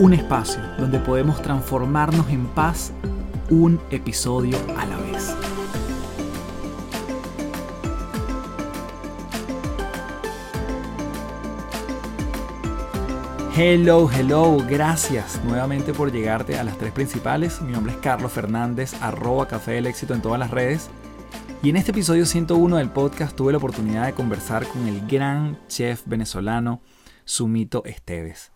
Un 0.00 0.14
espacio 0.14 0.62
donde 0.78 0.98
podemos 0.98 1.42
transformarnos 1.42 2.30
en 2.30 2.46
paz 2.46 2.90
un 3.50 3.78
episodio 3.90 4.56
a 4.78 4.86
la 4.86 4.96
vez. 4.96 5.36
Hello, 13.54 14.10
hello, 14.10 14.56
gracias 14.66 15.38
nuevamente 15.44 15.92
por 15.92 16.10
llegarte 16.10 16.58
a 16.58 16.64
las 16.64 16.78
tres 16.78 16.92
principales. 16.92 17.60
Mi 17.60 17.72
nombre 17.72 17.92
es 17.92 17.98
Carlos 17.98 18.32
Fernández, 18.32 18.94
arroba 19.02 19.48
Café 19.48 19.72
del 19.72 19.86
Éxito 19.86 20.14
en 20.14 20.22
todas 20.22 20.38
las 20.38 20.50
redes. 20.50 20.88
Y 21.62 21.68
en 21.68 21.76
este 21.76 21.90
episodio 21.90 22.24
101 22.24 22.78
del 22.78 22.88
podcast 22.88 23.36
tuve 23.36 23.52
la 23.52 23.58
oportunidad 23.58 24.06
de 24.06 24.14
conversar 24.14 24.66
con 24.66 24.88
el 24.88 25.06
gran 25.06 25.58
chef 25.68 26.04
venezolano 26.06 26.80
Sumito 27.26 27.84
Esteves. 27.84 28.50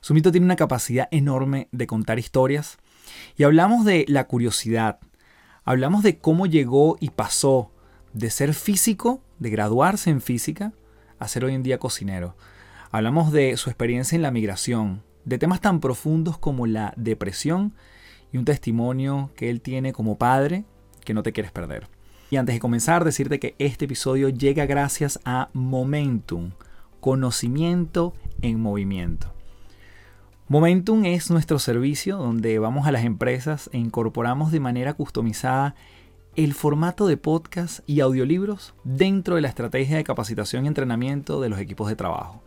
Sumito 0.00 0.30
tiene 0.30 0.44
una 0.44 0.56
capacidad 0.56 1.08
enorme 1.10 1.68
de 1.72 1.86
contar 1.86 2.18
historias 2.18 2.78
y 3.36 3.44
hablamos 3.44 3.84
de 3.84 4.04
la 4.08 4.26
curiosidad, 4.26 5.00
hablamos 5.64 6.02
de 6.02 6.18
cómo 6.18 6.46
llegó 6.46 6.96
y 7.00 7.10
pasó 7.10 7.72
de 8.12 8.30
ser 8.30 8.54
físico, 8.54 9.22
de 9.38 9.50
graduarse 9.50 10.10
en 10.10 10.20
física, 10.20 10.72
a 11.18 11.28
ser 11.28 11.44
hoy 11.44 11.54
en 11.54 11.62
día 11.62 11.78
cocinero. 11.78 12.36
Hablamos 12.90 13.32
de 13.32 13.56
su 13.56 13.70
experiencia 13.70 14.16
en 14.16 14.22
la 14.22 14.30
migración, 14.30 15.02
de 15.24 15.38
temas 15.38 15.60
tan 15.60 15.80
profundos 15.80 16.38
como 16.38 16.66
la 16.66 16.94
depresión 16.96 17.74
y 18.32 18.38
un 18.38 18.44
testimonio 18.44 19.30
que 19.36 19.50
él 19.50 19.60
tiene 19.60 19.92
como 19.92 20.16
padre 20.16 20.64
que 21.04 21.14
no 21.14 21.22
te 21.22 21.32
quieres 21.32 21.52
perder. 21.52 21.88
Y 22.30 22.36
antes 22.36 22.54
de 22.54 22.60
comenzar, 22.60 23.04
decirte 23.04 23.40
que 23.40 23.54
este 23.58 23.86
episodio 23.86 24.28
llega 24.28 24.66
gracias 24.66 25.18
a 25.24 25.48
Momentum, 25.54 26.52
conocimiento 27.00 28.14
en 28.42 28.60
movimiento. 28.60 29.37
Momentum 30.50 31.04
es 31.04 31.30
nuestro 31.30 31.58
servicio 31.58 32.16
donde 32.16 32.58
vamos 32.58 32.86
a 32.86 32.90
las 32.90 33.04
empresas 33.04 33.68
e 33.74 33.76
incorporamos 33.76 34.50
de 34.50 34.60
manera 34.60 34.94
customizada 34.94 35.74
el 36.36 36.54
formato 36.54 37.06
de 37.06 37.18
podcast 37.18 37.80
y 37.86 38.00
audiolibros 38.00 38.72
dentro 38.82 39.34
de 39.34 39.42
la 39.42 39.48
estrategia 39.48 39.98
de 39.98 40.04
capacitación 40.04 40.64
y 40.64 40.68
entrenamiento 40.68 41.42
de 41.42 41.50
los 41.50 41.58
equipos 41.58 41.90
de 41.90 41.96
trabajo. 41.96 42.42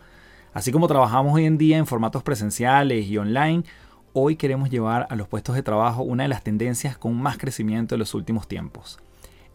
Así 0.51 0.71
como 0.71 0.87
trabajamos 0.87 1.35
hoy 1.35 1.45
en 1.45 1.59
día 1.59 1.77
en 1.77 1.85
formatos 1.85 2.23
presenciales 2.23 3.05
y 3.05 3.19
online, 3.19 3.65
hoy 4.13 4.35
queremos 4.35 4.71
llevar 4.71 5.05
a 5.11 5.15
los 5.15 5.27
puestos 5.27 5.53
de 5.53 5.61
trabajo 5.61 6.01
una 6.01 6.23
de 6.23 6.29
las 6.29 6.43
tendencias 6.43 6.97
con 6.97 7.21
más 7.21 7.37
crecimiento 7.37 7.93
de 7.93 7.99
los 7.99 8.15
últimos 8.15 8.47
tiempos, 8.47 8.97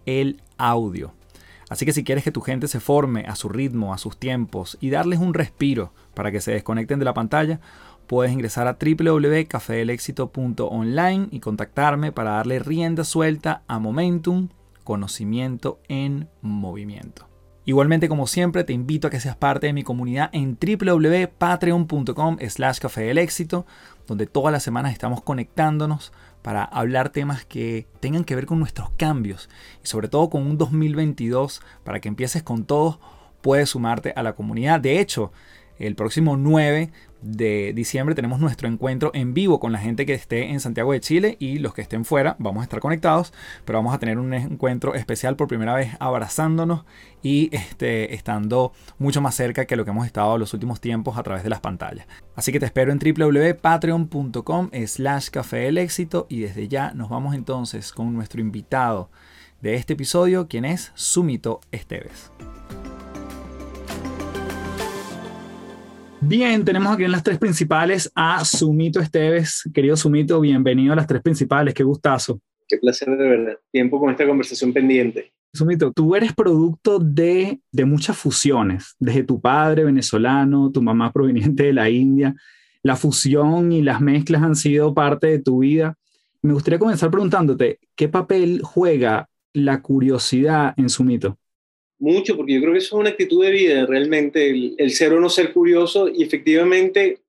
el 0.05 0.41
audio. 0.57 1.13
Así 1.69 1.85
que 1.85 1.93
si 1.93 2.05
quieres 2.05 2.23
que 2.23 2.31
tu 2.31 2.43
gente 2.43 2.69
se 2.69 2.79
forme 2.79 3.25
a 3.27 3.35
su 3.35 3.49
ritmo, 3.49 3.93
a 3.93 3.99
sus 3.99 4.17
tiempos 4.17 4.79
y 4.81 4.91
darles 4.91 5.19
un 5.19 5.35
respiro 5.35 5.93
para 6.15 6.31
que 6.31 6.41
se 6.41 6.53
desconecten 6.53 7.01
de 7.01 7.05
la 7.05 7.13
pantalla, 7.13 7.61
puedes 8.07 8.33
ingresar 8.33 8.69
a 8.69 8.79
www.cafedelexito.online 8.81 11.29
y 11.31 11.41
contactarme 11.41 12.13
para 12.13 12.33
darle 12.33 12.59
rienda 12.59 13.05
suelta 13.05 13.63
a 13.67 13.79
Momentum, 13.79 14.49
conocimiento 14.85 15.81
en 15.89 16.29
movimiento. 16.43 17.27
Igualmente, 17.65 18.09
como 18.09 18.27
siempre, 18.29 18.63
te 18.63 18.73
invito 18.73 19.09
a 19.09 19.11
que 19.11 19.19
seas 19.19 19.35
parte 19.35 19.67
de 19.67 19.73
mi 19.73 19.83
comunidad 19.83 20.31
en 20.33 20.57
www.patreon.com 20.57 22.37
slash 22.49 22.79
café 22.79 23.01
del 23.03 23.19
éxito, 23.19 23.67
donde 24.07 24.27
todas 24.27 24.53
las 24.53 24.63
semanas 24.63 24.93
estamos 24.93 25.21
conectándonos 25.21 26.13
para 26.43 26.63
hablar 26.63 27.09
temas 27.09 27.45
que 27.45 27.89
tengan 27.99 28.23
que 28.23 28.37
ver 28.37 28.47
con 28.47 28.61
nuestros 28.61 28.91
cambios 28.91 29.51
y 29.83 29.89
sobre 29.89 30.07
todo 30.07 30.31
con 30.31 30.43
un 30.43 30.57
2022 30.57 31.61
para 31.83 31.99
que 31.99 32.07
empieces 32.07 32.45
con 32.45 32.65
todos, 32.65 33.01
puedes 33.41 33.71
sumarte 33.71 34.13
a 34.15 34.23
la 34.23 34.37
comunidad. 34.37 34.79
De 34.79 35.01
hecho, 35.01 35.33
el 35.79 35.95
próximo 35.95 36.37
9 36.37 36.91
de 37.23 37.73
diciembre 37.75 38.15
tenemos 38.15 38.41
nuestro 38.41 38.69
encuentro 38.69 39.11
en 39.15 39.35
vivo 39.35 39.59
con 39.59 39.73
la 39.73 39.79
gente 39.79 40.07
que 40.07 40.15
esté 40.15 40.51
en 40.51 40.61
Santiago 40.61 40.93
de 40.93 41.01
Chile 41.01 41.37
y 41.41 41.59
los 41.59 41.75
que 41.75 41.83
estén 41.83 42.05
fuera. 42.05 42.37
Vamos 42.39 42.61
a 42.61 42.65
estar 42.65 42.81
conectados, 42.81 43.33
pero 43.65 43.79
vamos 43.79 43.95
a 43.95 43.99
tener 43.99 44.19
un 44.19 44.33
encuentro 44.33 44.95
especial 44.95 45.37
por 45.37 45.49
primera 45.49 45.75
vez 45.75 45.95
abrazándonos 45.99 46.85
y 47.23 47.49
este, 47.53 48.15
estando 48.15 48.73
mucho 48.99 49.21
más 49.21 49.35
cerca 49.35 49.65
que 49.65 49.77
lo 49.77 49.85
que 49.85 49.91
hemos 49.91 50.07
estado 50.07 50.39
los 50.39 50.55
últimos 50.55 50.81
tiempos 50.81 51.19
a 51.19 51.23
través 51.23 51.43
de 51.43 51.51
las 51.51 51.61
pantallas. 51.61 52.07
Así 52.35 52.53
que 52.53 52.61
te 52.61 52.67
espero 52.67 52.93
en 52.93 52.99
www.patreon.com 52.99 54.71
slash 54.87 55.31
café 55.31 55.59
del 55.59 55.79
éxito 55.79 56.27
y 56.29 56.41
desde 56.41 56.69
ya 56.69 56.93
nos 56.93 57.09
vamos 57.09 57.35
entonces 57.35 57.93
con 57.93 58.15
nuestro 58.15 58.41
invitado 58.41 59.11
de 59.61 59.75
este 59.75 59.95
episodio, 59.95 60.49
quien 60.49 60.65
es 60.65 60.93
Sumito 60.95 61.61
Esteves. 61.73 62.31
Bien, 66.29 66.65
tenemos 66.65 66.93
aquí 66.93 67.05
en 67.05 67.13
las 67.13 67.23
tres 67.23 67.39
principales 67.39 68.11
a 68.13 68.45
Sumito 68.45 68.99
Esteves. 68.99 69.63
Querido 69.73 69.97
Sumito, 69.97 70.41
bienvenido 70.41 70.93
a 70.93 70.97
las 70.97 71.07
tres 71.07 71.23
principales, 71.23 71.73
qué 71.73 71.85
gustazo. 71.85 72.41
Qué 72.67 72.79
placer 72.79 73.17
de 73.17 73.29
verdad. 73.29 73.59
Tiempo 73.71 74.01
con 74.01 74.11
esta 74.11 74.27
conversación 74.27 74.73
pendiente. 74.73 75.33
Sumito, 75.53 75.93
tú 75.93 76.17
eres 76.17 76.33
producto 76.33 76.99
de, 76.99 77.61
de 77.71 77.85
muchas 77.85 78.19
fusiones, 78.19 78.97
desde 78.99 79.23
tu 79.23 79.41
padre 79.41 79.85
venezolano, 79.85 80.73
tu 80.73 80.83
mamá 80.83 81.13
proveniente 81.13 81.63
de 81.63 81.73
la 81.73 81.89
India. 81.89 82.35
La 82.83 82.97
fusión 82.97 83.71
y 83.71 83.83
las 83.83 84.01
mezclas 84.01 84.43
han 84.43 84.57
sido 84.57 84.93
parte 84.93 85.29
de 85.29 85.39
tu 85.39 85.61
vida. 85.61 85.95
Me 86.43 86.55
gustaría 86.55 86.81
comenzar 86.81 87.09
preguntándote, 87.09 87.79
¿qué 87.95 88.09
papel 88.09 88.63
juega 88.65 89.29
la 89.53 89.81
curiosidad 89.81 90.75
en 90.77 90.89
Sumito? 90.89 91.39
Mucho, 91.99 92.37
porque 92.37 92.55
yo 92.55 92.61
creo 92.61 92.73
que 92.73 92.79
eso 92.79 92.97
es 92.97 93.01
una 93.01 93.11
actitud 93.11 93.45
de 93.45 93.51
vida, 93.51 93.87
realmente, 93.87 94.75
el, 94.77 94.91
ser 94.91 95.13
o 95.13 95.21
no 95.21 95.29
ser 95.29 95.53
curioso, 95.53 96.09
y 96.09 96.23
efectivamente, 96.23 97.21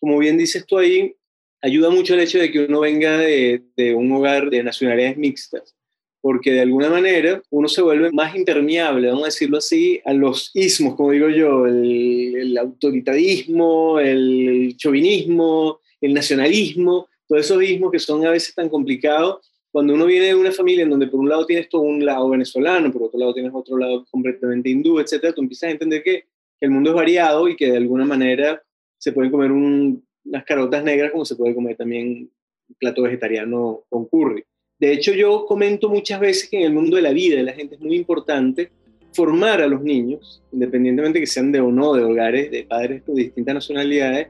como 0.00 0.18
bien 0.18 0.36
dices 0.36 0.66
tú 0.66 0.78
ahí, 0.78 1.14
ayuda 1.62 1.90
mucho 1.90 2.14
el 2.14 2.20
hecho 2.20 2.38
de 2.38 2.50
que 2.50 2.60
uno 2.60 2.80
venga 2.80 3.18
de, 3.18 3.62
un 3.94 4.10
hogar 4.12 4.50
de 4.50 4.62
nacionalidades 4.62 5.16
mixtas, 5.16 5.74
porque 6.20 6.52
de 6.52 6.60
alguna 6.60 6.90
manera 6.90 7.40
uno 7.50 7.68
se 7.68 7.82
vuelve 7.82 8.10
más 8.10 8.34
impermeable, 8.34 9.08
vamos 9.08 9.22
a 9.22 9.26
decirlo 9.26 9.58
así, 9.58 10.00
a 10.04 10.12
los 10.12 10.50
ismos, 10.54 10.96
como 10.96 11.12
digo 11.12 11.28
yo, 11.28 11.66
el, 11.66 12.34
el 12.36 12.58
autoritarismo, 12.58 14.00
el 14.00 14.74
chauvinismo, 14.76 15.80
el 16.00 16.14
nacionalismo, 16.14 17.08
todos 17.28 17.44
esos 17.44 17.62
ismos 17.62 17.92
que 17.92 17.98
son 17.98 18.24
a 18.26 18.30
veces 18.30 18.54
tan 18.54 18.68
complicados 18.68 19.40
cuando 19.76 19.92
uno 19.92 20.06
viene 20.06 20.28
de 20.28 20.34
una 20.34 20.52
familia 20.52 20.84
en 20.84 20.88
donde 20.88 21.06
por 21.06 21.20
un 21.20 21.28
lado 21.28 21.44
tienes 21.44 21.68
todo 21.68 21.82
un 21.82 22.02
lado 22.02 22.30
venezolano, 22.30 22.90
por 22.90 23.02
otro 23.02 23.20
lado 23.20 23.34
tienes 23.34 23.52
otro 23.54 23.76
lado 23.76 24.06
completamente 24.10 24.70
hindú, 24.70 24.98
etcétera, 25.00 25.34
tú 25.34 25.42
empiezas 25.42 25.68
a 25.68 25.72
entender 25.72 26.02
que, 26.02 26.24
el 26.62 26.70
mundo 26.70 26.88
es 26.88 26.96
variado 26.96 27.46
y 27.46 27.56
que 27.56 27.70
de 27.70 27.76
alguna 27.76 28.06
manera 28.06 28.62
se 28.96 29.12
pueden 29.12 29.30
comer 29.30 29.52
unas 29.52 30.44
carotas 30.46 30.82
negras 30.82 31.12
como 31.12 31.26
se 31.26 31.36
puede 31.36 31.54
comer 31.54 31.76
también 31.76 32.30
un 32.70 32.76
plato 32.78 33.02
vegetariano 33.02 33.82
con 33.90 34.06
curry. 34.06 34.42
De 34.78 34.94
hecho, 34.94 35.12
yo 35.12 35.44
comento 35.44 35.90
muchas 35.90 36.20
veces 36.20 36.48
que 36.48 36.56
en 36.56 36.62
el 36.68 36.72
mundo 36.72 36.96
de 36.96 37.02
la 37.02 37.12
vida 37.12 37.36
de 37.36 37.42
la 37.42 37.52
gente 37.52 37.74
es 37.74 37.80
muy 37.82 37.96
importante 37.96 38.70
formar 39.12 39.60
a 39.60 39.68
los 39.68 39.82
niños, 39.82 40.42
independientemente 40.52 41.20
que 41.20 41.26
sean 41.26 41.52
de 41.52 41.60
o 41.60 41.70
no 41.70 41.92
de 41.92 42.02
hogares 42.02 42.50
de 42.50 42.64
padres 42.64 43.02
de 43.04 43.12
distintas 43.12 43.56
nacionalidades, 43.56 44.28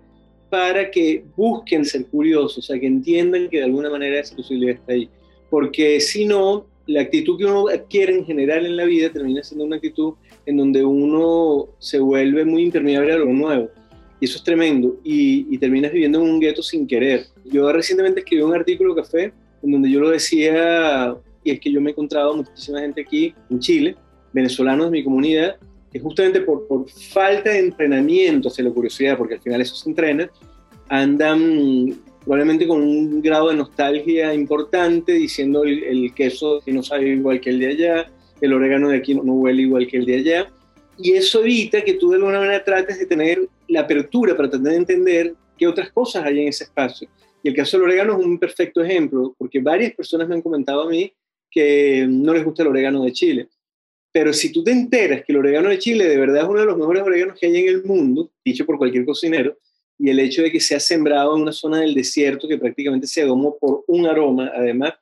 para 0.51 0.91
que 0.91 1.23
busquen 1.37 1.85
ser 1.85 2.05
curiosos, 2.07 2.59
o 2.59 2.63
sea, 2.63 2.81
que 2.81 2.87
entiendan 2.89 3.49
que 3.49 3.59
de 3.59 3.65
alguna 3.65 3.91
manera 3.91 4.19
esa 4.19 4.35
posibilidad 4.35 4.75
está 4.75 4.93
ahí 4.93 5.09
porque 5.51 6.01
si 6.01 6.25
no, 6.25 6.67
la 6.87 7.03
actitud 7.03 7.39
que 7.39 7.45
uno 7.45 7.69
adquiere 7.69 8.15
en 8.15 8.25
general 8.25 8.67
en 8.67 8.77
la 8.77 8.85
vida 8.85 9.11
termina 9.11 9.43
siendo 9.43 9.65
una 9.65 9.77
actitud 9.77 10.15
en 10.45 10.57
donde 10.57 10.85
uno 10.85 11.69
se 11.79 11.99
vuelve 11.99 12.45
muy 12.45 12.63
impermeable 12.63 13.13
a 13.13 13.19
lo 13.19 13.27
nuevo. 13.27 13.69
Y 14.21 14.25
eso 14.25 14.39
es 14.39 14.45
tremendo. 14.45 14.97
Y, 15.05 15.47
y 15.51 15.59
terminas 15.59 15.93
viviendo 15.93 16.23
en 16.23 16.31
un 16.31 16.41
gueto 16.41 16.63
sin 16.63 16.87
querer. 16.87 17.27
Yo 17.45 17.71
recientemente 17.73 18.21
escribí 18.21 18.43
un 18.43 18.55
artículo 18.55 18.95
café 18.95 19.33
en 19.63 19.73
donde 19.73 19.91
yo 19.91 20.01
lo 20.01 20.11
decía, 20.11 21.17
y 21.43 21.51
es 21.51 21.61
que 21.61 21.71
yo 21.71 21.81
me 21.81 21.91
he 21.91 21.93
encontrado 21.93 22.37
muchísima 22.37 22.81
gente 22.81 23.03
aquí 23.03 23.35
en 23.51 23.59
Chile, 23.59 23.97
venezolanos 24.33 24.87
de 24.87 24.93
mi 24.93 25.05
comunidad, 25.05 25.57
que 25.93 25.99
justamente 25.99 26.41
por, 26.41 26.67
por 26.67 26.89
falta 26.91 27.51
de 27.51 27.59
entrenamiento 27.59 28.49
hacia 28.49 28.65
la 28.65 28.71
curiosidad, 28.71 29.17
porque 29.17 29.35
al 29.35 29.41
final 29.41 29.61
eso 29.61 29.75
se 29.75 29.89
entrena, 29.89 30.31
andan 30.89 31.97
probablemente 32.27 32.67
con 32.67 32.83
un 32.83 33.23
grado 33.23 33.51
de 33.51 33.55
nostalgia 33.55 34.35
importante, 34.35 35.13
diciendo 35.13 35.63
el, 35.63 36.13
queso 36.13 36.61
que 36.65 36.73
no 36.73 36.83
sabe 36.83 37.11
igual 37.11 37.41
que 37.41 37.51
el 37.51 37.61
de 37.61 37.69
allá, 37.69 38.11
el 38.41 38.53
orégano 38.53 38.89
de 38.89 38.97
aquí 38.97 39.15
no, 39.15 39.23
huele 39.23 39.63
igual 39.63 39.87
que 39.87 39.99
el 39.99 40.07
de 40.07 40.17
allá. 40.17 40.53
Y 40.99 41.13
eso 41.13 41.41
evita 41.41 41.85
que 41.85 41.95
tú 41.95 42.11
de 42.11 42.17
alguna 42.17 42.41
manera 42.41 42.65
trates 42.65 42.99
de 42.99 43.07
tener 43.07 43.47
la 43.69 43.83
apertura 43.83 44.37
para 44.37 44.51
tratar 44.51 44.73
de 44.73 44.77
entender 44.77 45.35
qué 45.57 45.69
otras 45.69 45.93
cosas 45.93 46.25
hay 46.25 46.41
en 46.41 46.49
ese 46.49 46.65
espacio. 46.65 47.09
Y 47.45 47.49
el 47.49 47.55
caso 47.55 47.77
del 47.77 47.87
orégano 47.87 48.19
es 48.19 48.27
un 48.27 48.41
perfecto 48.41 48.83
ejemplo, 48.83 49.33
porque 49.39 49.61
varias 49.61 49.95
personas 49.95 50.27
me 50.27 50.35
han 50.35 50.43
comentado 50.43 50.83
a 50.83 50.91
mí 50.91 51.13
que 51.49 52.07
no 52.09 52.35
les 52.35 52.45
gusta 52.45 52.65
el 52.65 52.71
orégano 52.71 53.05
de 53.05 53.13
Chile. 53.13 53.49
Pero 54.11 54.33
si 54.33 54.51
tú 54.51 54.65
te 54.65 54.73
enteras 54.73 55.23
que 55.25 55.33
el 55.33 55.39
orégano 55.39 55.69
de 55.69 55.79
Chile 55.79 56.09
de 56.09 56.17
verdad 56.17 56.43
es 56.43 56.49
uno 56.49 56.59
de 56.59 56.67
los 56.67 56.77
mejores 56.77 57.05
oréganos 57.05 57.39
que 57.39 57.47
hay 57.47 57.57
en 57.57 57.69
el 57.69 57.85
mundo, 57.85 58.33
dicho 58.45 58.67
por 58.67 58.79
cualquier 58.79 59.05
cocinero, 59.05 59.57
y 59.99 60.11
el 60.11 60.19
hecho 60.19 60.43
de 60.43 60.53
que 60.53 60.61
sea 60.61 60.81
sembrado 60.81 61.35
en 61.35 61.43
una 61.43 61.53
zona 61.53 61.81
del 61.81 61.95
desierto 61.95 62.49
que 62.49 62.59
prácticamente 62.59 63.07
se 63.07 63.25
domó 63.25 63.57
por 63.59 63.85
un 63.87 64.07
aroma, 64.07 64.53
además, 64.55 64.95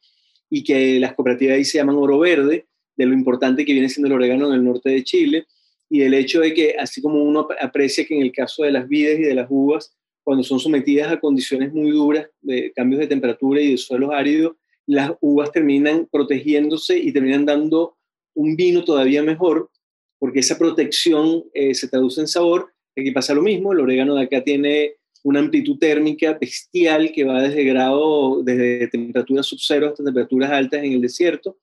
y 0.49 0.63
que 0.63 1.01
las 1.01 1.15
cooperativas 1.15 1.57
ahí 1.57 1.65
se 1.65 1.79
llaman 1.79 1.97
oro 1.97 2.19
verde, 2.19 2.67
de 2.97 3.07
lo 3.07 3.13
importante 3.13 3.65
que 3.65 3.73
viene 3.73 3.89
siendo 3.89 4.07
el 4.07 4.15
orégano 4.15 4.49
en 4.49 4.55
el 4.55 4.65
norte 4.65 4.91
de 4.91 5.03
Chile, 5.03 5.47
y 5.91 6.03
el 6.03 6.15
hecho 6.15 6.41
de 6.41 6.55
que, 6.55 6.77
así 6.79 7.03
como 7.03 7.23
uno 7.23 7.49
aprecia 7.61 8.05
que 8.05 8.15
en 8.15 8.23
el 8.23 8.33
caso 8.33 8.63
de 8.63 8.73
las 8.73 8.89
vides 8.89 9.19
y 9.19 9.23
de 9.23 9.35
las 9.35 9.47
uvas, 9.51 9.97
cuando 10.23 10.43
son 10.43 10.59
sometidas 10.59 11.13
a 11.13 11.21
condiciones 11.21 11.73
muy 11.73 11.91
duras, 11.91 12.27
de 12.41 12.73
cambios 12.75 13.01
de 13.01 13.07
temperatura 13.07 13.61
y 13.61 13.73
de 13.73 13.77
suelos 13.77 14.11
áridos, 14.13 14.57
las 14.87 15.13
uvas 15.21 15.53
terminan 15.53 16.09
protegiéndose 16.11 16.99
y 16.99 17.13
terminan 17.13 17.45
dando 17.45 17.97
un 18.35 18.57
vino 18.57 18.85
todavía 18.85 19.23
mejor, 19.23 19.71
porque 20.19 20.41
esa 20.41 20.59
protección 20.59 21.45
eh, 21.53 21.75
se 21.75 21.89
traduce 21.89 22.21
en 22.21 22.29
sabor. 22.29 22.74
Aquí 22.97 23.11
pasa 23.11 23.35
lo 23.35 23.43
mismo, 23.43 23.73
el 23.73 23.81
orégano 23.81 24.15
de 24.15 24.23
acá 24.23 24.43
tiene 24.43 24.95
una 25.23 25.41
amplitud 25.41 25.79
térmica 25.79 26.37
bestial 26.39 27.11
que 27.13 27.25
va 27.25 27.43
desde 27.43 27.65
grado, 27.65 28.43
desde 28.43 28.89
temperaturas 28.89 29.47
sub 29.47 29.59
cero 29.61 29.89
hasta 29.89 30.05
temperaturas 30.05 30.51
altas 30.51 30.85
en 30.85 30.93
el 30.93 31.01
desierto, 31.01 31.57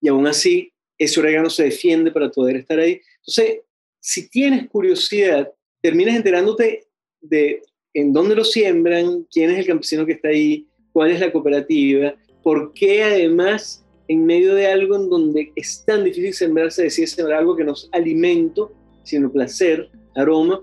y 0.00 0.08
aún 0.08 0.26
así 0.26 0.72
ese 0.98 1.20
orégano 1.20 1.50
se 1.50 1.64
defiende 1.64 2.10
para 2.10 2.30
poder 2.30 2.56
estar 2.56 2.78
ahí. 2.78 3.00
Entonces, 3.18 3.60
si 4.00 4.28
tienes 4.28 4.68
curiosidad, 4.68 5.52
terminas 5.80 6.16
enterándote 6.16 6.86
de 7.20 7.62
en 7.94 8.12
dónde 8.12 8.34
lo 8.34 8.44
siembran, 8.44 9.26
quién 9.30 9.50
es 9.50 9.58
el 9.58 9.66
campesino 9.66 10.06
que 10.06 10.12
está 10.12 10.28
ahí, 10.28 10.66
cuál 10.92 11.10
es 11.10 11.20
la 11.20 11.30
cooperativa, 11.30 12.14
por 12.42 12.72
qué 12.72 13.02
además 13.02 13.84
en 14.08 14.24
medio 14.26 14.54
de 14.54 14.66
algo 14.66 14.96
en 14.96 15.08
donde 15.08 15.52
es 15.54 15.84
tan 15.86 16.04
difícil 16.04 16.34
sembrarse, 16.34 16.82
decir 16.82 17.08
sembrar 17.08 17.40
algo 17.40 17.56
que 17.56 17.64
no 17.64 17.72
es 17.72 17.88
alimento, 17.92 18.72
sino 19.04 19.30
placer, 19.30 19.88
aroma. 20.14 20.62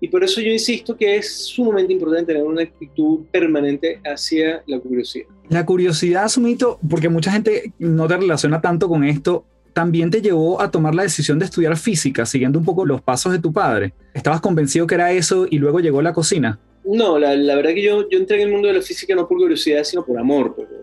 Y 0.00 0.08
por 0.08 0.22
eso 0.22 0.40
yo 0.40 0.50
insisto 0.50 0.96
que 0.96 1.16
es 1.16 1.46
sumamente 1.46 1.92
importante 1.92 2.32
tener 2.32 2.46
una 2.46 2.62
actitud 2.62 3.26
permanente 3.32 4.00
hacia 4.04 4.62
la 4.66 4.78
curiosidad. 4.78 5.26
La 5.48 5.66
curiosidad, 5.66 6.28
Sumito, 6.28 6.78
porque 6.88 7.08
mucha 7.08 7.32
gente 7.32 7.72
no 7.78 8.06
te 8.06 8.16
relaciona 8.16 8.60
tanto 8.60 8.88
con 8.88 9.02
esto, 9.04 9.44
también 9.72 10.10
te 10.10 10.20
llevó 10.20 10.60
a 10.60 10.70
tomar 10.70 10.94
la 10.94 11.02
decisión 11.02 11.38
de 11.38 11.46
estudiar 11.46 11.76
física, 11.76 12.26
siguiendo 12.26 12.58
un 12.58 12.64
poco 12.64 12.84
los 12.84 13.00
pasos 13.00 13.32
de 13.32 13.38
tu 13.38 13.52
padre. 13.52 13.92
¿Estabas 14.14 14.40
convencido 14.40 14.86
que 14.86 14.94
era 14.94 15.12
eso 15.12 15.46
y 15.50 15.58
luego 15.58 15.80
llegó 15.80 16.02
la 16.02 16.12
cocina? 16.12 16.58
No, 16.84 17.18
la, 17.18 17.34
verdad 17.34 17.74
que 17.74 17.82
yo, 17.82 18.08
yo 18.08 18.18
entré 18.18 18.40
en 18.40 18.48
el 18.48 18.52
mundo 18.52 18.68
de 18.68 18.74
la 18.74 18.82
física 18.82 19.14
no 19.14 19.28
por 19.28 19.38
curiosidad, 19.38 19.84
sino 19.84 20.04
por 20.04 20.18
amor. 20.18 20.54
Porque 20.54 20.74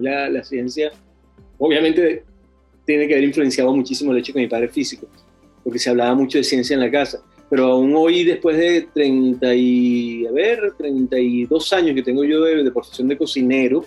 la, 0.00 0.28
la 0.28 0.44
ciencia, 0.44 0.92
obviamente, 1.58 2.24
tiene 2.84 3.06
que 3.08 3.14
haber 3.14 3.24
influenciado 3.24 3.74
muchísimo 3.74 4.12
el 4.12 4.18
hecho 4.18 4.32
que 4.32 4.40
mi 4.40 4.48
padre 4.48 4.66
es 4.66 4.72
físico, 4.72 5.08
porque 5.64 5.78
se 5.78 5.90
hablaba 5.90 6.14
mucho 6.14 6.38
de 6.38 6.44
ciencia 6.44 6.74
en 6.74 6.80
la 6.80 6.90
casa. 6.90 7.22
Pero 7.48 7.66
aún 7.66 7.94
hoy, 7.94 8.24
después 8.24 8.56
de 8.56 8.88
30 8.92 9.54
y, 9.54 10.26
a 10.26 10.32
ver, 10.32 10.72
32 10.76 11.72
años 11.72 11.94
que 11.94 12.02
tengo 12.02 12.24
yo 12.24 12.42
de, 12.42 12.64
de 12.64 12.70
profesión 12.72 13.08
de 13.08 13.16
cocinero 13.16 13.84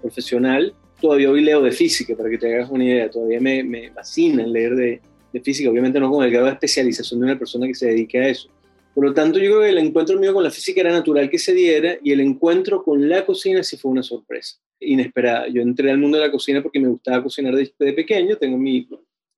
profesional, 0.00 0.74
todavía 1.00 1.30
hoy 1.30 1.42
leo 1.42 1.60
de 1.60 1.72
física, 1.72 2.16
para 2.16 2.30
que 2.30 2.38
te 2.38 2.54
hagas 2.54 2.70
una 2.70 2.84
idea. 2.84 3.10
Todavía 3.10 3.40
me, 3.40 3.62
me 3.62 3.90
fascina 3.90 4.46
leer 4.46 4.74
de, 4.74 5.00
de, 5.32 5.40
física, 5.40 5.68
obviamente 5.68 6.00
no 6.00 6.10
con 6.10 6.24
el 6.24 6.30
grado 6.30 6.46
de 6.46 6.52
especialización 6.52 7.20
de 7.20 7.26
una 7.26 7.38
persona 7.38 7.66
que 7.66 7.74
se 7.74 7.88
dedique 7.88 8.18
a 8.18 8.28
eso. 8.28 8.48
Por 8.94 9.06
lo 9.06 9.14
tanto, 9.14 9.38
yo 9.38 9.50
creo 9.50 9.60
que 9.62 9.68
el 9.70 9.78
encuentro 9.78 10.18
mío 10.18 10.34
con 10.34 10.44
la 10.44 10.50
física 10.50 10.80
era 10.80 10.92
natural 10.92 11.28
que 11.28 11.38
se 11.38 11.54
diera 11.54 11.96
y 12.02 12.12
el 12.12 12.20
encuentro 12.20 12.82
con 12.82 13.08
la 13.08 13.24
cocina 13.24 13.62
sí 13.62 13.76
fue 13.76 13.90
una 13.90 14.02
sorpresa, 14.02 14.56
inesperada. 14.80 15.48
Yo 15.48 15.62
entré 15.62 15.90
al 15.90 15.98
mundo 15.98 16.18
de 16.18 16.26
la 16.26 16.30
cocina 16.30 16.62
porque 16.62 16.78
me 16.78 16.88
gustaba 16.88 17.22
cocinar 17.22 17.54
desde 17.54 17.92
pequeño, 17.94 18.36
tengo 18.36 18.58
mi, 18.58 18.86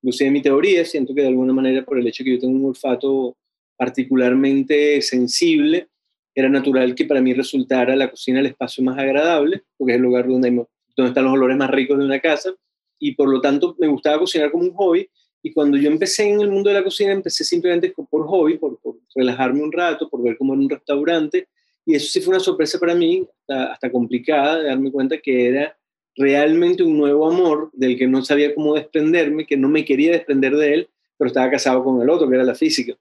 mi 0.01 0.41
teoría, 0.41 0.83
siento 0.83 1.15
que 1.15 1.21
de 1.21 1.29
alguna 1.29 1.53
manera 1.53 1.85
por 1.85 1.97
el 1.97 2.07
hecho 2.07 2.23
que 2.23 2.33
yo 2.33 2.39
tengo 2.39 2.55
un 2.55 2.65
olfato 2.65 3.37
particularmente 3.77 5.01
sensible, 5.01 5.89
era 6.33 6.49
natural 6.49 6.95
que 6.95 7.05
para 7.05 7.21
mí 7.21 7.33
resultara 7.33 7.95
la 7.95 8.11
cocina 8.11 8.41
el 8.41 8.47
espacio 8.47 8.83
más 8.83 8.97
agradable, 8.97 9.63
porque 9.77 9.93
es 9.93 9.97
el 9.97 10.03
lugar 10.03 10.27
donde 10.27 10.65
están 10.97 11.23
los 11.23 11.33
olores 11.33 11.57
más 11.57 11.69
ricos 11.69 11.97
de 11.97 12.05
una 12.05 12.19
casa, 12.19 12.53
y 12.99 13.13
por 13.15 13.29
lo 13.29 13.41
tanto 13.41 13.75
me 13.79 13.87
gustaba 13.87 14.19
cocinar 14.19 14.51
como 14.51 14.65
un 14.65 14.73
hobby, 14.73 15.07
y 15.41 15.53
cuando 15.53 15.77
yo 15.77 15.89
empecé 15.89 16.27
en 16.27 16.41
el 16.41 16.49
mundo 16.49 16.69
de 16.69 16.75
la 16.75 16.83
cocina, 16.83 17.11
empecé 17.11 17.43
simplemente 17.43 17.93
por 18.09 18.25
hobby, 18.27 18.57
por, 18.57 18.79
relajarme 19.13 19.61
un 19.61 19.71
rato, 19.71 20.09
por 20.09 20.23
ver 20.23 20.37
cómo 20.37 20.53
era 20.53 20.61
un 20.61 20.69
restaurante, 20.69 21.47
y 21.85 21.95
eso 21.95 22.07
sí 22.07 22.19
fue 22.19 22.33
una 22.33 22.39
sorpresa 22.39 22.79
para 22.79 22.95
mí, 22.95 23.25
hasta, 23.47 23.91
complicada, 23.91 24.57
de 24.57 24.69
darme 24.69 24.91
cuenta 24.91 25.17
que 25.19 25.47
era 25.47 25.77
realmente 26.15 26.81
un 26.81 26.97
nuevo 26.97 27.29
amor 27.29 27.69
del 27.73 27.97
que 27.97 28.07
no 28.07 28.23
sabía 28.25 28.55
cómo 28.55 28.75
desprenderme, 28.75 29.45
que 29.45 29.55
no 29.55 29.69
me 29.69 29.85
quería 29.85 30.11
desprender 30.11 30.55
de 30.55 30.73
él, 30.73 30.89
pero 31.17 31.27
estaba 31.27 31.49
casado 31.51 31.83
con 31.83 32.01
el 32.01 32.09
otro, 32.09 32.27
que 32.27 32.35
era 32.35 32.43
la 32.43 32.55
física. 32.55 32.95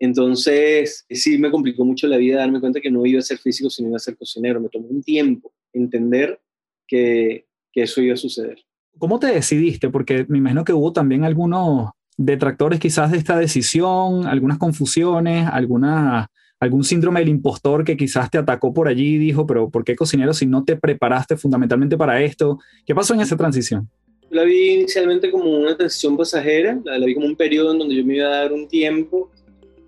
Entonces, 0.00 1.04
sí 1.10 1.36
me 1.36 1.50
complicó 1.50 1.84
mucho 1.84 2.08
la 2.08 2.16
vida 2.16 2.38
darme 2.38 2.58
cuenta 2.58 2.80
que 2.80 2.90
no 2.90 3.04
iba 3.04 3.18
a 3.18 3.22
ser 3.22 3.36
físico, 3.36 3.68
sino 3.68 3.88
iba 3.88 3.96
a 3.96 4.00
ser 4.00 4.16
cocinero. 4.16 4.58
Me 4.58 4.70
tomó 4.70 4.88
un 4.88 5.02
tiempo 5.02 5.52
entender 5.74 6.40
que, 6.88 7.46
eso 7.74 8.00
iba 8.00 8.14
a 8.14 8.16
suceder. 8.16 8.58
¿Cómo 8.98 9.18
te 9.18 9.28
decidiste? 9.28 9.88
Porque 9.88 10.26
me 10.28 10.38
imagino 10.38 10.64
que 10.64 10.72
hubo 10.72 10.92
también 10.92 11.24
algunos 11.24 11.90
detractores 12.16 12.80
quizás 12.80 13.10
de 13.10 13.18
esta 13.18 13.38
decisión, 13.38 14.26
algunas 14.26 14.58
confusiones, 14.58 15.46
alguna, 15.50 16.30
algún 16.58 16.84
síndrome 16.84 17.20
del 17.20 17.28
impostor 17.28 17.84
que 17.84 17.96
quizás 17.96 18.30
te 18.30 18.38
atacó 18.38 18.74
por 18.74 18.88
allí 18.88 19.14
y 19.14 19.18
dijo, 19.18 19.46
pero 19.46 19.70
¿por 19.70 19.84
qué 19.84 19.96
cocinero 19.96 20.34
si 20.34 20.46
no 20.46 20.64
te 20.64 20.76
preparaste 20.76 21.36
fundamentalmente 21.36 21.96
para 21.96 22.22
esto? 22.22 22.58
¿Qué 22.84 22.94
pasó 22.94 23.14
en 23.14 23.20
esa 23.20 23.36
transición? 23.36 23.88
La 24.30 24.44
vi 24.44 24.70
inicialmente 24.70 25.30
como 25.30 25.50
una 25.58 25.76
transición 25.76 26.16
pasajera, 26.16 26.78
la, 26.84 26.98
la 26.98 27.06
vi 27.06 27.14
como 27.14 27.26
un 27.26 27.36
periodo 27.36 27.72
en 27.72 27.78
donde 27.78 27.96
yo 27.96 28.04
me 28.04 28.16
iba 28.16 28.26
a 28.26 28.42
dar 28.42 28.52
un 28.52 28.68
tiempo 28.68 29.30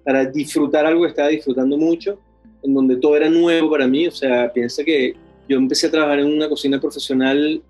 para 0.04 0.24
disfrutar 0.24 0.86
algo 0.86 1.02
que 1.02 1.08
estaba 1.08 1.28
disfrutando 1.28 1.76
mucho, 1.76 2.18
en 2.62 2.74
donde 2.74 2.96
todo 2.96 3.16
era 3.16 3.28
nuevo 3.28 3.70
para 3.70 3.86
mí, 3.86 4.06
o 4.06 4.10
sea, 4.10 4.52
piensa 4.52 4.84
que 4.84 5.14
yo 5.48 5.56
empecé 5.56 5.88
a 5.88 5.90
trabajar 5.90 6.20
en 6.20 6.26
una 6.26 6.48
cocina 6.48 6.80
profesional 6.80 7.62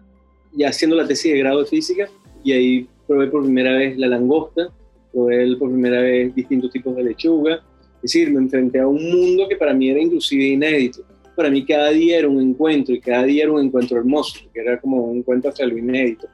ya 0.52 0.68
haciendo 0.68 0.96
la 0.96 1.06
tesis 1.06 1.32
de 1.32 1.38
grado 1.38 1.60
de 1.60 1.66
física 1.66 2.08
y 2.44 2.52
ahí 2.52 2.88
probé 3.06 3.28
por 3.28 3.42
primera 3.42 3.72
vez 3.72 3.96
la 3.96 4.08
langosta, 4.08 4.70
probé 5.12 5.56
por 5.56 5.70
primera 5.70 6.00
vez 6.00 6.34
distintos 6.34 6.70
tipos 6.70 6.94
de 6.96 7.04
lechuga, 7.04 7.62
es 7.96 8.12
decir, 8.12 8.32
me 8.32 8.40
enfrenté 8.40 8.80
a 8.80 8.86
un 8.86 9.10
mundo 9.10 9.46
que 9.48 9.56
para 9.56 9.72
mí 9.72 9.88
era 9.88 10.00
inclusive 10.00 10.44
inédito. 10.44 11.04
Para 11.36 11.50
mí 11.50 11.64
cada 11.64 11.90
día 11.90 12.18
era 12.18 12.28
un 12.28 12.40
encuentro 12.40 12.94
y 12.94 13.00
cada 13.00 13.22
día 13.24 13.44
era 13.44 13.52
un 13.52 13.60
encuentro 13.60 13.96
hermoso, 13.96 14.40
que 14.52 14.60
era 14.60 14.80
como 14.80 15.04
un 15.04 15.18
encuentro 15.18 15.50
hacia 15.50 15.66
lo 15.66 15.78
inédito. 15.78 16.26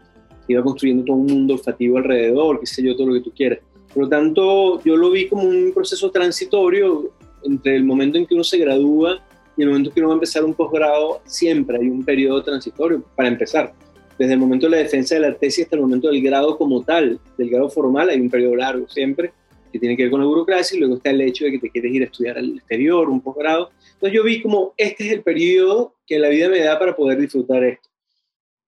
Iba 0.48 0.62
construyendo 0.62 1.04
todo 1.04 1.16
un 1.16 1.26
mundo 1.26 1.54
olfativo 1.54 1.98
alrededor, 1.98 2.58
qué 2.58 2.66
sé 2.66 2.82
yo, 2.82 2.96
todo 2.96 3.08
lo 3.08 3.14
que 3.14 3.20
tú 3.20 3.32
quieras. 3.36 3.58
Por 3.92 4.04
lo 4.04 4.08
tanto, 4.08 4.82
yo 4.82 4.96
lo 4.96 5.10
vi 5.10 5.28
como 5.28 5.44
un 5.44 5.72
proceso 5.74 6.10
transitorio 6.10 7.12
entre 7.44 7.76
el 7.76 7.84
momento 7.84 8.18
en 8.18 8.26
que 8.26 8.34
uno 8.34 8.44
se 8.44 8.58
gradúa 8.58 9.24
y 9.56 9.62
el 9.62 9.68
momento 9.68 9.92
que 9.92 10.00
uno 10.00 10.10
va 10.10 10.14
a 10.14 10.16
empezar 10.16 10.44
un 10.44 10.54
posgrado, 10.54 11.20
siempre 11.24 11.78
hay 11.78 11.88
un 11.88 12.04
periodo 12.04 12.42
transitorio 12.42 13.02
para 13.16 13.28
empezar. 13.28 13.74
Desde 14.18 14.34
el 14.34 14.38
momento 14.38 14.66
de 14.66 14.70
la 14.70 14.76
defensa 14.78 15.14
de 15.14 15.20
la 15.22 15.34
tesis 15.34 15.64
hasta 15.64 15.76
el 15.76 15.82
momento 15.82 16.08
del 16.08 16.22
grado 16.22 16.56
como 16.56 16.82
tal, 16.82 17.20
del 17.36 17.50
grado 17.50 17.68
formal, 17.68 18.08
hay 18.08 18.20
un 18.20 18.30
periodo 18.30 18.56
largo 18.56 18.88
siempre 18.88 19.32
que 19.72 19.78
tiene 19.78 19.96
que 19.96 20.04
ver 20.04 20.10
con 20.10 20.20
la 20.20 20.26
burocracia 20.26 20.76
y 20.76 20.80
luego 20.80 20.96
está 20.96 21.10
el 21.10 21.20
hecho 21.20 21.44
de 21.44 21.52
que 21.52 21.58
te 21.58 21.70
quieres 21.70 21.92
ir 21.92 22.02
a 22.02 22.06
estudiar 22.06 22.38
al 22.38 22.56
exterior, 22.56 23.08
un 23.08 23.20
posgrado. 23.20 23.70
Entonces 23.94 24.12
yo 24.12 24.24
vi 24.24 24.40
como 24.40 24.74
este 24.76 25.06
es 25.06 25.12
el 25.12 25.22
periodo 25.22 25.94
que 26.06 26.18
la 26.18 26.28
vida 26.28 26.48
me 26.48 26.60
da 26.60 26.78
para 26.78 26.96
poder 26.96 27.20
disfrutar 27.20 27.62
esto. 27.64 27.88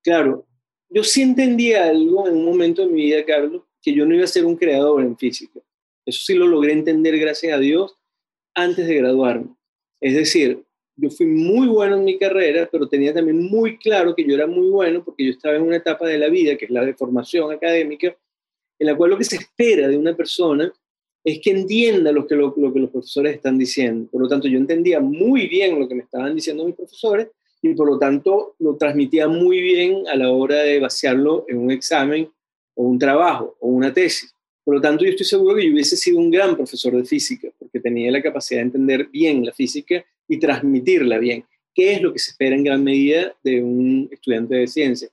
Claro, 0.03 0.47
yo 0.89 1.05
sí 1.05 1.23
entendí 1.23 1.73
algo 1.73 2.27
en 2.29 2.37
un 2.37 2.45
momento 2.45 2.83
de 2.83 2.93
mi 2.93 3.03
vida, 3.05 3.25
Carlos, 3.25 3.63
que 3.83 3.93
yo 3.93 4.07
no 4.07 4.15
iba 4.15 4.25
a 4.25 4.29
ser 4.29 4.45
un 4.45 4.57
creador 4.57 5.03
en 5.03 5.17
física. 5.17 5.61
Eso 6.05 6.21
sí 6.25 6.35
lo 6.35 6.47
logré 6.47 6.73
entender, 6.73 7.19
gracias 7.19 7.53
a 7.53 7.59
Dios, 7.59 7.97
antes 8.55 8.87
de 8.87 8.97
graduarme. 8.97 9.55
Es 10.01 10.15
decir, 10.15 10.65
yo 10.97 11.11
fui 11.11 11.27
muy 11.27 11.69
bueno 11.69 11.97
en 11.97 12.05
mi 12.05 12.19
carrera, 12.19 12.69
pero 12.71 12.89
tenía 12.89 13.15
también 13.15 13.43
muy 13.43 13.79
claro 13.79 14.15
que 14.15 14.25
yo 14.25 14.35
era 14.35 14.47
muy 14.47 14.69
bueno 14.69 15.05
porque 15.05 15.25
yo 15.25 15.31
estaba 15.31 15.57
en 15.57 15.63
una 15.63 15.77
etapa 15.77 16.07
de 16.07 16.19
la 16.19 16.29
vida, 16.29 16.57
que 16.57 16.67
es 16.67 16.71
la 16.71 16.85
de 16.85 16.95
formación 16.95 17.53
académica, 17.53 18.17
en 18.79 18.87
la 18.87 18.97
cual 18.97 19.11
lo 19.11 19.19
que 19.19 19.25
se 19.25 19.37
espera 19.37 19.89
de 19.89 19.97
una 19.97 20.15
persona 20.15 20.73
es 21.23 21.41
que 21.41 21.51
entienda 21.51 22.13
lo 22.13 22.27
que, 22.27 22.35
lo, 22.35 22.55
que 22.55 22.81
los 22.81 22.91
profesores 22.91 23.35
están 23.35 23.59
diciendo. 23.59 24.09
Por 24.11 24.23
lo 24.23 24.29
tanto, 24.29 24.49
yo 24.49 24.59
entendía 24.59 25.01
muy 25.01 25.49
bien 25.49 25.79
lo 25.79 25.87
que 25.89 25.95
me 25.95 26.03
estaban 26.03 26.35
diciendo 26.35 26.65
mis 26.65 26.75
profesores 26.75 27.29
y 27.63 27.75
por 27.75 27.89
lo 27.89 27.99
tanto 27.99 28.55
lo 28.59 28.77
transmitía 28.77 29.29
muy 29.29 29.61
bien 29.61 30.09
a 30.09 30.17
la 30.17 30.31
hora 30.31 30.57
de 30.57 30.81
vaciarlo 30.81 31.45
en 31.49 31.59
un 31.59 31.71
examen 31.71 32.31
o 32.75 32.85
un 32.85 32.99
trabajo 32.99 33.57
o 33.61 33.69
una 33.69 33.93
tesis. 33.93 34.35
Por 34.65 34.75
lo 34.77 34.81
tanto, 34.81 35.05
yo 35.05 35.11
estoy 35.11 35.27
seguro 35.27 35.57
que 35.57 35.67
yo 35.67 35.73
hubiese 35.73 35.97
sido 35.97 36.19
un 36.19 36.31
gran 36.31 36.55
profesor 36.55 36.95
de 36.95 37.05
física, 37.05 37.49
porque 37.59 37.81
tenía 37.81 38.11
la 38.11 38.23
capacidad 38.23 38.61
de 38.61 38.67
entender 38.67 39.09
bien 39.09 39.45
la 39.45 39.53
física 39.53 40.05
y 40.29 40.39
transmitirla 40.39 41.19
bien, 41.19 41.45
que 41.75 41.95
es 41.95 42.03
lo 42.03 42.13
que 42.13 42.19
se 42.19 42.31
espera 42.31 42.55
en 42.55 42.65
gran 42.65 42.85
medida 42.85 43.35
de 43.43 43.63
un 43.63 44.09
estudiante 44.13 44.55
de 44.55 44.67
ciencia. 44.67 45.09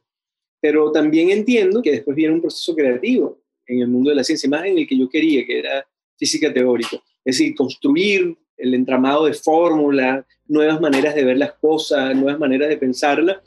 Pero 0.60 0.92
también 0.92 1.32
entiendo 1.32 1.82
que 1.82 1.92
después 1.92 2.16
viene 2.16 2.34
un 2.34 2.42
proceso 2.42 2.76
creativo 2.76 3.40
en 3.66 3.82
el 3.82 3.88
mundo 3.88 4.10
de 4.10 4.16
la 4.16 4.24
ciencia, 4.24 4.50
más 4.50 4.66
en 4.66 4.78
el 4.78 4.88
que 4.88 4.98
yo 4.98 5.10
quería, 5.10 5.46
que 5.46 5.60
era 5.60 5.88
física 6.18 6.54
teórica. 6.54 6.98
Es 7.24 7.38
decir, 7.38 7.56
construir 7.56 8.36
el 8.58 8.74
entramado 8.74 9.26
de 9.26 9.34
fórmulas, 9.34 10.26
nuevas 10.48 10.82
maneras 10.82 11.16
de 11.16 11.24
ver 11.24 11.38
las 11.38 11.54
cosas, 11.54 12.16
nuevas 12.16 12.40
maneras 12.40 12.70
de 12.70 12.78
pensarlas, 12.78 13.38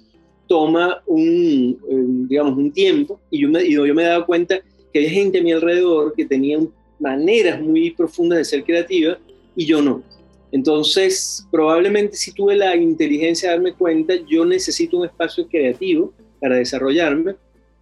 toma 0.50 1.00
un, 1.06 1.78
eh, 1.88 2.26
digamos, 2.28 2.58
un 2.58 2.72
tiempo 2.72 3.20
y 3.30 3.42
yo 3.42 3.48
me, 3.48 3.62
y 3.62 3.74
yo 3.74 3.94
me 3.94 4.02
dado 4.02 4.26
cuenta 4.26 4.60
que 4.92 4.98
hay 4.98 5.08
gente 5.08 5.38
a 5.38 5.42
mi 5.44 5.52
alrededor 5.52 6.12
que 6.12 6.26
tenía 6.26 6.58
maneras 6.98 7.62
muy 7.62 7.92
profundas 7.92 8.38
de 8.38 8.44
ser 8.44 8.64
creativa 8.64 9.16
y 9.54 9.64
yo 9.64 9.80
no. 9.80 10.02
Entonces, 10.50 11.46
probablemente 11.52 12.16
si 12.16 12.32
tuve 12.32 12.56
la 12.56 12.74
inteligencia 12.74 13.48
de 13.48 13.54
darme 13.54 13.74
cuenta, 13.74 14.14
yo 14.28 14.44
necesito 14.44 14.98
un 14.98 15.04
espacio 15.06 15.46
creativo 15.46 16.12
para 16.40 16.56
desarrollarme, 16.56 17.36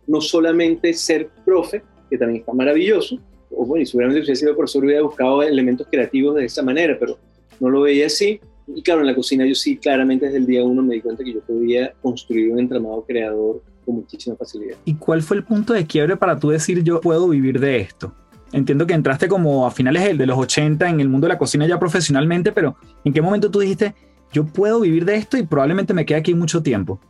no 0.07 0.21
solamente 0.21 0.93
ser 0.93 1.31
profe, 1.47 1.81
que 2.11 2.19
también 2.19 2.41
está 2.41 2.53
maravilloso, 2.53 3.19
o 3.51 3.65
bueno, 3.65 3.83
y 3.83 3.87
seguramente 3.87 4.21
si 4.21 4.25
hubiera 4.27 4.41
sido 4.41 4.57
profesor 4.57 4.85
hubiera 4.85 5.01
buscado 5.01 5.43
elementos 5.43 5.87
creativos 5.91 6.35
de 6.35 6.45
esa 6.45 6.63
manera, 6.63 6.99
pero 7.01 7.17
no 7.61 7.71
lo 7.71 7.81
veía 7.81 8.05
así. 8.05 8.39
Y 8.75 8.83
claro, 8.83 9.01
en 9.01 9.07
la 9.07 9.15
cocina 9.15 9.47
yo 9.47 9.55
sí, 9.55 9.77
claramente 9.77 10.27
desde 10.27 10.39
el 10.39 10.47
día 10.47 10.63
uno 10.63 10.83
me 10.83 10.95
di 10.95 11.01
cuenta 11.01 11.25
que 11.25 11.33
yo 11.33 11.41
podía 11.41 11.93
construir 12.03 12.53
un 12.53 12.59
entramado 12.59 13.05
creador 13.07 13.63
con 13.85 13.97
muchísima 13.97 14.37
facilidad. 14.37 14.77
¿Y 14.85 14.95
cuál 14.95 15.23
fue 15.23 15.39
el 15.39 15.45
punto 15.45 15.73
de 15.73 15.87
quiebre 15.87 16.17
para 16.17 16.39
tú 16.39 16.51
decir 16.51 16.83
yo 16.83 17.01
puedo 17.01 17.29
vivir 17.29 17.61
de 17.61 17.81
esto? 17.81 18.13
Entiendo 18.53 18.87
que 18.87 18.95
entraste 18.95 19.29
como 19.29 19.67
a 19.67 19.71
finales 19.71 20.17
de 20.17 20.27
los 20.27 20.39
80 20.39 20.89
en 20.89 21.01
el 21.01 21.09
mundo 21.09 21.27
de 21.27 21.35
la 21.35 21.39
cocina 21.39 21.67
ya 21.67 21.79
profesionalmente, 21.79 22.53
pero 22.53 22.77
¿en 23.05 23.13
qué 23.13 23.21
momento 23.21 23.51
tú 23.51 23.61
dijiste 23.61 23.95
yo 24.33 24.45
puedo 24.45 24.81
vivir 24.81 25.05
de 25.05 25.17
esto 25.17 25.39
y 25.39 25.43
probablemente 25.45 25.95
me 25.95 26.05
quede 26.05 26.19
aquí 26.19 26.35
mucho 26.35 26.63
tiempo? 26.63 27.01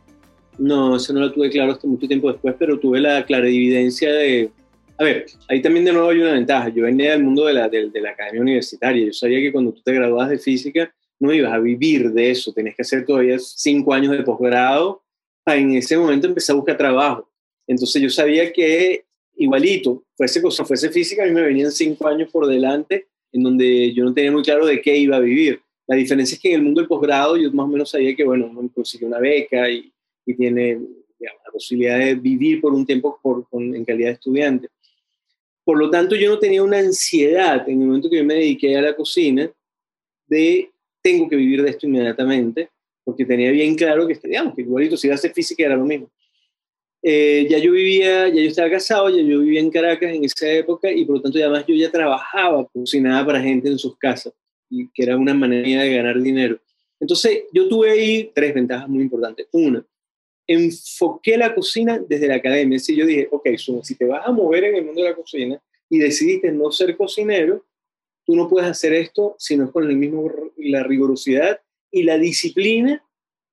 No, 0.57 0.95
eso 0.95 1.13
no 1.13 1.21
lo 1.21 1.31
tuve 1.31 1.49
claro 1.49 1.73
hasta 1.73 1.87
mucho 1.87 2.07
tiempo 2.07 2.31
después, 2.31 2.55
pero 2.57 2.79
tuve 2.79 2.99
la 2.99 3.25
clarividencia 3.25 4.11
de, 4.11 4.51
a 4.97 5.03
ver, 5.03 5.25
ahí 5.47 5.61
también 5.61 5.85
de 5.85 5.93
nuevo 5.93 6.09
hay 6.09 6.19
una 6.19 6.33
ventaja. 6.33 6.69
Yo 6.69 6.83
venía 6.83 7.11
del 7.11 7.23
mundo 7.23 7.45
de 7.45 7.53
la, 7.53 7.69
de, 7.69 7.89
la 7.93 8.11
academia 8.11 8.41
universitaria. 8.41 9.05
Yo 9.05 9.13
sabía 9.13 9.39
que 9.39 9.51
cuando 9.51 9.71
tú 9.71 9.81
te 9.81 9.93
graduabas 9.93 10.29
de 10.29 10.37
física 10.37 10.93
no 11.19 11.33
ibas 11.33 11.53
a 11.53 11.59
vivir 11.59 12.11
de 12.11 12.31
eso. 12.31 12.53
Tenías 12.53 12.75
que 12.75 12.81
hacer 12.81 13.05
todavía 13.05 13.37
cinco 13.39 13.93
años 13.93 14.17
de 14.17 14.23
posgrado 14.23 15.03
para 15.43 15.59
en 15.59 15.73
ese 15.73 15.97
momento 15.97 16.27
empezar 16.27 16.53
a 16.53 16.57
buscar 16.57 16.77
trabajo. 16.77 17.29
Entonces 17.67 18.01
yo 18.01 18.09
sabía 18.09 18.51
que 18.51 19.05
igualito, 19.35 20.03
fuese 20.15 20.41
cosa, 20.41 20.65
fuese 20.65 20.89
física, 20.89 21.23
a 21.23 21.25
mí 21.25 21.31
me 21.31 21.41
venían 21.41 21.71
cinco 21.71 22.07
años 22.07 22.29
por 22.29 22.45
delante 22.45 23.07
en 23.31 23.43
donde 23.43 23.93
yo 23.93 24.03
no 24.03 24.13
tenía 24.13 24.31
muy 24.31 24.43
claro 24.43 24.65
de 24.65 24.81
qué 24.81 24.97
iba 24.97 25.15
a 25.15 25.21
vivir. 25.21 25.61
La 25.87 25.95
diferencia 25.95 26.35
es 26.35 26.41
que 26.41 26.49
en 26.49 26.55
el 26.55 26.63
mundo 26.63 26.81
del 26.81 26.87
posgrado 26.87 27.37
yo 27.37 27.51
más 27.51 27.65
o 27.65 27.67
menos 27.67 27.89
sabía 27.89 28.15
que, 28.15 28.23
bueno, 28.23 28.47
uno 28.47 28.69
consigue 28.73 29.05
una 29.05 29.19
beca 29.19 29.69
y, 29.69 29.91
tiene 30.37 30.79
la 31.19 31.51
posibilidad 31.51 31.97
de 31.97 32.13
vivir 32.13 32.61
por 32.61 32.71
un 32.71 32.85
tiempo 32.85 33.19
por, 33.19 33.47
en 33.51 33.83
calidad 33.83 34.09
de 34.09 34.13
estudiante. 34.13 34.69
Por 35.63 35.79
lo 35.79 35.89
tanto, 35.89 36.15
yo 36.15 36.29
no 36.29 36.37
tenía 36.37 36.61
una 36.61 36.77
ansiedad 36.77 37.67
en 37.67 37.81
el 37.81 37.87
momento 37.87 38.11
que 38.11 38.17
yo 38.17 38.23
me 38.23 38.35
dediqué 38.35 38.77
a 38.77 38.81
la 38.83 38.95
cocina 38.95 39.51
de 40.27 40.69
tengo 41.01 41.29
que 41.29 41.35
vivir 41.35 41.63
de 41.63 41.69
esto 41.69 41.85
inmediatamente, 41.85 42.69
porque 43.03 43.25
tenía 43.25 43.51
bien 43.51 43.75
claro 43.75 44.07
que, 44.07 44.19
digamos, 44.23 44.55
que 44.55 44.61
igualito 44.61 44.97
si 44.97 45.07
iba 45.07 45.13
a 45.13 45.15
hacer 45.15 45.33
física 45.33 45.65
era 45.65 45.75
lo 45.75 45.85
mismo. 45.85 46.09
Eh, 47.01 47.47
ya 47.49 47.57
yo 47.59 47.71
vivía, 47.71 48.27
ya 48.27 48.41
yo 48.41 48.49
estaba 48.49 48.69
casado, 48.69 49.09
ya 49.09 49.21
yo 49.21 49.39
vivía 49.39 49.61
en 49.61 49.71
Caracas 49.71 50.13
en 50.13 50.25
esa 50.25 50.51
época 50.51 50.91
y 50.91 51.05
por 51.05 51.15
lo 51.15 51.21
tanto 51.21 51.39
además 51.39 51.63
yo 51.65 51.73
ya 51.75 51.89
trabajaba, 51.89 52.67
cocinaba 52.67 53.25
para 53.25 53.41
gente 53.41 53.69
en 53.69 53.77
sus 53.77 53.97
casas, 53.97 54.33
y 54.69 54.89
que 54.89 55.03
era 55.03 55.17
una 55.17 55.33
manera 55.33 55.83
de 55.83 55.95
ganar 55.95 56.21
dinero. 56.21 56.59
Entonces 56.99 57.43
yo 57.53 57.69
tuve 57.69 57.91
ahí 57.91 58.31
tres 58.35 58.53
ventajas 58.53 58.89
muy 58.89 59.03
importantes. 59.03 59.47
Una, 59.51 59.85
enfoqué 60.45 61.37
la 61.37 61.53
cocina 61.53 62.03
desde 62.07 62.27
la 62.27 62.35
academia. 62.35 62.79
Si 62.79 62.95
yo 62.95 63.05
dije, 63.05 63.27
ok, 63.31 63.49
si 63.83 63.95
te 63.95 64.05
vas 64.05 64.25
a 64.25 64.31
mover 64.31 64.65
en 64.65 64.75
el 64.75 64.85
mundo 64.85 65.01
de 65.01 65.09
la 65.09 65.15
cocina 65.15 65.61
y 65.89 65.99
decidiste 65.99 66.51
no 66.51 66.71
ser 66.71 66.97
cocinero, 66.97 67.65
tú 68.25 68.35
no 68.35 68.49
puedes 68.49 68.69
hacer 68.69 68.93
esto 68.93 69.35
si 69.37 69.55
no 69.55 69.65
es 69.65 69.71
con 69.71 69.89
el 69.89 69.95
mismo, 69.95 70.31
la 70.59 70.83
rigurosidad 70.83 71.59
y 71.91 72.03
la 72.03 72.17
disciplina 72.17 73.03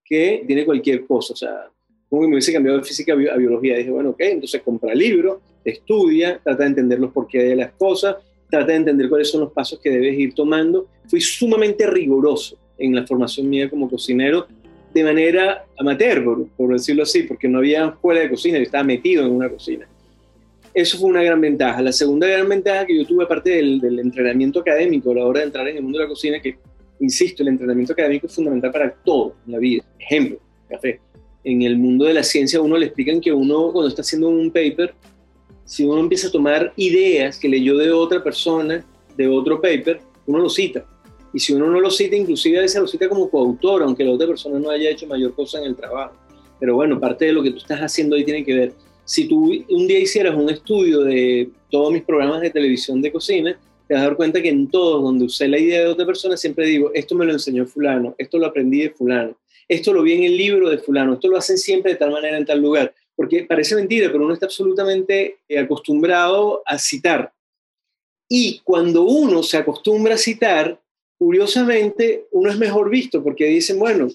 que 0.05 0.45
tiene 0.47 0.65
cualquier 0.65 1.07
cosa. 1.07 1.33
O 1.33 1.37
sea, 1.37 1.71
como 2.09 2.23
que 2.23 2.29
me 2.29 2.35
hubiese 2.35 2.53
cambiado 2.53 2.79
de 2.79 2.85
física 2.85 3.13
a 3.13 3.37
biología. 3.37 3.77
Dije, 3.77 3.91
bueno, 3.91 4.11
ok, 4.11 4.21
entonces 4.21 4.63
compra 4.63 4.95
libros, 4.95 5.41
estudia, 5.65 6.41
trata 6.43 6.63
de 6.63 6.71
entender 6.71 7.01
los 7.01 7.13
porqués 7.13 7.49
de 7.49 7.57
las 7.57 7.73
cosas, 7.73 8.17
trata 8.49 8.67
de 8.67 8.77
entender 8.77 9.09
cuáles 9.09 9.31
son 9.31 9.41
los 9.43 9.53
pasos 9.53 9.81
que 9.81 9.91
debes 9.91 10.19
ir 10.19 10.35
tomando. 10.35 10.87
Fui 11.09 11.21
sumamente 11.21 11.87
riguroso 11.87 12.57
en 12.79 12.95
la 12.95 13.07
formación 13.07 13.49
mía 13.49 13.69
como 13.69 13.89
cocinero 13.91 14.47
de 14.95 15.05
manera 15.05 15.67
amateur, 15.79 16.47
por, 16.57 16.73
decirlo 16.73 17.03
así, 17.03 17.25
porque 17.25 17.49
no 17.49 17.59
había 17.59 17.87
escuela 17.87 18.21
de 18.21 18.31
cocina, 18.31 18.57
yo 18.57 18.65
estaba 18.65 18.85
metido 18.85 19.27
en 19.27 19.33
una 19.33 19.49
cocina. 19.51 19.87
Eso 20.73 20.99
fue 20.99 21.11
una 21.11 21.23
gran 21.23 21.41
ventaja. 21.41 21.83
La 21.83 21.93
segunda 21.93 22.27
gran 22.27 22.49
ventaja 22.49 22.87
que 22.87 22.97
yo 22.97 23.07
tuve, 23.07 23.25
aparte 23.25 23.51
del, 23.51 23.81
del 23.81 23.99
entrenamiento 23.99 24.61
académico 24.61 25.11
a 25.11 25.17
la 25.17 25.25
hora 25.25 25.41
de 25.41 25.47
entrar 25.47 25.69
en 25.69 25.77
el 25.77 25.83
mundo 25.83 25.99
de 25.99 26.05
la 26.05 26.09
cocina, 26.09 26.41
que, 26.41 26.57
insisto, 27.01 27.43
el 27.43 27.49
entrenamiento 27.49 27.93
académico 27.93 28.27
es 28.27 28.35
fundamental 28.35 28.73
para 28.73 28.95
todo 29.05 29.35
en 29.47 29.53
la 29.53 29.59
vida. 29.59 29.85
Ejemplo, 29.99 30.39
café. 30.69 31.01
En 31.45 31.63
el 31.63 31.77
mundo 31.77 32.05
de 32.05 32.15
la 32.15 32.23
ciencia, 32.23 32.61
uno 32.61 32.77
le 32.77 32.87
explican 32.87 33.21
que 33.21 33.33
uno, 33.33 33.73
cuando 33.73 33.89
está 33.89 34.03
haciendo 34.03 34.29
un 34.29 34.51
paper, 34.51 34.95
si 35.65 35.85
uno 35.85 36.01
empieza 36.01 36.29
a 36.29 36.31
tomar 36.31 36.73
ideas 36.77 37.39
que 37.39 37.49
leyó 37.49 37.77
de 37.77 37.93
otra 37.93 38.23
persona, 38.23 38.85
de 39.17 39.29
otro 39.29 39.61
paper, 39.61 40.01
uno 40.27 40.39
lo 40.39 40.49
cita 40.49 40.85
y 41.37 41.39
si 41.39 41.53
uno 41.53 41.67
no 41.67 41.81
lo 41.81 41.91
cita, 41.91 42.17
inclusive 42.17 42.59
a 42.59 42.63
veces 42.63 42.81
lo 42.81 42.87
cita 42.87 43.11
como 43.11 43.29
coautor, 43.29 43.83
aunque 43.83 44.03
la 44.03 44.13
otra 44.13 44.27
persona 44.27 44.59
no 44.59 44.71
haya 44.71 44.89
hecho 44.89 45.07
mayor 45.07 45.35
cosa 45.35 45.59
en 45.59 45.65
el 45.65 45.77
trabajo. 45.77 46.15
Pero 46.59 46.77
bueno, 46.77 46.99
parte 46.99 47.27
de 47.27 47.33
lo 47.33 47.43
que 47.43 47.51
tú 47.51 47.59
estás 47.59 47.79
haciendo 47.79 48.17
ahí 48.17 48.25
tiene 48.25 48.43
que 48.43 48.55
ver. 48.55 48.73
Si 49.05 49.29
tú 49.29 49.53
un 49.69 49.87
día 49.87 49.99
hicieras 49.99 50.35
un 50.35 50.49
estudio 50.49 51.03
de 51.03 51.51
todos 51.71 51.93
mis 51.93 52.03
programas 52.05 52.41
de 52.41 52.49
televisión 52.49 53.03
de 53.03 53.13
cocina, 53.13 53.61
te 53.87 53.95
vas 53.95 54.03
a 54.03 54.07
dar 54.07 54.17
cuenta 54.17 54.43
que 54.43 54.49
en 54.49 54.69
todos 54.69 55.03
donde 55.03 55.25
usé 55.25 55.49
la 55.49 55.59
idea 55.59 55.81
de 55.81 55.89
otra 55.89 56.07
persona, 56.07 56.37
siempre 56.37 56.67
digo, 56.67 56.91
esto 56.95 57.15
me 57.15 57.25
lo 57.25 57.33
enseñó 57.33 57.67
fulano, 57.67 58.15
esto 58.19 58.39
lo 58.39 58.47
aprendí 58.47 58.83
de 58.83 58.91
fulano, 58.91 59.37
esto 59.69 59.93
lo 59.93 60.03
vi 60.03 60.15
en 60.15 60.25
el 60.25 60.37
libro 60.37 60.69
de 60.69 60.79
fulano, 60.79 61.15
esto 61.15 61.29
lo 61.29 61.39
hacen 61.39 61.59
siempre 61.59 61.93
de 61.93 61.99
tal 61.99 62.11
manera 62.11 62.37
en 62.37 62.47
tal 62.47 62.61
lugar. 62.61 62.95
Porque 63.15 63.45
parece 63.45 63.75
mentira, 63.75 64.11
pero 64.13 64.25
uno 64.25 64.35
está 64.35 64.47
absolutamente 64.47 65.39
eh, 65.49 65.59
acostumbrado 65.59 66.63
a 66.67 66.79
citar. 66.79 67.33
Y 68.29 68.61
cuando 68.65 69.05
uno 69.05 69.43
se 69.43 69.57
acostumbra 69.57 70.15
a 70.15 70.19
citar, 70.19 70.81
curiosamente 71.19 72.27
uno 72.33 72.51
es 72.51 72.59
mejor 72.59 72.91
visto 72.91 73.23
porque 73.23 73.47
dicen, 73.47 73.79
bueno, 73.79 74.09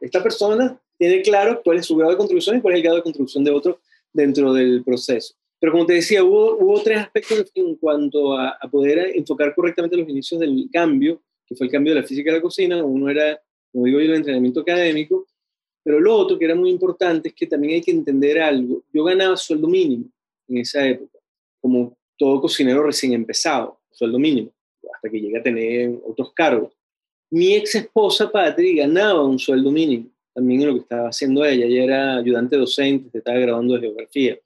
esta 0.00 0.22
persona 0.22 0.80
tiene 0.98 1.22
claro 1.22 1.60
cuál 1.62 1.78
es 1.78 1.86
su 1.86 1.96
grado 1.96 2.12
de 2.12 2.18
contribución 2.18 2.56
y 2.56 2.60
cuál 2.60 2.74
es 2.74 2.78
el 2.78 2.82
grado 2.82 2.96
de 2.96 3.02
contribución 3.02 3.44
de 3.44 3.50
otro 3.50 3.80
dentro 4.12 4.52
del 4.52 4.82
proceso. 4.84 5.34
Pero 5.60 5.72
como 5.72 5.86
te 5.86 5.92
decía, 5.92 6.24
hubo, 6.24 6.56
hubo 6.56 6.82
tres 6.82 6.98
aspectos 6.98 7.52
en 7.54 7.76
cuanto 7.76 8.36
a, 8.36 8.58
poder 8.70 9.12
enfocar 9.14 9.54
correctamente 9.54 9.96
los 9.96 10.08
inicios 10.08 10.40
del 10.40 10.68
cambio, 10.72 11.22
que 11.46 11.54
fue 11.54 11.66
el 11.66 11.72
cambio 11.72 11.94
de 11.94 12.00
la 12.00 12.06
física 12.06 12.30
a 12.30 12.36
la 12.36 12.40
cocina. 12.40 12.82
Uno 12.82 13.10
era, 13.10 13.40
como 13.70 13.84
digo 13.84 14.00
yo, 14.00 14.06
el 14.06 14.14
entrenamiento 14.14 14.60
académico, 14.60 15.26
pero 15.84 16.00
lo 16.00 16.16
otro 16.16 16.38
que 16.38 16.46
era 16.46 16.54
muy 16.54 16.70
importante 16.70 17.28
es 17.28 17.34
que 17.34 17.46
también 17.46 17.74
hay 17.74 17.82
que 17.82 17.90
entender 17.90 18.40
algo. 18.40 18.82
Yo 18.92 19.04
ganaba 19.04 19.36
sueldo 19.36 19.68
mínimo 19.68 20.06
en 20.48 20.58
esa 20.58 20.86
época, 20.86 21.18
como 21.60 21.96
todo 22.16 22.40
cocinero 22.40 22.82
recién 22.82 23.12
empezado, 23.12 23.80
sueldo 23.90 24.18
mínimo 24.18 24.50
hasta 24.94 25.10
que 25.10 25.20
llegué 25.20 25.38
a 25.38 25.42
tener 25.42 25.98
otros 26.04 26.32
cargos. 26.32 26.72
Mi 27.30 27.54
ex 27.54 27.74
esposa 27.74 28.30
Patri 28.30 28.76
ganaba 28.76 29.24
un 29.24 29.38
sueldo 29.38 29.70
mínimo, 29.70 30.10
también 30.34 30.62
en 30.62 30.68
lo 30.68 30.74
que 30.74 30.80
estaba 30.80 31.08
haciendo 31.08 31.44
ella. 31.44 31.66
Ella 31.66 31.84
era 31.84 32.16
ayudante 32.16 32.56
docente, 32.56 33.16
estaba 33.16 33.38
grabando 33.38 33.74
de 33.74 33.80
geografía. 33.80 34.38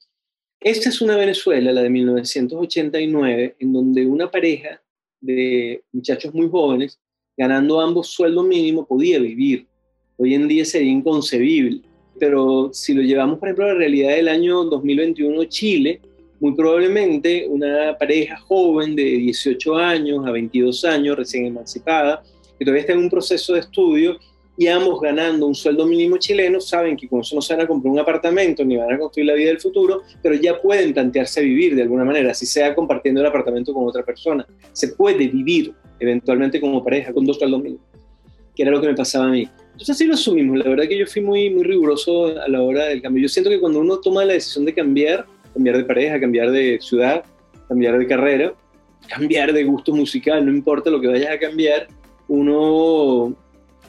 Esta 0.65 0.89
es 0.89 1.03
una 1.03 1.19
Venezuela, 1.19 1.73
la 1.73 1.83
de 1.83 1.91
1989, 1.91 3.57
en 3.59 3.71
donde 3.75 4.07
una 4.07 4.31
pareja 4.31 4.81
de 5.21 5.83
muchachos 5.93 6.33
muy 6.33 6.49
jóvenes, 6.49 6.99
ganando 7.37 7.83
ambos 7.83 8.09
sueldo 8.09 8.43
mínimo, 8.43 8.87
podía 8.87 9.19
vivir. 9.19 9.67
Hoy 10.17 10.33
en 10.33 10.49
día 10.49 10.65
sería 10.65 10.91
inconcebible. 10.91 11.83
Pero 12.19 12.71
si 12.73 12.95
lo 12.95 13.03
llevamos, 13.03 13.39
por 13.39 13.49
ejemplo, 13.49 13.67
a 13.67 13.69
la 13.69 13.75
realidad 13.75 14.17
del 14.17 14.27
año 14.27 14.65
2021, 14.65 15.45
Chile, 15.45 16.01
muy 16.41 16.55
probablemente 16.55 17.47
una 17.47 17.99
pareja 17.99 18.39
joven 18.39 18.97
de 18.97 19.05
18 19.05 19.77
años 19.77 20.27
a 20.27 20.31
22 20.31 20.83
años, 20.87 21.19
recién 21.19 21.45
emancipada, 21.45 22.23
que 22.59 22.65
todavía 22.65 22.81
está 22.81 22.95
en 22.95 23.01
un 23.01 23.11
proceso 23.11 23.53
de 23.53 23.61
estudio 23.61 24.19
y 24.57 24.69
ambos 24.69 25.01
ganando 25.01 25.47
un 25.47 25.55
sueldo 25.55 25.87
mínimo 25.87 26.17
chileno, 26.17 26.61
saben 26.61 26.97
que 26.97 27.09
con 27.09 27.21
eso 27.21 27.35
no 27.35 27.43
se 27.43 27.55
van 27.55 27.65
a 27.65 27.67
comprar 27.67 27.93
un 27.93 27.99
apartamento 27.99 28.65
ni 28.65 28.77
van 28.77 28.93
a 28.93 28.99
construir 28.99 29.27
la 29.27 29.35
vida 29.35 29.49
del 29.49 29.61
futuro, 29.61 30.03
pero 30.23 30.35
ya 30.37 30.61
pueden 30.61 30.93
plantearse 30.93 31.43
vivir 31.43 31.75
de 31.75 31.83
alguna 31.83 32.05
manera, 32.05 32.31
así 32.31 32.47
sea 32.47 32.75
compartiendo 32.75 33.21
el 33.21 33.27
apartamento 33.27 33.75
con 33.75 33.87
otra 33.87 34.05
persona. 34.05 34.47
Se 34.73 34.89
puede 34.89 35.27
vivir 35.29 35.75
eventualmente 35.99 36.61
como 36.61 36.85
pareja 36.85 37.13
con 37.13 37.25
dos 37.25 37.39
sueldos 37.39 37.63
mínimos, 37.63 37.87
que 38.55 38.63
era 38.63 38.71
lo 38.71 38.81
que 38.81 38.89
me 38.89 38.95
pasaba 38.95 39.27
a 39.27 39.31
mí. 39.31 39.49
Entonces 39.73 39.91
así 39.91 40.07
lo 40.07 40.15
asumimos. 40.15 40.59
La 40.59 40.71
verdad 40.71 40.87
que 40.87 40.97
yo 40.97 41.07
fui 41.07 41.21
muy, 41.21 41.51
muy 41.51 41.65
riguroso 41.65 42.27
a 42.27 42.49
la 42.49 42.63
hora 42.63 42.87
del 42.87 43.03
cambio. 43.03 43.23
Yo 43.23 43.29
siento 43.29 43.51
que 43.51 43.59
cuando 43.59 43.81
uno 43.81 43.99
toma 43.99 44.25
la 44.25 44.35
decisión 44.35 44.65
de 44.65 44.73
cambiar, 44.73 45.27
cambiar 45.53 45.77
de 45.77 45.85
pareja, 45.85 46.21
cambiar 46.21 46.53
de 46.53 46.79
ciudad, 46.81 47.25
cambiar 47.69 47.99
de 47.99 48.07
carrera, 48.07 48.55
cambiar 49.09 49.53
de 49.53 49.65
gusto 49.65 49.93
musical, 49.93 50.47
no 50.47 50.53
importa 50.53 50.91
lo 50.91 51.01
que 51.01 51.09
vayas 51.09 51.33
a 51.33 51.39
cambiar, 51.41 51.89
uno, 52.29 53.35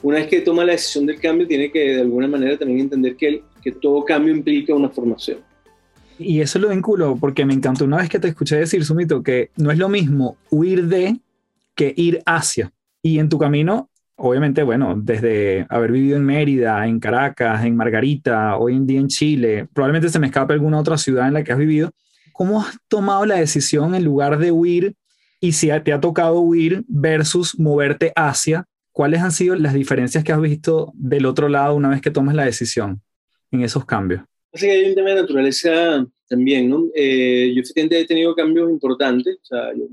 una 0.02 0.18
vez 0.18 0.28
que 0.28 0.40
toma 0.40 0.64
la 0.64 0.72
decisión 0.72 1.06
del 1.06 1.20
cambio, 1.20 1.46
tiene 1.46 1.70
que 1.70 1.94
de 1.94 2.00
alguna 2.00 2.28
manera 2.28 2.56
también 2.56 2.80
entender 2.80 3.16
que, 3.16 3.42
que 3.62 3.72
todo 3.72 4.04
cambio 4.04 4.34
implica 4.34 4.74
una 4.74 4.88
formación. 4.88 5.38
Y 6.18 6.40
eso 6.40 6.58
lo 6.58 6.70
vinculo 6.70 7.16
porque 7.20 7.44
me 7.44 7.54
encantó 7.54 7.84
una 7.84 7.98
vez 7.98 8.08
que 8.08 8.18
te 8.18 8.28
escuché 8.28 8.56
decir, 8.56 8.84
Sumito, 8.84 9.22
que 9.22 9.50
no 9.56 9.70
es 9.70 9.78
lo 9.78 9.88
mismo 9.88 10.36
huir 10.50 10.86
de 10.86 11.20
que 11.74 11.92
ir 11.96 12.22
hacia. 12.24 12.72
Y 13.02 13.18
en 13.18 13.28
tu 13.28 13.38
camino, 13.38 13.90
obviamente, 14.16 14.62
bueno, 14.62 14.94
desde 14.96 15.66
haber 15.68 15.92
vivido 15.92 16.16
en 16.16 16.24
Mérida, 16.24 16.86
en 16.86 16.98
Caracas, 16.98 17.64
en 17.64 17.76
Margarita, 17.76 18.56
hoy 18.56 18.74
en 18.74 18.86
día 18.86 19.00
en 19.00 19.08
Chile, 19.08 19.68
probablemente 19.72 20.08
se 20.08 20.18
me 20.18 20.26
escape 20.26 20.54
alguna 20.54 20.80
otra 20.80 20.96
ciudad 20.96 21.28
en 21.28 21.34
la 21.34 21.44
que 21.44 21.52
has 21.52 21.58
vivido, 21.58 21.90
¿cómo 22.32 22.60
has 22.60 22.76
tomado 22.88 23.26
la 23.26 23.36
decisión 23.36 23.94
en 23.94 24.04
lugar 24.04 24.38
de 24.38 24.52
huir 24.52 24.94
y 25.40 25.52
si 25.52 25.68
te 25.84 25.92
ha 25.92 26.00
tocado 26.00 26.40
huir 26.40 26.84
versus 26.88 27.58
moverte 27.58 28.12
hacia? 28.16 28.64
¿Cuáles 28.96 29.20
han 29.20 29.30
sido 29.30 29.54
las 29.56 29.74
diferencias 29.74 30.24
que 30.24 30.32
has 30.32 30.40
visto 30.40 30.90
del 30.94 31.26
otro 31.26 31.50
lado 31.50 31.74
una 31.74 31.90
vez 31.90 32.00
que 32.00 32.10
tomas 32.10 32.34
la 32.34 32.46
decisión 32.46 33.02
en 33.50 33.60
esos 33.60 33.84
cambios? 33.84 34.22
Así 34.50 34.64
que 34.64 34.72
hay 34.72 34.88
un 34.88 34.94
tema 34.94 35.10
de 35.10 35.16
naturaleza 35.16 36.06
también, 36.26 36.70
¿no? 36.70 36.86
Eh, 36.94 37.52
yo 37.54 37.60
efectivamente 37.60 38.00
he 38.00 38.06
tenido 38.06 38.34
cambios 38.34 38.70
importantes. 38.70 39.36
O 39.42 39.44
sea, 39.44 39.74
yo, 39.74 39.84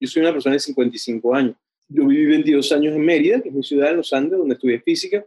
yo, 0.00 0.08
soy 0.08 0.22
una 0.22 0.32
persona 0.32 0.54
de 0.54 0.60
55 0.60 1.34
años. 1.34 1.56
Yo 1.90 2.06
viví 2.06 2.24
22 2.24 2.72
años 2.72 2.94
en 2.94 3.02
Mérida, 3.02 3.42
que 3.42 3.50
es 3.50 3.54
mi 3.54 3.62
ciudad, 3.62 3.90
en 3.90 3.98
los 3.98 4.10
Andes, 4.14 4.38
donde 4.38 4.54
estudié 4.54 4.80
física. 4.80 5.22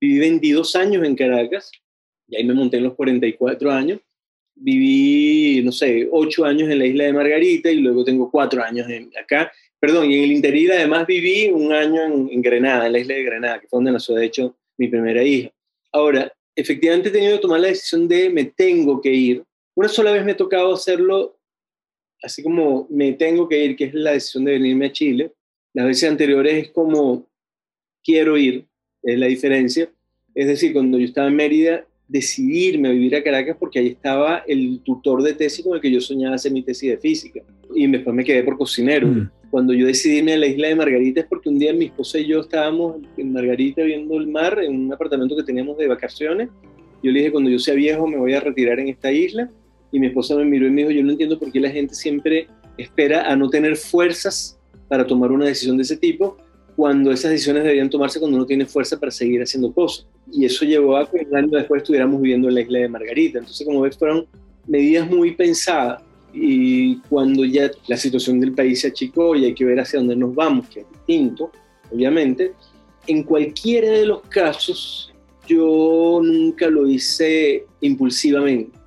Viví 0.00 0.18
22 0.18 0.74
años 0.74 1.04
en 1.04 1.14
Caracas, 1.14 1.70
y 2.26 2.34
ahí 2.34 2.44
me 2.44 2.54
monté 2.54 2.78
en 2.78 2.82
los 2.82 2.94
44 2.94 3.70
años. 3.70 4.00
Viví, 4.56 5.62
no 5.62 5.70
sé, 5.70 6.08
8 6.10 6.44
años 6.44 6.68
en 6.68 6.80
la 6.80 6.86
isla 6.86 7.04
de 7.04 7.12
Margarita 7.12 7.70
y 7.70 7.76
luego 7.76 8.02
tengo 8.02 8.28
4 8.28 8.64
años 8.64 8.90
en, 8.90 9.12
acá. 9.16 9.52
Perdón, 9.80 10.10
y 10.10 10.16
en 10.16 10.24
el 10.24 10.32
interior 10.32 10.74
además 10.74 11.06
viví 11.06 11.50
un 11.50 11.72
año 11.72 12.02
en, 12.04 12.28
en 12.32 12.42
Granada, 12.42 12.86
en 12.86 12.92
la 12.92 12.98
isla 12.98 13.14
de 13.14 13.22
Granada, 13.22 13.60
que 13.60 13.68
fue 13.68 13.78
donde 13.78 13.92
nació, 13.92 14.14
de 14.14 14.26
hecho, 14.26 14.56
mi 14.76 14.88
primera 14.88 15.22
hija. 15.22 15.50
Ahora, 15.92 16.32
efectivamente 16.56 17.08
he 17.08 17.12
tenido 17.12 17.36
que 17.36 17.42
tomar 17.42 17.60
la 17.60 17.68
decisión 17.68 18.08
de 18.08 18.30
me 18.30 18.44
tengo 18.44 19.00
que 19.00 19.12
ir. 19.12 19.44
Una 19.74 19.88
sola 19.88 20.12
vez 20.12 20.24
me 20.24 20.32
ha 20.32 20.36
tocado 20.36 20.74
hacerlo 20.74 21.38
así 22.22 22.42
como 22.42 22.86
me 22.90 23.12
tengo 23.12 23.48
que 23.48 23.64
ir, 23.64 23.76
que 23.76 23.84
es 23.84 23.94
la 23.94 24.12
decisión 24.12 24.44
de 24.44 24.52
venirme 24.52 24.86
a 24.86 24.92
Chile. 24.92 25.32
Las 25.74 25.86
veces 25.86 26.10
anteriores 26.10 26.66
es 26.66 26.70
como 26.70 27.26
quiero 28.02 28.36
ir, 28.36 28.66
es 29.02 29.18
la 29.18 29.26
diferencia. 29.26 29.90
Es 30.34 30.46
decir, 30.46 30.72
cuando 30.72 30.98
yo 30.98 31.04
estaba 31.04 31.28
en 31.28 31.36
Mérida, 31.36 31.86
decidirme 32.06 32.88
a 32.88 32.92
vivir 32.92 33.14
a 33.16 33.22
Caracas 33.22 33.56
porque 33.58 33.78
ahí 33.78 33.88
estaba 33.88 34.38
el 34.46 34.80
tutor 34.80 35.22
de 35.22 35.34
tesis 35.34 35.64
con 35.64 35.74
el 35.74 35.80
que 35.80 35.90
yo 35.90 36.00
soñaba 36.00 36.36
hacer 36.36 36.52
mi 36.52 36.62
tesis 36.62 36.90
de 36.90 36.98
física. 36.98 37.42
Y 37.74 37.86
después 37.86 38.14
me 38.14 38.24
quedé 38.24 38.42
por 38.42 38.56
cocinero. 38.56 39.06
Mm. 39.06 39.30
Cuando 39.50 39.72
yo 39.72 39.86
decidí 39.86 40.18
irme 40.18 40.34
a 40.34 40.38
la 40.38 40.46
isla 40.46 40.68
de 40.68 40.76
Margarita 40.76 41.20
es 41.20 41.26
porque 41.26 41.48
un 41.48 41.58
día 41.58 41.72
mi 41.72 41.86
esposa 41.86 42.18
y 42.18 42.26
yo 42.26 42.40
estábamos 42.40 42.96
en 43.16 43.32
Margarita 43.32 43.82
viendo 43.82 44.16
el 44.16 44.26
mar 44.26 44.58
en 44.62 44.74
un 44.74 44.92
apartamento 44.92 45.36
que 45.36 45.42
teníamos 45.42 45.78
de 45.78 45.88
vacaciones. 45.88 46.50
Yo 47.02 47.10
le 47.10 47.20
dije, 47.20 47.32
cuando 47.32 47.48
yo 47.48 47.58
sea 47.58 47.74
viejo 47.74 48.06
me 48.06 48.18
voy 48.18 48.34
a 48.34 48.40
retirar 48.40 48.78
en 48.78 48.88
esta 48.88 49.10
isla. 49.10 49.48
Y 49.90 49.98
mi 49.98 50.08
esposa 50.08 50.36
me 50.36 50.44
miró 50.44 50.66
y 50.66 50.70
me 50.70 50.82
dijo, 50.82 50.90
yo 50.90 51.02
no 51.02 51.12
entiendo 51.12 51.38
por 51.38 51.50
qué 51.50 51.60
la 51.60 51.70
gente 51.70 51.94
siempre 51.94 52.46
espera 52.76 53.30
a 53.30 53.34
no 53.36 53.48
tener 53.48 53.76
fuerzas 53.76 54.58
para 54.86 55.06
tomar 55.06 55.32
una 55.32 55.46
decisión 55.46 55.76
de 55.76 55.82
ese 55.82 55.96
tipo, 55.96 56.36
cuando 56.76 57.10
esas 57.10 57.32
decisiones 57.32 57.64
deberían 57.64 57.90
tomarse 57.90 58.20
cuando 58.20 58.36
uno 58.36 58.46
tiene 58.46 58.64
fuerza 58.64 58.98
para 58.98 59.10
seguir 59.10 59.42
haciendo 59.42 59.72
cosas. 59.72 60.06
Y 60.30 60.44
eso 60.44 60.64
llevó 60.64 60.96
a 60.96 61.10
que 61.10 61.26
un 61.28 61.36
año 61.36 61.48
después 61.48 61.82
estuviéramos 61.82 62.20
viviendo 62.20 62.48
en 62.48 62.54
la 62.54 62.60
isla 62.60 62.78
de 62.80 62.88
Margarita. 62.88 63.38
Entonces, 63.38 63.66
como 63.66 63.80
ves, 63.80 63.96
fueron 63.96 64.26
medidas 64.66 65.10
muy 65.10 65.34
pensadas 65.34 66.02
y 66.32 66.96
cuando 67.08 67.44
ya 67.44 67.70
la 67.86 67.96
situación 67.96 68.40
del 68.40 68.52
país 68.52 68.80
se 68.80 68.88
achicó 68.88 69.34
y 69.34 69.46
hay 69.46 69.54
que 69.54 69.64
ver 69.64 69.80
hacia 69.80 69.98
dónde 69.98 70.16
nos 70.16 70.34
vamos, 70.34 70.68
que 70.68 70.80
es 70.80 70.86
distinto, 70.90 71.50
obviamente, 71.90 72.52
en 73.06 73.22
cualquiera 73.22 73.90
de 73.90 74.06
los 74.06 74.22
casos 74.22 75.12
yo 75.46 76.20
nunca 76.22 76.68
lo 76.68 76.86
hice 76.86 77.64
impulsivamente. 77.80 78.78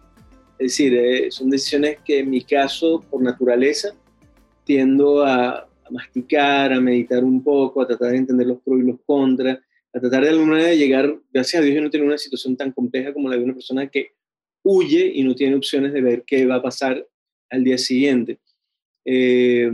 Es 0.60 0.78
decir, 0.78 0.94
eh, 0.94 1.32
son 1.32 1.50
decisiones 1.50 1.98
que 2.06 2.20
en 2.20 2.30
mi 2.30 2.44
caso, 2.44 3.04
por 3.10 3.24
naturaleza, 3.24 3.96
tiendo 4.64 5.24
a, 5.24 5.62
a, 5.62 5.68
masticar, 5.90 6.72
a 6.72 6.80
meditar 6.80 7.24
un 7.24 7.44
poco, 7.44 7.82
a 7.82 7.88
tratar 7.88 8.12
de 8.12 8.18
entender 8.18 8.46
los 8.46 8.62
pros 8.62 8.80
y 8.80 8.84
los 8.84 9.00
contras, 9.08 9.58
a 9.92 10.00
tratar 10.00 10.24
de 10.24 10.30
alguna 10.30 10.52
manera 10.52 10.70
de 10.70 10.78
llegar, 10.78 11.20
gracias 11.34 11.62
a 11.62 11.66
Dios 11.66 11.76
yo 11.76 11.82
no 11.82 11.90
tengo 11.90 12.06
una 12.06 12.18
situación 12.18 12.56
tan 12.56 12.72
compleja 12.72 13.12
como 13.12 13.28
la 13.28 13.38
de 13.38 13.44
una 13.44 13.54
persona 13.54 13.88
que 13.88 14.12
huye 14.64 15.12
y 15.16 15.24
no 15.24 15.34
tiene 15.34 15.56
opciones 15.56 15.92
de 15.94 16.02
ver 16.02 16.24
qué 16.26 16.46
va 16.46 16.56
a 16.56 16.62
pasar 16.62 17.06
al 17.52 17.64
día 17.64 17.78
siguiente. 17.78 18.40
Eh, 19.06 19.70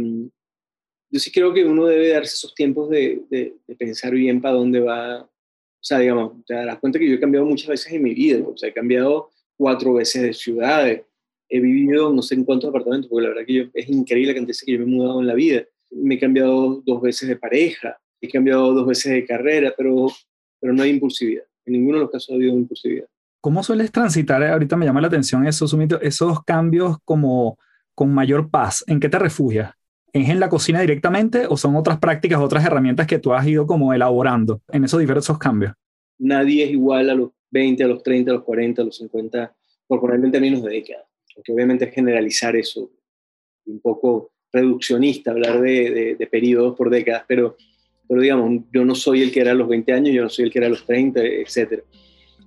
yo 1.09 1.19
sí 1.19 1.31
creo 1.31 1.53
que 1.53 1.63
uno 1.63 1.85
debe 1.85 2.09
darse 2.09 2.35
esos 2.35 2.53
tiempos 2.53 2.89
de, 2.89 3.21
de, 3.29 3.75
pensar 3.75 4.13
bien 4.13 4.41
para 4.41 4.55
dónde 4.55 4.79
va. 4.79 5.21
O 5.21 5.83
sea, 5.87 5.99
digamos, 5.99 6.43
te 6.45 6.53
darás 6.53 6.79
cuenta 6.79 6.99
que 6.99 7.07
yo 7.07 7.15
he 7.15 7.19
cambiado 7.19 7.45
muchas 7.45 7.69
veces 7.69 7.93
en 7.93 8.03
mi 8.03 8.13
vida. 8.13 8.45
O 8.45 8.57
sea, 8.57 8.69
he 8.69 8.73
cambiado 8.73 9.29
cuatro 9.55 9.93
veces 9.93 10.21
de 10.21 10.33
ciudades. 10.33 11.03
He 11.49 11.61
vivido 11.61 12.11
no 12.11 12.21
sé 12.21 12.35
en 12.35 12.43
cuántos 12.43 12.69
apartamentos, 12.69 13.09
porque 13.09 13.23
la 13.23 13.29
verdad 13.29 13.45
que 13.45 13.53
yo, 13.53 13.63
es 13.73 13.87
increíble 13.87 14.33
la 14.33 14.39
cantidad 14.39 14.57
que 14.65 14.73
yo 14.73 14.79
me 14.79 14.85
he 14.85 14.87
mudado 14.87 15.21
en 15.21 15.27
la 15.27 15.33
vida. 15.33 15.63
Me 15.91 16.15
he 16.15 16.19
cambiado 16.19 16.81
dos 16.85 17.01
veces 17.01 17.29
de 17.29 17.37
pareja, 17.37 17.97
he 18.19 18.27
cambiado 18.27 18.73
dos 18.73 18.85
veces 18.85 19.13
de 19.13 19.25
carrera, 19.25 19.73
pero, 19.77 20.07
pero 20.59 20.73
no 20.73 20.83
hay 20.83 20.89
impulsividad. 20.89 21.45
En 21.65 21.73
ninguno 21.73 21.99
de 21.99 22.03
los 22.03 22.11
casos 22.11 22.31
ha 22.31 22.35
habido 22.35 22.53
impulsividad. 22.53 23.07
¿Cómo 23.39 23.63
sueles 23.63 23.91
transitar? 23.91 24.43
Ahorita 24.43 24.75
me 24.75 24.85
llama 24.85 24.99
la 24.99 25.07
atención 25.07 25.47
esos, 25.47 25.73
esos 26.01 26.43
cambios 26.43 26.97
como 27.05 27.57
con 27.97 28.13
mayor 28.13 28.51
paz? 28.51 28.83
¿En 28.85 28.99
qué 28.99 29.09
te 29.09 29.17
refugias? 29.17 29.73
¿Es 30.13 30.29
en 30.29 30.39
la 30.39 30.49
cocina 30.49 30.81
directamente 30.81 31.47
o 31.47 31.57
son 31.57 31.75
otras 31.75 31.97
prácticas, 31.97 32.39
otras 32.39 32.63
herramientas 32.63 33.07
que 33.07 33.17
tú 33.17 33.33
has 33.33 33.47
ido 33.47 33.65
como 33.65 33.91
elaborando 33.91 34.61
en 34.71 34.83
esos 34.83 34.99
diversos 34.99 35.39
cambios? 35.39 35.73
Nadie 36.19 36.65
es 36.65 36.69
igual 36.69 37.09
a 37.09 37.15
los 37.15 37.31
20, 37.49 37.83
a 37.83 37.87
los 37.87 38.03
30, 38.03 38.29
a 38.29 38.33
los 38.35 38.43
40, 38.43 38.83
a 38.83 38.85
los 38.85 38.97
50, 38.97 39.55
por 39.87 39.99
ponerlo 39.99 40.27
en 40.27 40.31
términos 40.31 40.61
de 40.61 40.69
décadas. 40.69 41.05
Porque 41.33 41.51
obviamente 41.51 41.85
es 41.85 41.93
generalizar 41.95 42.55
eso, 42.55 42.91
un 43.65 43.79
poco 43.79 44.29
reduccionista 44.53 45.31
hablar 45.31 45.59
de, 45.59 45.89
de, 45.89 46.15
de 46.17 46.27
periodos 46.27 46.77
por 46.77 46.91
décadas, 46.91 47.23
pero, 47.27 47.57
pero 48.07 48.21
digamos, 48.21 48.61
yo 48.71 48.85
no 48.85 48.93
soy 48.93 49.23
el 49.23 49.31
que 49.31 49.39
era 49.39 49.51
a 49.51 49.55
los 49.55 49.67
20 49.67 49.91
años, 49.91 50.13
yo 50.13 50.21
no 50.21 50.29
soy 50.29 50.45
el 50.45 50.51
que 50.51 50.59
era 50.59 50.67
a 50.67 50.71
los 50.71 50.85
30, 50.85 51.19
etcétera. 51.19 51.81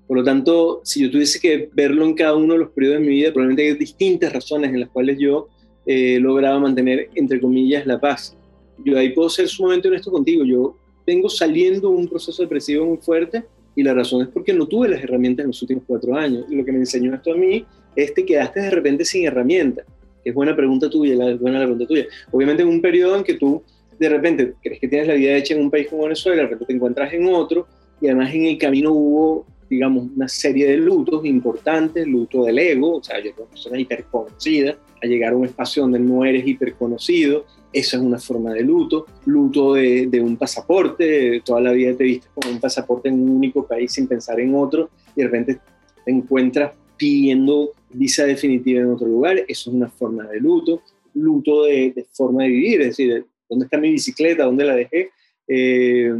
Por 0.06 0.16
lo 0.18 0.24
tanto, 0.24 0.80
si 0.82 1.02
yo 1.02 1.10
tuviese 1.10 1.38
que 1.38 1.68
verlo 1.72 2.04
en 2.04 2.14
cada 2.14 2.34
uno 2.34 2.54
de 2.54 2.60
los 2.60 2.70
periodos 2.70 3.00
de 3.00 3.06
mi 3.06 3.12
vida, 3.14 3.32
probablemente 3.32 3.62
hay 3.62 3.74
distintas 3.74 4.32
razones 4.32 4.70
en 4.70 4.80
las 4.80 4.88
cuales 4.88 5.18
yo 5.18 5.48
eh, 5.86 6.18
lograba 6.20 6.58
mantener, 6.58 7.10
entre 7.14 7.40
comillas, 7.40 7.86
la 7.86 8.00
paz. 8.00 8.36
Yo 8.84 8.98
ahí 8.98 9.10
puedo 9.10 9.28
ser 9.28 9.48
sumamente 9.48 9.88
honesto 9.88 10.10
contigo. 10.10 10.44
Yo 10.44 10.76
vengo 11.06 11.28
saliendo 11.28 11.90
un 11.90 12.08
proceso 12.08 12.42
depresivo 12.42 12.86
muy 12.86 12.98
fuerte 12.98 13.44
y 13.76 13.82
la 13.82 13.94
razón 13.94 14.22
es 14.22 14.28
porque 14.28 14.52
no 14.52 14.66
tuve 14.66 14.88
las 14.88 15.02
herramientas 15.02 15.44
en 15.44 15.48
los 15.48 15.62
últimos 15.62 15.84
cuatro 15.86 16.14
años. 16.16 16.44
Y 16.50 16.56
lo 16.56 16.64
que 16.64 16.72
me 16.72 16.78
enseñó 16.78 17.14
esto 17.14 17.32
a 17.32 17.36
mí 17.36 17.64
es 17.96 18.12
que 18.12 18.24
quedaste 18.24 18.60
de 18.60 18.70
repente 18.70 19.04
sin 19.04 19.26
herramientas. 19.26 19.86
Es 20.24 20.34
buena 20.34 20.54
pregunta 20.54 20.90
tuya, 20.90 21.14
la, 21.14 21.34
buena 21.36 21.58
la 21.58 21.64
pregunta 21.64 21.86
tuya. 21.86 22.06
Obviamente 22.30 22.62
en 22.62 22.68
un 22.68 22.82
periodo 22.82 23.16
en 23.16 23.24
que 23.24 23.34
tú 23.34 23.62
de 23.98 24.08
repente 24.08 24.54
crees 24.62 24.80
que 24.80 24.88
tienes 24.88 25.08
la 25.08 25.14
vida 25.14 25.36
hecha 25.36 25.54
en 25.54 25.60
un 25.60 25.70
país 25.70 25.88
como 25.88 26.04
Venezuela, 26.04 26.36
de 26.36 26.42
repente 26.42 26.66
te 26.66 26.72
encuentras 26.72 27.12
en 27.12 27.26
otro 27.26 27.66
y 28.00 28.06
además 28.06 28.34
en 28.34 28.46
el 28.46 28.58
camino 28.58 28.92
hubo 28.92 29.46
digamos, 29.70 30.08
una 30.14 30.28
serie 30.28 30.66
de 30.66 30.76
lutos 30.76 31.24
importantes, 31.24 32.06
luto 32.06 32.44
del 32.44 32.58
ego, 32.58 32.96
o 32.96 33.02
sea, 33.02 33.18
yo 33.22 33.30
soy 33.30 33.42
una 33.44 33.50
persona 33.50 33.80
hiperconocida, 33.80 34.76
a 35.02 35.06
llegar 35.06 35.32
a 35.32 35.36
un 35.36 35.46
espacio 35.46 35.82
donde 35.82 36.00
no 36.00 36.24
eres 36.24 36.46
hiperconocido, 36.46 37.46
eso 37.72 37.96
es 37.96 38.02
una 38.02 38.18
forma 38.18 38.52
de 38.52 38.62
luto, 38.62 39.06
luto 39.26 39.74
de, 39.74 40.08
de, 40.08 40.20
un 40.20 40.36
pasaporte, 40.36 41.40
toda 41.44 41.60
la 41.60 41.72
vida 41.72 41.94
te 41.94 42.04
viste 42.04 42.26
con 42.34 42.52
un 42.52 42.60
pasaporte 42.60 43.08
en 43.08 43.14
un 43.14 43.30
único 43.30 43.64
país 43.64 43.92
sin 43.92 44.08
pensar 44.08 44.40
en 44.40 44.54
otro, 44.56 44.90
y 45.14 45.20
de 45.20 45.24
repente 45.24 45.60
te 46.04 46.10
encuentras 46.10 46.72
pidiendo 46.96 47.70
visa 47.90 48.24
definitiva 48.24 48.80
en 48.80 48.90
otro 48.90 49.06
lugar, 49.06 49.38
eso 49.46 49.70
es 49.70 49.76
una 49.76 49.88
forma 49.88 50.26
de 50.26 50.40
luto, 50.40 50.82
luto 51.14 51.64
de, 51.64 51.92
de 51.94 52.04
forma 52.12 52.42
de 52.42 52.48
vivir, 52.50 52.80
es 52.80 52.88
decir, 52.88 53.24
¿dónde 53.48 53.66
está 53.66 53.78
mi 53.78 53.90
bicicleta? 53.90 54.44
¿Dónde 54.44 54.64
la 54.64 54.74
dejé? 54.74 55.10
Eh, 55.46 56.12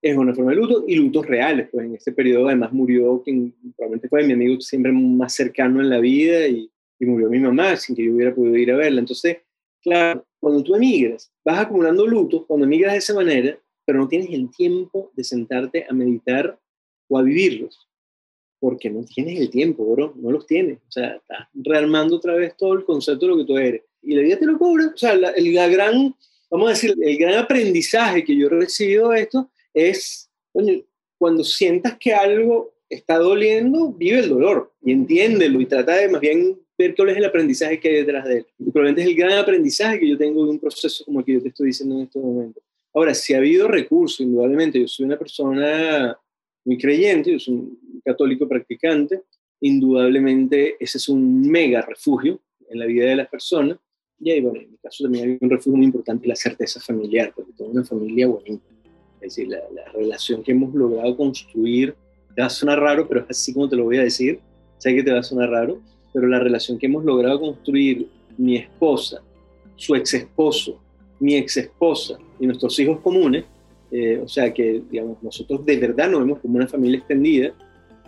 es 0.00 0.16
una 0.16 0.34
forma 0.34 0.52
de 0.52 0.56
luto 0.56 0.84
y 0.86 0.94
lutos 0.94 1.26
reales, 1.26 1.68
pues 1.72 1.86
en 1.86 1.94
este 1.94 2.12
periodo 2.12 2.46
además 2.46 2.72
murió 2.72 3.20
quien 3.22 3.52
probablemente 3.76 4.08
fue 4.08 4.24
mi 4.24 4.32
amigo 4.32 4.60
siempre 4.60 4.92
más 4.92 5.34
cercano 5.34 5.80
en 5.80 5.90
la 5.90 5.98
vida 5.98 6.46
y, 6.46 6.70
y, 7.00 7.06
murió 7.06 7.28
mi 7.28 7.40
mamá 7.40 7.76
sin 7.76 7.96
que 7.96 8.04
yo 8.04 8.14
hubiera 8.14 8.34
podido 8.34 8.56
ir 8.56 8.70
a 8.70 8.76
verla. 8.76 9.00
Entonces, 9.00 9.38
claro, 9.82 10.24
cuando 10.38 10.62
tú 10.62 10.76
emigras, 10.76 11.32
vas 11.44 11.58
acumulando 11.58 12.06
lutos 12.06 12.44
cuando 12.46 12.66
emigras 12.66 12.92
de 12.92 12.98
esa 12.98 13.14
manera, 13.14 13.58
pero 13.84 13.98
no 13.98 14.08
tienes 14.08 14.30
el 14.30 14.50
tiempo 14.50 15.10
de 15.14 15.24
sentarte 15.24 15.86
a 15.88 15.92
meditar 15.92 16.58
o 17.08 17.18
a 17.18 17.22
vivirlos, 17.22 17.88
porque 18.60 18.90
no 18.90 19.02
tienes 19.04 19.40
el 19.40 19.50
tiempo, 19.50 19.84
bro, 19.94 20.12
no 20.16 20.30
los 20.30 20.46
tienes. 20.46 20.78
O 20.86 20.90
sea, 20.90 21.16
estás 21.16 21.48
rearmando 21.54 22.16
otra 22.16 22.34
vez 22.34 22.56
todo 22.56 22.74
el 22.74 22.84
concepto 22.84 23.26
de 23.26 23.32
lo 23.32 23.38
que 23.38 23.44
tú 23.44 23.56
eres. 23.56 23.82
Y 24.02 24.14
la 24.14 24.22
vida 24.22 24.38
te 24.38 24.46
lo 24.46 24.58
cobra. 24.58 24.92
O 24.94 24.96
sea, 24.96 25.16
la, 25.16 25.30
el, 25.30 25.54
la 25.54 25.68
gran, 25.68 26.14
vamos 26.50 26.68
a 26.68 26.70
decir, 26.70 26.94
el 27.00 27.18
gran 27.18 27.38
aprendizaje 27.38 28.22
que 28.24 28.36
yo 28.36 28.46
he 28.46 28.50
recibido 28.50 29.08
de 29.08 29.22
esto 29.22 29.50
es, 29.78 30.30
cuando 31.18 31.44
sientas 31.44 31.96
que 31.98 32.12
algo 32.12 32.74
está 32.88 33.18
doliendo, 33.18 33.92
vive 33.92 34.20
el 34.20 34.28
dolor 34.28 34.72
y 34.82 34.92
entiéndelo 34.92 35.60
y 35.60 35.66
trata 35.66 35.96
de 35.96 36.08
más 36.08 36.20
bien 36.20 36.58
ver 36.76 36.94
cuál 36.94 37.10
es 37.10 37.16
el 37.16 37.24
aprendizaje 37.24 37.80
que 37.80 37.88
hay 37.88 37.94
detrás 37.96 38.24
de 38.24 38.38
él. 38.38 38.46
Y 38.58 38.70
probablemente 38.70 39.02
es 39.02 39.08
el 39.08 39.14
gran 39.14 39.38
aprendizaje 39.38 39.98
que 39.98 40.08
yo 40.08 40.16
tengo 40.16 40.44
de 40.44 40.50
un 40.50 40.58
proceso 40.58 41.04
como 41.04 41.20
el 41.20 41.26
que 41.26 41.32
yo 41.34 41.42
te 41.42 41.48
estoy 41.48 41.68
diciendo 41.68 41.96
en 41.96 42.02
este 42.02 42.18
momento. 42.18 42.60
Ahora, 42.94 43.14
si 43.14 43.34
ha 43.34 43.38
habido 43.38 43.68
recursos, 43.68 44.20
indudablemente, 44.20 44.80
yo 44.80 44.88
soy 44.88 45.06
una 45.06 45.18
persona 45.18 46.18
muy 46.64 46.78
creyente, 46.78 47.32
yo 47.32 47.38
soy 47.38 47.54
un 47.54 48.00
católico 48.04 48.48
practicante, 48.48 49.22
indudablemente 49.60 50.76
ese 50.80 50.98
es 50.98 51.08
un 51.08 51.48
mega 51.48 51.82
refugio 51.82 52.40
en 52.68 52.78
la 52.78 52.86
vida 52.86 53.06
de 53.06 53.16
las 53.16 53.28
personas. 53.28 53.78
Y 54.20 54.30
ahí, 54.30 54.40
bueno, 54.40 54.60
en 54.60 54.70
mi 54.70 54.76
caso 54.78 55.04
también 55.04 55.24
hay 55.24 55.38
un 55.40 55.50
refugio 55.50 55.76
muy 55.76 55.86
importante, 55.86 56.26
la 56.26 56.36
certeza 56.36 56.80
familiar, 56.80 57.32
porque 57.34 57.52
tengo 57.56 57.70
una 57.70 57.84
familia 57.84 58.26
bonita. 58.26 58.64
Es 59.20 59.34
decir, 59.34 59.48
la, 59.48 59.58
la 59.74 59.90
relación 59.92 60.42
que 60.42 60.52
hemos 60.52 60.74
logrado 60.74 61.16
construir, 61.16 61.94
te 62.34 62.42
va 62.42 62.46
a 62.46 62.50
sonar 62.50 62.80
raro, 62.80 63.06
pero 63.08 63.20
es 63.20 63.26
así 63.30 63.52
como 63.52 63.68
te 63.68 63.76
lo 63.76 63.84
voy 63.84 63.98
a 63.98 64.02
decir, 64.02 64.40
sé 64.78 64.94
que 64.94 65.02
te 65.02 65.12
va 65.12 65.20
a 65.20 65.22
sonar 65.22 65.50
raro, 65.50 65.80
pero 66.12 66.26
la 66.26 66.38
relación 66.38 66.78
que 66.78 66.86
hemos 66.86 67.04
logrado 67.04 67.40
construir 67.40 68.08
mi 68.36 68.56
esposa, 68.56 69.20
su 69.76 69.94
ex 69.94 70.14
esposo, 70.14 70.80
mi 71.20 71.36
ex 71.36 71.56
esposa 71.56 72.18
y 72.38 72.46
nuestros 72.46 72.78
hijos 72.78 73.00
comunes, 73.00 73.44
eh, 73.90 74.20
o 74.22 74.28
sea 74.28 74.52
que, 74.52 74.82
digamos, 74.90 75.22
nosotros 75.22 75.64
de 75.64 75.76
verdad 75.76 76.10
nos 76.10 76.20
vemos 76.20 76.38
como 76.40 76.56
una 76.56 76.68
familia 76.68 76.98
extendida, 76.98 77.52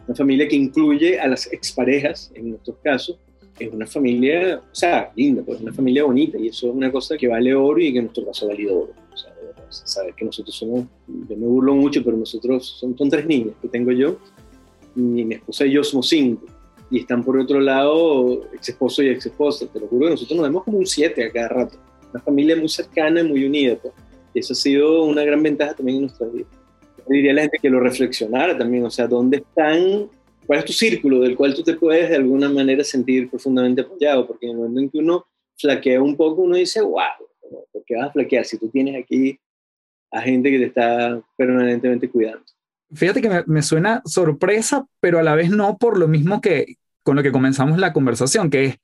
una 0.06 0.14
familia 0.14 0.48
que 0.48 0.56
incluye 0.56 1.18
a 1.18 1.28
las 1.28 1.52
exparejas, 1.52 2.30
en 2.34 2.50
nuestros 2.50 2.76
casos, 2.82 3.18
es 3.58 3.72
una 3.72 3.86
familia, 3.86 4.60
o 4.70 4.74
sea, 4.74 5.12
linda, 5.14 5.42
pues 5.42 5.60
una 5.60 5.72
familia 5.72 6.04
bonita, 6.04 6.38
y 6.38 6.48
eso 6.48 6.68
es 6.68 6.74
una 6.74 6.90
cosa 6.90 7.16
que 7.16 7.28
vale 7.28 7.54
oro 7.54 7.78
y 7.78 7.92
que 7.92 7.98
en 7.98 8.04
nuestro 8.06 8.24
caso 8.26 8.48
vale 8.48 8.70
oro. 8.70 8.92
O 9.12 9.16
sea, 9.16 9.32
saber 9.70 10.14
que 10.14 10.24
nosotros 10.24 10.54
somos, 10.54 10.84
yo 11.06 11.36
me 11.36 11.46
burlo 11.46 11.74
mucho, 11.74 12.02
pero 12.04 12.16
nosotros 12.16 12.76
son, 12.78 12.96
son 12.96 13.08
tres 13.08 13.26
niñas 13.26 13.54
que 13.60 13.68
tengo 13.68 13.92
yo, 13.92 14.16
y 14.96 15.00
mi 15.00 15.34
esposa 15.34 15.66
y 15.66 15.72
yo 15.72 15.84
somos 15.84 16.08
cinco 16.08 16.46
y 16.90 17.00
están 17.00 17.24
por 17.24 17.38
otro 17.38 17.60
lado 17.60 18.44
ex 18.52 18.68
esposo 18.70 19.02
y 19.02 19.08
ex 19.08 19.26
esposa. 19.26 19.66
Te 19.72 19.78
lo 19.78 19.86
juro 19.86 20.06
que 20.06 20.10
nosotros 20.12 20.36
nos 20.36 20.48
vemos 20.48 20.64
como 20.64 20.78
un 20.78 20.86
siete 20.86 21.24
a 21.24 21.32
cada 21.32 21.48
rato. 21.48 21.78
Una 22.12 22.22
familia 22.22 22.56
muy 22.56 22.68
cercana 22.68 23.20
y 23.20 23.24
muy 23.24 23.44
unida. 23.44 23.76
Pues. 23.76 23.94
Y 24.34 24.40
eso 24.40 24.52
ha 24.52 24.56
sido 24.56 25.04
una 25.04 25.22
gran 25.22 25.42
ventaja 25.42 25.74
también 25.74 25.98
en 25.98 26.02
nuestra 26.02 26.26
vida. 26.26 26.46
Yo 26.98 27.04
diría 27.08 27.30
a 27.30 27.34
la 27.34 27.42
gente 27.42 27.58
que 27.62 27.70
lo 27.70 27.80
reflexionara 27.80 28.58
también, 28.58 28.84
o 28.84 28.90
sea, 28.90 29.06
¿dónde 29.06 29.38
están? 29.38 30.08
¿Cuál 30.46 30.58
es 30.58 30.64
tu 30.64 30.72
círculo 30.72 31.20
del 31.20 31.36
cual 31.36 31.54
tú 31.54 31.62
te 31.62 31.74
puedes 31.74 32.10
de 32.10 32.16
alguna 32.16 32.48
manera 32.48 32.82
sentir 32.82 33.30
profundamente 33.30 33.82
apoyado? 33.82 34.26
Porque 34.26 34.46
en 34.46 34.52
el 34.52 34.58
momento 34.58 34.80
en 34.80 34.90
que 34.90 34.98
uno 34.98 35.26
flaquea 35.56 36.02
un 36.02 36.16
poco, 36.16 36.42
uno 36.42 36.56
dice, 36.56 36.80
wow, 36.80 36.92
¿por 37.72 37.84
qué 37.84 37.96
vas 37.96 38.08
a 38.08 38.12
flaquear 38.12 38.44
si 38.44 38.58
tú 38.58 38.68
tienes 38.68 39.00
aquí 39.00 39.38
a 40.10 40.20
gente 40.22 40.50
que 40.50 40.58
te 40.58 40.66
está 40.66 41.20
permanentemente 41.36 42.08
cuidando? 42.08 42.42
Fíjate 42.92 43.22
que 43.22 43.44
me, 43.46 43.62
suena 43.62 44.02
sorpresa, 44.04 44.86
pero 45.00 45.18
a 45.18 45.22
la 45.22 45.34
vez 45.34 45.50
no 45.50 45.78
por 45.78 45.98
lo 45.98 46.08
mismo 46.08 46.40
que 46.40 46.76
con 47.02 47.16
lo 47.16 47.22
que 47.22 47.32
comenzamos 47.32 47.78
la 47.78 47.92
conversación, 47.92 48.50
que 48.50 48.64
es 48.64 48.78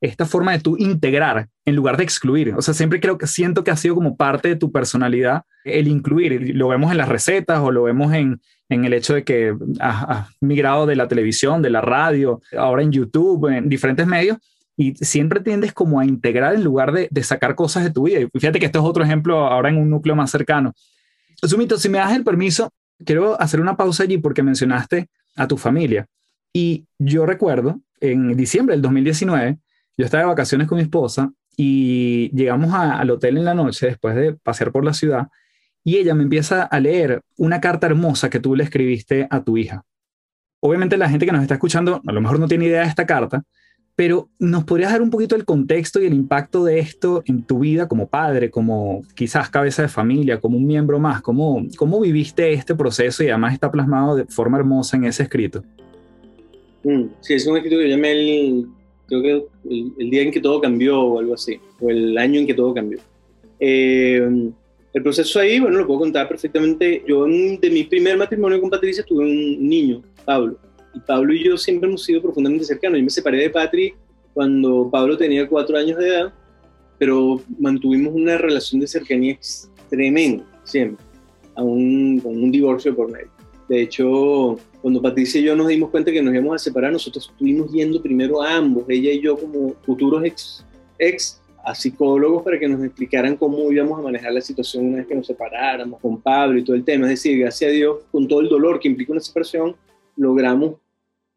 esta 0.00 0.24
forma 0.24 0.52
de 0.52 0.60
tú 0.60 0.76
integrar 0.78 1.48
en 1.64 1.76
lugar 1.76 1.96
de 1.96 2.04
excluir. 2.04 2.54
O 2.56 2.62
sea, 2.62 2.74
siempre 2.74 3.00
creo 3.00 3.18
que 3.18 3.26
siento 3.26 3.62
que 3.62 3.70
ha 3.70 3.76
sido 3.76 3.94
como 3.94 4.16
parte 4.16 4.48
de 4.48 4.56
tu 4.56 4.72
personalidad 4.72 5.42
el 5.64 5.88
incluir. 5.88 6.56
Lo 6.56 6.68
vemos 6.68 6.90
en 6.90 6.96
las 6.96 7.08
recetas 7.08 7.60
o 7.60 7.70
lo 7.70 7.82
vemos 7.82 8.12
en, 8.14 8.40
en 8.70 8.84
el 8.86 8.94
hecho 8.94 9.14
de 9.14 9.24
que 9.24 9.54
has, 9.78 10.04
has, 10.08 10.28
migrado 10.40 10.86
de 10.86 10.96
la 10.96 11.06
televisión, 11.06 11.60
de 11.60 11.70
la 11.70 11.82
radio, 11.82 12.40
ahora 12.56 12.82
en 12.82 12.92
YouTube, 12.92 13.46
en 13.48 13.68
diferentes 13.68 14.06
medios, 14.06 14.38
y 14.76 14.94
siempre 14.94 15.40
tiendes 15.40 15.72
como 15.72 16.00
a 16.00 16.04
integrar 16.04 16.54
en 16.54 16.64
lugar 16.64 16.92
de, 16.92 17.08
de 17.10 17.22
sacar 17.22 17.54
cosas 17.54 17.84
de 17.84 17.90
tu 17.90 18.04
vida. 18.04 18.20
Y 18.20 18.28
fíjate 18.38 18.58
que 18.58 18.66
esto 18.66 18.78
es 18.78 18.84
otro 18.84 19.04
ejemplo 19.04 19.46
ahora 19.46 19.68
en 19.68 19.76
un 19.76 19.90
núcleo 19.90 20.16
más 20.16 20.30
cercano. 20.30 20.72
Sumito, 21.42 21.76
si 21.78 21.88
me 21.88 21.98
das 21.98 22.14
el 22.14 22.24
permiso, 22.24 22.70
quiero 23.04 23.40
hacer 23.40 23.60
una 23.60 23.76
pausa 23.76 24.02
allí 24.02 24.18
porque 24.18 24.42
mencionaste 24.42 25.08
a 25.36 25.46
tu 25.46 25.56
familia. 25.56 26.06
Y 26.52 26.86
yo 26.98 27.26
recuerdo, 27.26 27.80
en 28.00 28.36
diciembre 28.36 28.74
del 28.74 28.82
2019, 28.82 29.58
yo 29.96 30.04
estaba 30.04 30.22
de 30.22 30.28
vacaciones 30.28 30.66
con 30.66 30.76
mi 30.76 30.82
esposa 30.82 31.32
y 31.56 32.30
llegamos 32.34 32.72
al 32.72 33.10
hotel 33.10 33.36
en 33.36 33.44
la 33.44 33.54
noche 33.54 33.86
después 33.86 34.14
de 34.16 34.34
pasear 34.34 34.72
por 34.72 34.84
la 34.84 34.94
ciudad 34.94 35.28
y 35.84 35.96
ella 35.96 36.14
me 36.14 36.22
empieza 36.22 36.62
a 36.62 36.80
leer 36.80 37.22
una 37.36 37.60
carta 37.60 37.86
hermosa 37.86 38.30
que 38.30 38.40
tú 38.40 38.54
le 38.54 38.64
escribiste 38.64 39.26
a 39.30 39.42
tu 39.42 39.56
hija. 39.56 39.84
Obviamente 40.60 40.96
la 40.96 41.08
gente 41.08 41.26
que 41.26 41.32
nos 41.32 41.42
está 41.42 41.54
escuchando 41.54 42.02
a 42.06 42.12
lo 42.12 42.20
mejor 42.20 42.38
no 42.38 42.48
tiene 42.48 42.66
idea 42.66 42.82
de 42.82 42.88
esta 42.88 43.06
carta, 43.06 43.42
pero 44.00 44.30
¿nos 44.38 44.64
podrías 44.64 44.92
dar 44.92 45.02
un 45.02 45.10
poquito 45.10 45.36
el 45.36 45.44
contexto 45.44 46.00
y 46.00 46.06
el 46.06 46.14
impacto 46.14 46.64
de 46.64 46.78
esto 46.78 47.22
en 47.26 47.42
tu 47.42 47.58
vida 47.58 47.86
como 47.86 48.08
padre, 48.08 48.50
como 48.50 49.02
quizás 49.14 49.50
cabeza 49.50 49.82
de 49.82 49.88
familia, 49.88 50.40
como 50.40 50.56
un 50.56 50.66
miembro 50.66 50.98
más? 50.98 51.20
¿Cómo, 51.20 51.66
cómo 51.76 52.00
viviste 52.00 52.50
este 52.54 52.74
proceso 52.74 53.22
y 53.22 53.28
además 53.28 53.52
está 53.52 53.70
plasmado 53.70 54.16
de 54.16 54.24
forma 54.24 54.56
hermosa 54.56 54.96
en 54.96 55.04
ese 55.04 55.24
escrito? 55.24 55.62
Mm, 56.82 57.08
sí, 57.20 57.34
es 57.34 57.46
un 57.46 57.58
escrito 57.58 57.76
que 57.76 57.90
yo 57.90 57.94
llamé 57.94 58.12
el, 58.12 58.68
creo 59.06 59.22
que 59.22 59.32
el, 59.68 59.92
el, 59.98 60.08
día 60.08 60.22
en 60.22 60.30
que 60.30 60.40
todo 60.40 60.62
cambió 60.62 60.98
o 60.98 61.18
algo 61.18 61.34
así, 61.34 61.60
o 61.78 61.90
el 61.90 62.16
año 62.16 62.40
en 62.40 62.46
que 62.46 62.54
todo 62.54 62.72
cambió. 62.72 63.00
Eh, 63.58 64.50
el 64.94 65.02
proceso 65.02 65.40
ahí, 65.40 65.60
bueno, 65.60 65.76
lo 65.76 65.86
puedo 65.86 66.00
contar 66.00 66.26
perfectamente. 66.26 67.04
Yo 67.06 67.26
de 67.26 67.70
mi 67.70 67.84
primer 67.84 68.16
matrimonio 68.16 68.62
con 68.62 68.70
Patricia 68.70 69.04
tuve 69.04 69.24
un 69.24 69.68
niño, 69.68 70.00
Pablo 70.24 70.56
y 70.94 71.00
Pablo 71.00 71.32
y 71.32 71.44
yo 71.44 71.56
siempre 71.56 71.88
hemos 71.88 72.04
sido 72.04 72.22
profundamente 72.22 72.64
cercanos. 72.64 72.98
Yo 72.98 73.04
me 73.04 73.10
separé 73.10 73.38
de 73.38 73.50
Patri 73.50 73.94
cuando 74.34 74.88
Pablo 74.90 75.16
tenía 75.16 75.48
cuatro 75.48 75.76
años 75.76 75.98
de 75.98 76.08
edad, 76.08 76.32
pero 76.98 77.40
mantuvimos 77.58 78.14
una 78.14 78.38
relación 78.38 78.80
de 78.80 78.86
cercanía 78.86 79.38
tremenda, 79.88 80.44
siempre, 80.64 81.04
aún 81.54 82.20
con 82.20 82.36
un 82.36 82.50
divorcio 82.50 82.94
por 82.94 83.10
medio. 83.10 83.30
De 83.68 83.82
hecho, 83.82 84.58
cuando 84.82 85.00
Patricia 85.00 85.40
y 85.40 85.44
yo 85.44 85.54
nos 85.54 85.68
dimos 85.68 85.90
cuenta 85.90 86.10
que 86.10 86.22
nos 86.22 86.34
íbamos 86.34 86.56
a 86.56 86.58
separar, 86.58 86.92
nosotros 86.92 87.28
estuvimos 87.30 87.70
yendo 87.72 88.02
primero 88.02 88.42
a 88.42 88.56
ambos, 88.56 88.84
ella 88.88 89.12
y 89.12 89.20
yo 89.20 89.36
como 89.36 89.74
futuros 89.82 90.24
ex, 90.24 90.64
ex 90.98 91.40
a 91.64 91.74
psicólogos 91.74 92.42
para 92.42 92.58
que 92.58 92.66
nos 92.66 92.82
explicaran 92.82 93.36
cómo 93.36 93.70
íbamos 93.70 93.98
a 93.98 94.02
manejar 94.02 94.32
la 94.32 94.40
situación 94.40 94.86
una 94.86 94.96
vez 94.98 95.06
que 95.06 95.14
nos 95.14 95.26
separáramos 95.26 96.00
con 96.00 96.20
Pablo 96.20 96.58
y 96.58 96.64
todo 96.64 96.74
el 96.74 96.84
tema. 96.84 97.04
Es 97.06 97.10
decir, 97.10 97.38
gracias 97.38 97.70
a 97.70 97.72
Dios, 97.72 97.98
con 98.10 98.26
todo 98.26 98.40
el 98.40 98.48
dolor 98.48 98.80
que 98.80 98.88
implica 98.88 99.12
una 99.12 99.20
separación, 99.20 99.76
logramos, 100.20 100.76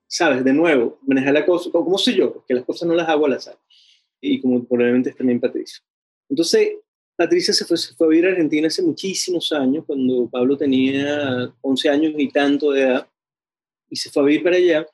sabes, 0.08 0.43
de 0.43 0.54
nuevo, 0.54 1.00
manejar 1.08 1.34
la 1.34 1.46
cosa, 1.46 1.72
como 1.72 1.98
soy 1.98 2.15
yo, 2.15 2.34
porque 2.34 2.54
las 2.54 2.65
cosas 2.65 2.88
no 2.88 2.93
las 2.93 3.08
hago 3.08 3.26
al 3.26 3.34
azar. 3.34 3.58
Y 4.22 4.41
como 4.41 4.63
probablemente 4.63 5.10
es 5.10 5.15
también 5.15 5.39
Patricia. 5.39 5.84
Entonces, 6.30 6.74
Patricia 7.15 7.54
se 7.54 7.65
fue, 7.65 7.78
se 7.78 7.93
fue 7.96 8.08
a 8.08 8.10
vivir 8.10 8.26
a 8.26 8.32
Argentina 8.32 8.67
hace 8.67 8.82
muchísimos 8.82 9.52
años, 9.54 9.86
cuando 9.86 10.28
Pablo 10.30 10.58
tenía 10.58 11.54
11 11.62 11.89
años 11.89 12.13
y 12.17 12.30
tanto 12.30 12.72
de 12.72 12.82
edad, 12.82 13.08
y 13.89 13.96
se 13.96 14.10
fue 14.10 14.24
a 14.24 14.26
vivir 14.26 14.43
para 14.43 14.58
allá, 14.58 14.86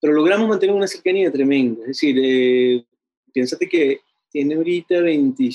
pero 0.00 0.12
logramos 0.12 0.48
mantener 0.48 0.74
una 0.74 0.86
cercanía 0.86 1.32
tremenda. 1.32 1.82
Es 1.82 1.88
decir, 1.88 2.16
eh, 2.20 2.84
piénsate 3.32 3.68
que 3.68 4.00
tiene 4.30 4.56
ahorita 4.56 5.00
20, 5.00 5.48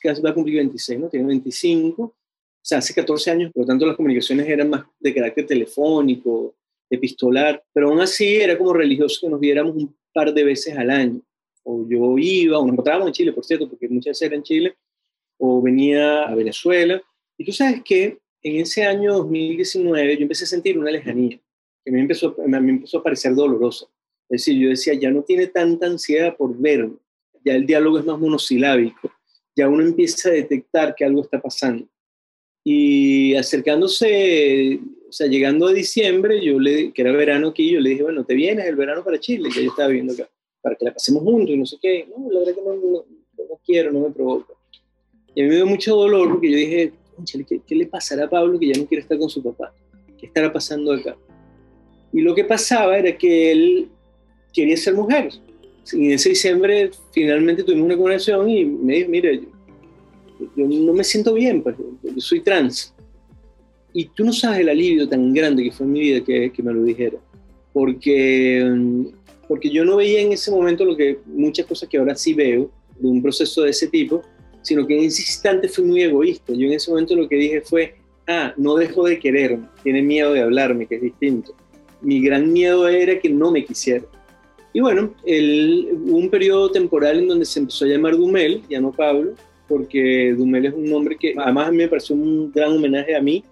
casi 0.00 0.22
va 0.22 0.30
a 0.30 0.34
cumplir 0.34 0.56
26, 0.56 1.00
¿no? 1.00 1.08
Tiene 1.08 1.26
25, 1.26 2.02
o 2.02 2.14
sea, 2.62 2.78
hace 2.78 2.94
14 2.94 3.30
años, 3.30 3.52
por 3.52 3.62
lo 3.62 3.66
tanto 3.66 3.86
las 3.86 3.96
comunicaciones 3.96 4.48
eran 4.48 4.70
más 4.70 4.84
de 4.98 5.14
carácter 5.14 5.46
telefónico, 5.46 6.54
epistolar, 6.94 7.62
pero 7.72 7.88
aún 7.88 8.00
así 8.00 8.36
era 8.36 8.56
como 8.56 8.72
religioso 8.72 9.20
que 9.20 9.30
nos 9.30 9.40
viéramos 9.40 9.76
un 9.76 9.94
par 10.12 10.32
de 10.32 10.44
veces 10.44 10.76
al 10.76 10.90
año. 10.90 11.20
O 11.62 11.86
yo 11.88 12.18
iba, 12.18 12.58
o 12.58 12.62
nos 12.62 12.72
encontrábamos 12.72 13.08
en 13.08 13.14
Chile, 13.14 13.32
por 13.32 13.44
cierto, 13.44 13.68
porque 13.68 13.88
muchas 13.88 14.12
veces 14.12 14.22
era 14.22 14.36
en 14.36 14.42
Chile, 14.42 14.76
o 15.38 15.62
venía 15.62 16.22
a 16.22 16.34
Venezuela. 16.34 17.02
Y 17.36 17.44
tú 17.44 17.52
sabes 17.52 17.82
que 17.84 18.18
en 18.42 18.60
ese 18.60 18.84
año 18.84 19.14
2019 19.14 20.16
yo 20.16 20.22
empecé 20.22 20.44
a 20.44 20.48
sentir 20.48 20.78
una 20.78 20.90
lejanía, 20.90 21.40
que 21.84 21.90
me 21.90 22.00
empezó, 22.00 22.36
me 22.46 22.58
empezó 22.58 22.98
a 22.98 23.02
parecer 23.02 23.34
dolorosa. 23.34 23.86
Es 24.28 24.42
decir, 24.42 24.60
yo 24.60 24.68
decía, 24.68 24.94
ya 24.94 25.10
no 25.10 25.22
tiene 25.22 25.46
tanta 25.48 25.86
ansiedad 25.86 26.36
por 26.36 26.56
verme, 26.56 26.96
ya 27.44 27.54
el 27.54 27.66
diálogo 27.66 27.98
es 27.98 28.04
más 28.04 28.18
monosilábico, 28.18 29.12
ya 29.56 29.68
uno 29.68 29.82
empieza 29.82 30.28
a 30.28 30.32
detectar 30.32 30.94
que 30.94 31.04
algo 31.04 31.22
está 31.22 31.40
pasando. 31.40 31.86
Y 32.64 33.34
acercándose, 33.34 34.80
sea, 35.14 35.26
llegando 35.26 35.66
a 35.66 35.72
diciembre, 35.72 36.44
yo 36.44 36.58
le, 36.58 36.92
que 36.92 37.02
era 37.02 37.12
verano 37.12 37.48
aquí, 37.48 37.70
yo 37.70 37.80
le 37.80 37.90
dije, 37.90 38.02
bueno, 38.02 38.24
te 38.24 38.34
vienes 38.34 38.66
el 38.66 38.76
verano 38.76 39.04
para 39.04 39.18
Chile, 39.18 39.48
que 39.52 39.64
yo 39.64 39.70
estaba 39.70 39.88
viviendo 39.88 40.12
acá, 40.12 40.28
para 40.60 40.76
que 40.76 40.84
la 40.84 40.92
pasemos 40.92 41.22
juntos 41.22 41.54
y 41.54 41.58
no 41.58 41.66
sé 41.66 41.76
qué. 41.80 42.06
No, 42.08 42.30
la 42.30 42.40
verdad 42.40 42.54
que 42.54 42.62
no, 42.62 42.74
no, 42.74 43.04
no 43.38 43.60
quiero, 43.64 43.92
no 43.92 44.00
me 44.00 44.10
provoca. 44.10 44.54
Y 45.34 45.40
a 45.40 45.44
mí 45.44 45.50
me 45.50 45.56
dio 45.56 45.66
mucho 45.66 45.96
dolor 45.96 46.30
porque 46.30 46.50
yo 46.50 46.56
dije, 46.56 46.92
¿qué, 47.48 47.60
¿qué 47.66 47.74
le 47.74 47.86
pasará 47.86 48.24
a 48.24 48.30
Pablo 48.30 48.58
que 48.58 48.68
ya 48.72 48.78
no 48.78 48.86
quiere 48.86 49.02
estar 49.02 49.18
con 49.18 49.28
su 49.28 49.42
papá? 49.42 49.74
¿Qué 50.18 50.26
estará 50.26 50.52
pasando 50.52 50.92
acá? 50.92 51.16
Y 52.12 52.20
lo 52.20 52.34
que 52.34 52.44
pasaba 52.44 52.96
era 52.96 53.16
que 53.18 53.50
él 53.50 53.88
quería 54.52 54.76
ser 54.76 54.94
mujer. 54.94 55.30
Y 55.92 56.06
en 56.06 56.12
ese 56.12 56.30
diciembre 56.30 56.90
finalmente 57.12 57.62
tuvimos 57.62 57.86
una 57.86 57.96
conversación 57.96 58.48
y 58.48 58.64
me 58.64 58.94
dijo, 58.94 59.10
mire, 59.10 59.40
yo, 59.40 59.48
yo 60.56 60.66
no 60.66 60.92
me 60.92 61.04
siento 61.04 61.34
bien, 61.34 61.62
pues, 61.62 61.76
yo 62.02 62.20
soy 62.20 62.40
trans. 62.40 62.93
Y 63.94 64.06
tú 64.06 64.24
no 64.24 64.32
sabes 64.32 64.60
el 64.60 64.68
alivio 64.68 65.08
tan 65.08 65.32
grande 65.32 65.62
que 65.62 65.72
fue 65.72 65.86
en 65.86 65.92
mi 65.92 66.00
vida 66.00 66.24
que, 66.24 66.52
me 66.62 66.74
lo 66.74 66.82
dijera. 66.82 67.16
Porque, 67.72 68.62
porque 69.48 69.70
yo 69.70 69.84
no 69.84 69.96
veía 69.96 70.20
en 70.20 70.32
ese 70.32 70.50
momento 70.50 70.84
lo 70.84 70.96
que 70.96 71.20
muchas 71.24 71.64
cosas 71.64 71.88
que 71.88 71.96
ahora 71.96 72.16
sí 72.16 72.34
veo 72.34 72.70
de 72.98 73.08
un 73.08 73.22
proceso 73.22 73.62
de 73.62 73.70
ese 73.70 73.86
tipo, 73.86 74.22
sino 74.62 74.86
que 74.86 74.98
en 74.98 75.04
ese 75.04 75.22
instante 75.22 75.68
fui 75.68 75.84
muy 75.84 76.02
egoísta. 76.02 76.52
Yo 76.52 76.66
en 76.66 76.72
ese 76.72 76.90
momento 76.90 77.14
lo 77.14 77.28
que 77.28 77.36
dije 77.36 77.60
fue, 77.60 77.94
ah, 78.26 78.52
no 78.56 78.74
dejo 78.74 79.06
de 79.06 79.18
quererme, 79.18 79.68
tiene 79.84 80.02
miedo 80.02 80.32
de 80.32 80.42
hablarme, 80.42 80.86
que 80.86 80.96
es 80.96 81.02
distinto. 81.02 81.54
Mi 82.02 82.20
gran 82.20 82.52
miedo 82.52 82.88
era 82.88 83.18
que 83.20 83.30
no 83.30 83.52
me 83.52 83.64
quisiera. 83.64 84.04
Y 84.72 84.80
bueno, 84.80 85.14
el, 85.24 85.88
hubo 85.92 86.16
un 86.16 86.30
periodo 86.30 86.68
temporal 86.68 87.20
en 87.20 87.28
donde 87.28 87.44
se 87.44 87.60
empezó 87.60 87.84
a 87.84 87.88
llamar 87.88 88.16
Dumel, 88.16 88.62
ya 88.68 88.80
no 88.80 88.90
Pablo, 88.90 89.34
porque 89.68 90.34
Dumel 90.36 90.66
es 90.66 90.74
un 90.74 90.90
nombre 90.90 91.16
que 91.16 91.34
además 91.38 91.68
a 91.68 91.70
mí 91.70 91.76
me 91.78 91.88
pareció 91.88 92.16
un 92.16 92.50
gran 92.50 92.72
homenaje 92.72 93.14
a 93.14 93.22
mí. 93.22 93.44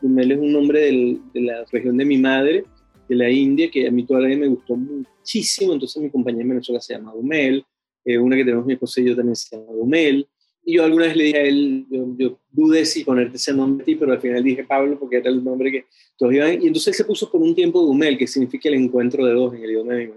Dumel 0.00 0.32
es 0.32 0.38
un 0.38 0.52
nombre 0.52 0.80
del, 0.80 1.20
de 1.32 1.40
la 1.42 1.64
región 1.70 1.96
de 1.96 2.04
mi 2.04 2.18
madre, 2.18 2.64
de 3.08 3.16
la 3.16 3.30
India, 3.30 3.70
que 3.70 3.86
a 3.86 3.90
mí 3.90 4.04
todavía 4.04 4.36
me 4.36 4.46
gustó 4.46 4.76
muchísimo. 4.76 5.72
Entonces 5.72 6.02
mi 6.02 6.10
compañía 6.10 6.42
en 6.42 6.48
Venezuela 6.50 6.80
se 6.80 6.94
llama 6.94 7.12
Dumel. 7.12 7.64
eh, 8.04 8.18
una 8.18 8.36
que 8.36 8.44
tenemos 8.44 8.64
mi 8.66 8.74
esposa 8.74 9.00
y 9.00 9.06
yo 9.06 9.16
también 9.16 9.36
se 9.36 9.56
llama 9.56 9.72
Dumel. 9.72 10.26
Y 10.64 10.74
yo 10.74 10.84
alguna 10.84 11.06
vez 11.06 11.16
le 11.16 11.24
dije 11.24 11.38
a 11.38 11.42
él, 11.42 11.86
yo, 11.90 12.38
dudé 12.50 12.84
si 12.84 13.02
ponerte 13.04 13.36
ese 13.36 13.52
nombre 13.52 13.82
a 13.82 13.86
ti, 13.86 13.94
pero 13.96 14.12
al 14.12 14.20
final 14.20 14.42
dije 14.44 14.64
Pablo 14.64 14.98
porque 14.98 15.16
era 15.16 15.30
el 15.30 15.42
nombre 15.42 15.72
que 15.72 15.86
todos 16.16 16.32
iban. 16.32 16.62
Y 16.62 16.66
entonces 16.66 16.88
él 16.88 16.94
se 16.94 17.04
puso 17.04 17.30
por 17.30 17.40
un 17.40 17.54
tiempo 17.54 17.80
Dumel, 17.80 18.18
que 18.18 18.26
significa 18.26 18.68
el 18.68 18.76
encuentro 18.76 19.24
de 19.24 19.32
dos 19.32 19.54
en 19.54 19.64
el 19.64 19.70
idioma 19.70 19.94
de 19.94 20.06
mi 20.06 20.12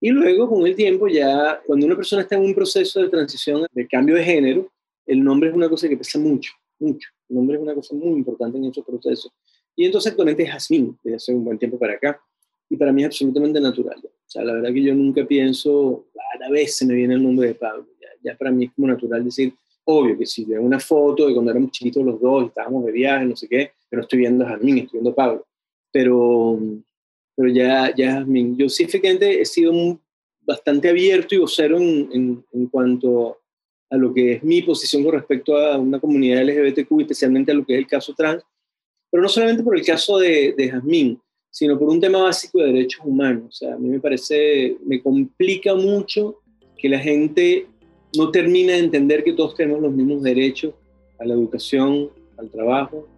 Y 0.00 0.10
luego, 0.10 0.48
con 0.48 0.66
el 0.66 0.76
tiempo, 0.76 1.08
ya 1.08 1.60
cuando 1.66 1.86
una 1.86 1.96
persona 1.96 2.22
está 2.22 2.36
en 2.36 2.42
un 2.42 2.54
proceso 2.54 3.02
de 3.02 3.08
transición, 3.08 3.66
de 3.72 3.88
cambio 3.88 4.14
de 4.14 4.24
género, 4.24 4.70
el 5.06 5.22
nombre 5.22 5.48
es 5.48 5.54
una 5.54 5.68
cosa 5.68 5.88
que 5.88 5.96
pesa 5.96 6.18
mucho, 6.18 6.52
mucho. 6.78 7.10
El 7.28 7.36
nombre 7.36 7.56
es 7.56 7.62
una 7.62 7.74
cosa 7.74 7.94
muy 7.94 8.18
importante 8.18 8.58
en 8.58 8.64
esos 8.66 8.84
procesos. 8.84 9.32
Y 9.74 9.84
entonces 9.84 10.10
actualmente 10.10 10.42
es 10.42 10.50
Jazmín, 10.50 10.98
desde 11.02 11.16
hace 11.16 11.34
un 11.34 11.44
buen 11.44 11.58
tiempo 11.58 11.78
para 11.78 11.94
acá. 11.94 12.20
Y 12.68 12.76
para 12.76 12.92
mí 12.92 13.02
es 13.02 13.06
absolutamente 13.06 13.60
natural. 13.60 13.98
O 14.04 14.28
sea, 14.28 14.42
la 14.42 14.54
verdad 14.54 14.72
que 14.72 14.82
yo 14.82 14.94
nunca 14.94 15.24
pienso, 15.24 16.06
a 16.44 16.50
vez 16.50 16.76
se 16.76 16.86
me 16.86 16.94
viene 16.94 17.14
el 17.14 17.22
nombre 17.22 17.48
de 17.48 17.54
Pablo. 17.54 17.86
Ya, 18.00 18.08
ya 18.32 18.36
para 18.36 18.50
mí 18.50 18.64
es 18.64 18.72
como 18.72 18.88
natural 18.88 19.24
decir, 19.24 19.54
obvio 19.84 20.18
que 20.18 20.26
si 20.26 20.44
veo 20.44 20.62
una 20.62 20.80
foto 20.80 21.26
de 21.26 21.34
cuando 21.34 21.50
éramos 21.52 21.70
chiquitos 21.70 22.04
los 22.04 22.20
dos 22.20 22.48
estábamos 22.48 22.84
de 22.84 22.92
viaje, 22.92 23.24
no 23.24 23.36
sé 23.36 23.48
qué, 23.48 23.70
pero 23.88 24.02
estoy 24.02 24.20
viendo 24.20 24.44
a 24.44 24.48
Jazmín, 24.48 24.78
estoy 24.78 24.98
viendo 24.98 25.10
a 25.10 25.14
Pablo. 25.14 25.46
Pero, 25.92 26.58
pero 27.36 27.48
ya, 27.48 27.94
ya 27.94 28.14
Jazmín, 28.14 28.56
yo 28.56 28.68
sí 28.68 28.84
efectivamente 28.84 29.40
he 29.40 29.44
sido 29.44 29.72
bastante 30.40 30.88
abierto 30.88 31.34
y 31.34 31.38
vocero 31.38 31.76
en, 31.76 32.08
en, 32.12 32.44
en 32.52 32.66
cuanto 32.66 33.38
a 33.90 33.96
lo 33.96 34.12
que 34.12 34.34
es 34.34 34.42
mi 34.42 34.62
posición 34.62 35.04
con 35.04 35.14
respecto 35.14 35.56
a 35.56 35.78
una 35.78 36.00
comunidad 36.00 36.42
LGBTQ, 36.42 37.00
especialmente 37.00 37.52
a 37.52 37.54
lo 37.54 37.64
que 37.64 37.74
es 37.74 37.78
el 37.78 37.86
caso 37.86 38.14
trans, 38.16 38.42
pero 39.10 39.22
no 39.22 39.28
solamente 39.28 39.62
por 39.62 39.76
el 39.76 39.84
caso 39.84 40.18
de, 40.18 40.54
de 40.56 40.70
Jazmín, 40.70 41.20
sino 41.50 41.78
por 41.78 41.88
un 41.88 42.00
tema 42.00 42.22
básico 42.22 42.58
de 42.58 42.66
derechos 42.66 43.00
humanos. 43.04 43.44
O 43.48 43.52
sea, 43.52 43.74
a 43.74 43.78
mí 43.78 43.88
me 43.88 44.00
parece, 44.00 44.76
me 44.84 45.00
complica 45.00 45.74
mucho 45.74 46.40
que 46.76 46.88
la 46.88 46.98
gente 46.98 47.66
no 48.16 48.30
termine 48.30 48.72
de 48.72 48.78
entender 48.80 49.24
que 49.24 49.32
todos 49.32 49.54
tenemos 49.54 49.80
los 49.80 49.92
mismos 49.92 50.22
derechos 50.22 50.74
a 51.18 51.24
la 51.24 51.34
educación, 51.34 52.10
al 52.36 52.50
trabajo, 52.50 53.08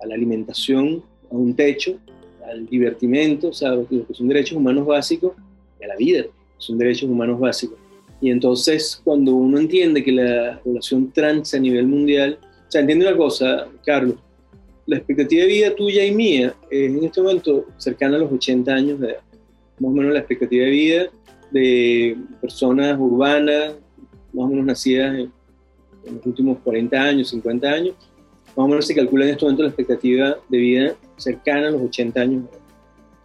a 0.00 0.06
la 0.06 0.14
alimentación, 0.14 1.02
a 1.30 1.34
un 1.34 1.54
techo, 1.54 1.98
al 2.46 2.66
divertimento, 2.66 3.48
o 3.48 3.52
sea, 3.52 3.70
lo 3.70 3.88
que 3.88 4.04
son 4.12 4.28
derechos 4.28 4.56
humanos 4.56 4.86
básicos, 4.86 5.32
y 5.80 5.84
a 5.84 5.88
la 5.88 5.96
vida, 5.96 6.26
son 6.58 6.78
derechos 6.78 7.08
humanos 7.08 7.40
básicos. 7.40 7.78
Y 8.22 8.30
entonces, 8.30 9.00
cuando 9.02 9.34
uno 9.34 9.58
entiende 9.58 10.02
que 10.04 10.12
la 10.12 10.60
población 10.62 11.10
trans 11.12 11.54
a 11.54 11.58
nivel 11.58 11.88
mundial, 11.88 12.38
o 12.40 12.70
sea, 12.70 12.80
entiende 12.80 13.08
una 13.08 13.16
cosa, 13.16 13.66
Carlos, 13.84 14.14
la 14.86 14.96
expectativa 14.98 15.42
de 15.42 15.48
vida 15.48 15.74
tuya 15.74 16.06
y 16.06 16.14
mía 16.14 16.54
es 16.70 16.88
en 16.88 17.04
este 17.04 17.20
momento 17.20 17.66
cercana 17.78 18.16
a 18.16 18.20
los 18.20 18.32
80 18.32 18.72
años 18.72 19.00
de 19.00 19.08
edad. 19.08 19.20
Más 19.80 19.90
o 19.90 19.94
menos 19.94 20.12
la 20.12 20.20
expectativa 20.20 20.64
de 20.64 20.70
vida 20.70 21.06
de 21.50 22.16
personas 22.40 22.96
urbanas, 22.98 23.74
más 24.32 24.44
o 24.44 24.48
menos 24.48 24.66
nacidas 24.66 25.18
en, 25.18 25.32
los 26.04 26.24
últimos 26.24 26.58
40 26.58 27.00
años, 27.00 27.28
50 27.28 27.68
años, 27.68 27.94
más 28.56 28.64
o 28.64 28.68
menos 28.68 28.86
se 28.86 28.94
calcula 28.94 29.24
en 29.24 29.32
este 29.32 29.44
momento 29.44 29.64
la 29.64 29.68
expectativa 29.68 30.36
de 30.48 30.58
vida 30.58 30.94
cercana 31.16 31.68
a 31.68 31.70
los 31.72 31.82
80 31.82 32.20
años, 32.20 32.44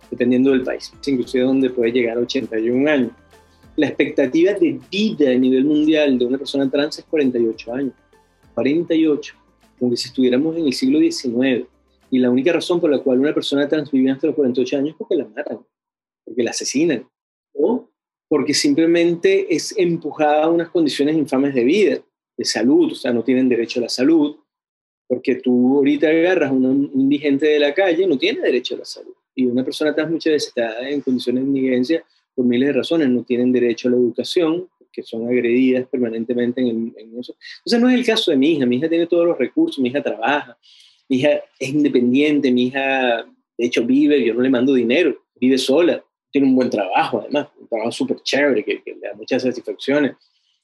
dependiendo 0.09 0.51
del 0.51 0.63
país, 0.63 0.91
inclusive 1.05 1.43
donde 1.43 1.69
puede 1.69 1.91
llegar 1.91 2.17
a 2.17 2.21
81 2.21 2.89
años. 2.89 3.11
La 3.77 3.87
expectativa 3.87 4.53
de 4.53 4.79
vida 4.91 5.31
a 5.31 5.35
nivel 5.35 5.63
mundial 5.63 6.19
de 6.19 6.25
una 6.25 6.37
persona 6.37 6.69
trans 6.69 6.99
es 6.99 7.05
48 7.05 7.73
años. 7.73 7.93
48 8.53 9.35
como 9.79 9.95
si 9.95 10.07
estuviéramos 10.07 10.55
en 10.57 10.65
el 10.65 10.73
siglo 10.73 10.99
XIX. 10.99 11.67
Y 12.09 12.19
la 12.19 12.29
única 12.29 12.53
razón 12.53 12.79
por 12.79 12.89
la 12.89 12.99
cual 12.99 13.19
una 13.19 13.33
persona 13.33 13.67
trans 13.67 13.91
vive 13.91 14.11
hasta 14.11 14.27
los 14.27 14.35
48 14.35 14.77
años 14.77 14.89
es 14.89 14.95
porque 14.95 15.15
la 15.15 15.25
matan, 15.25 15.59
porque 16.23 16.43
la 16.43 16.51
asesinan, 16.51 17.07
o 17.53 17.89
porque 18.27 18.53
simplemente 18.53 19.53
es 19.53 19.77
empujada 19.77 20.43
a 20.43 20.49
unas 20.49 20.69
condiciones 20.69 21.15
infames 21.15 21.53
de 21.53 21.63
vida, 21.63 21.99
de 22.37 22.45
salud, 22.45 22.91
o 22.91 22.95
sea, 22.95 23.13
no 23.13 23.23
tienen 23.23 23.49
derecho 23.49 23.79
a 23.79 23.83
la 23.83 23.89
salud, 23.89 24.37
porque 25.07 25.35
tú 25.35 25.77
ahorita 25.77 26.07
agarras 26.07 26.49
a 26.49 26.53
un 26.53 26.91
indigente 26.93 27.45
de 27.45 27.59
la 27.59 27.73
calle, 27.73 28.07
no 28.07 28.17
tiene 28.17 28.41
derecho 28.41 28.75
a 28.75 28.79
la 28.79 28.85
salud. 28.85 29.13
Y 29.35 29.45
una 29.45 29.63
persona 29.63 29.93
trans 29.93 30.11
muchas 30.11 30.33
veces 30.33 30.47
está 30.49 30.89
en 30.89 31.01
condiciones 31.01 31.43
de 31.43 31.49
indigencia 31.49 32.05
por 32.37 32.45
miles 32.45 32.67
de 32.67 32.73
razones, 32.73 33.09
no 33.09 33.23
tienen 33.23 33.51
derecho 33.51 33.87
a 33.87 33.91
la 33.91 33.97
educación, 33.97 34.69
que 34.93 35.01
son 35.01 35.27
agredidas 35.27 35.87
permanentemente 35.87 36.61
en, 36.61 36.93
eso. 37.19 37.35
Entonces 37.59 37.81
no 37.81 37.89
es 37.89 37.95
el 37.95 38.05
caso 38.05 38.29
de 38.29 38.37
mi 38.37 38.51
hija, 38.51 38.67
mi 38.67 38.75
hija 38.75 38.87
tiene 38.87 39.07
todos 39.07 39.25
los 39.25 39.39
recursos, 39.39 39.79
mi 39.79 39.89
hija 39.89 40.03
trabaja, 40.03 40.55
mi 41.09 41.17
hija 41.17 41.41
es 41.57 41.69
independiente, 41.69 42.51
mi 42.51 42.67
hija 42.67 43.25
de 43.57 43.65
hecho 43.65 43.83
vive, 43.83 44.23
yo 44.23 44.35
no 44.35 44.41
le 44.41 44.51
mando 44.51 44.75
dinero, 44.75 45.17
vive 45.39 45.57
sola, 45.57 46.03
tiene 46.31 46.47
un 46.47 46.55
buen 46.55 46.69
trabajo 46.69 47.21
además, 47.21 47.47
un 47.59 47.67
trabajo 47.67 47.91
súper 47.91 48.17
chévere 48.21 48.63
que, 48.63 48.83
le 48.85 48.99
da 48.99 49.15
muchas 49.15 49.41
satisfacciones, 49.41 50.15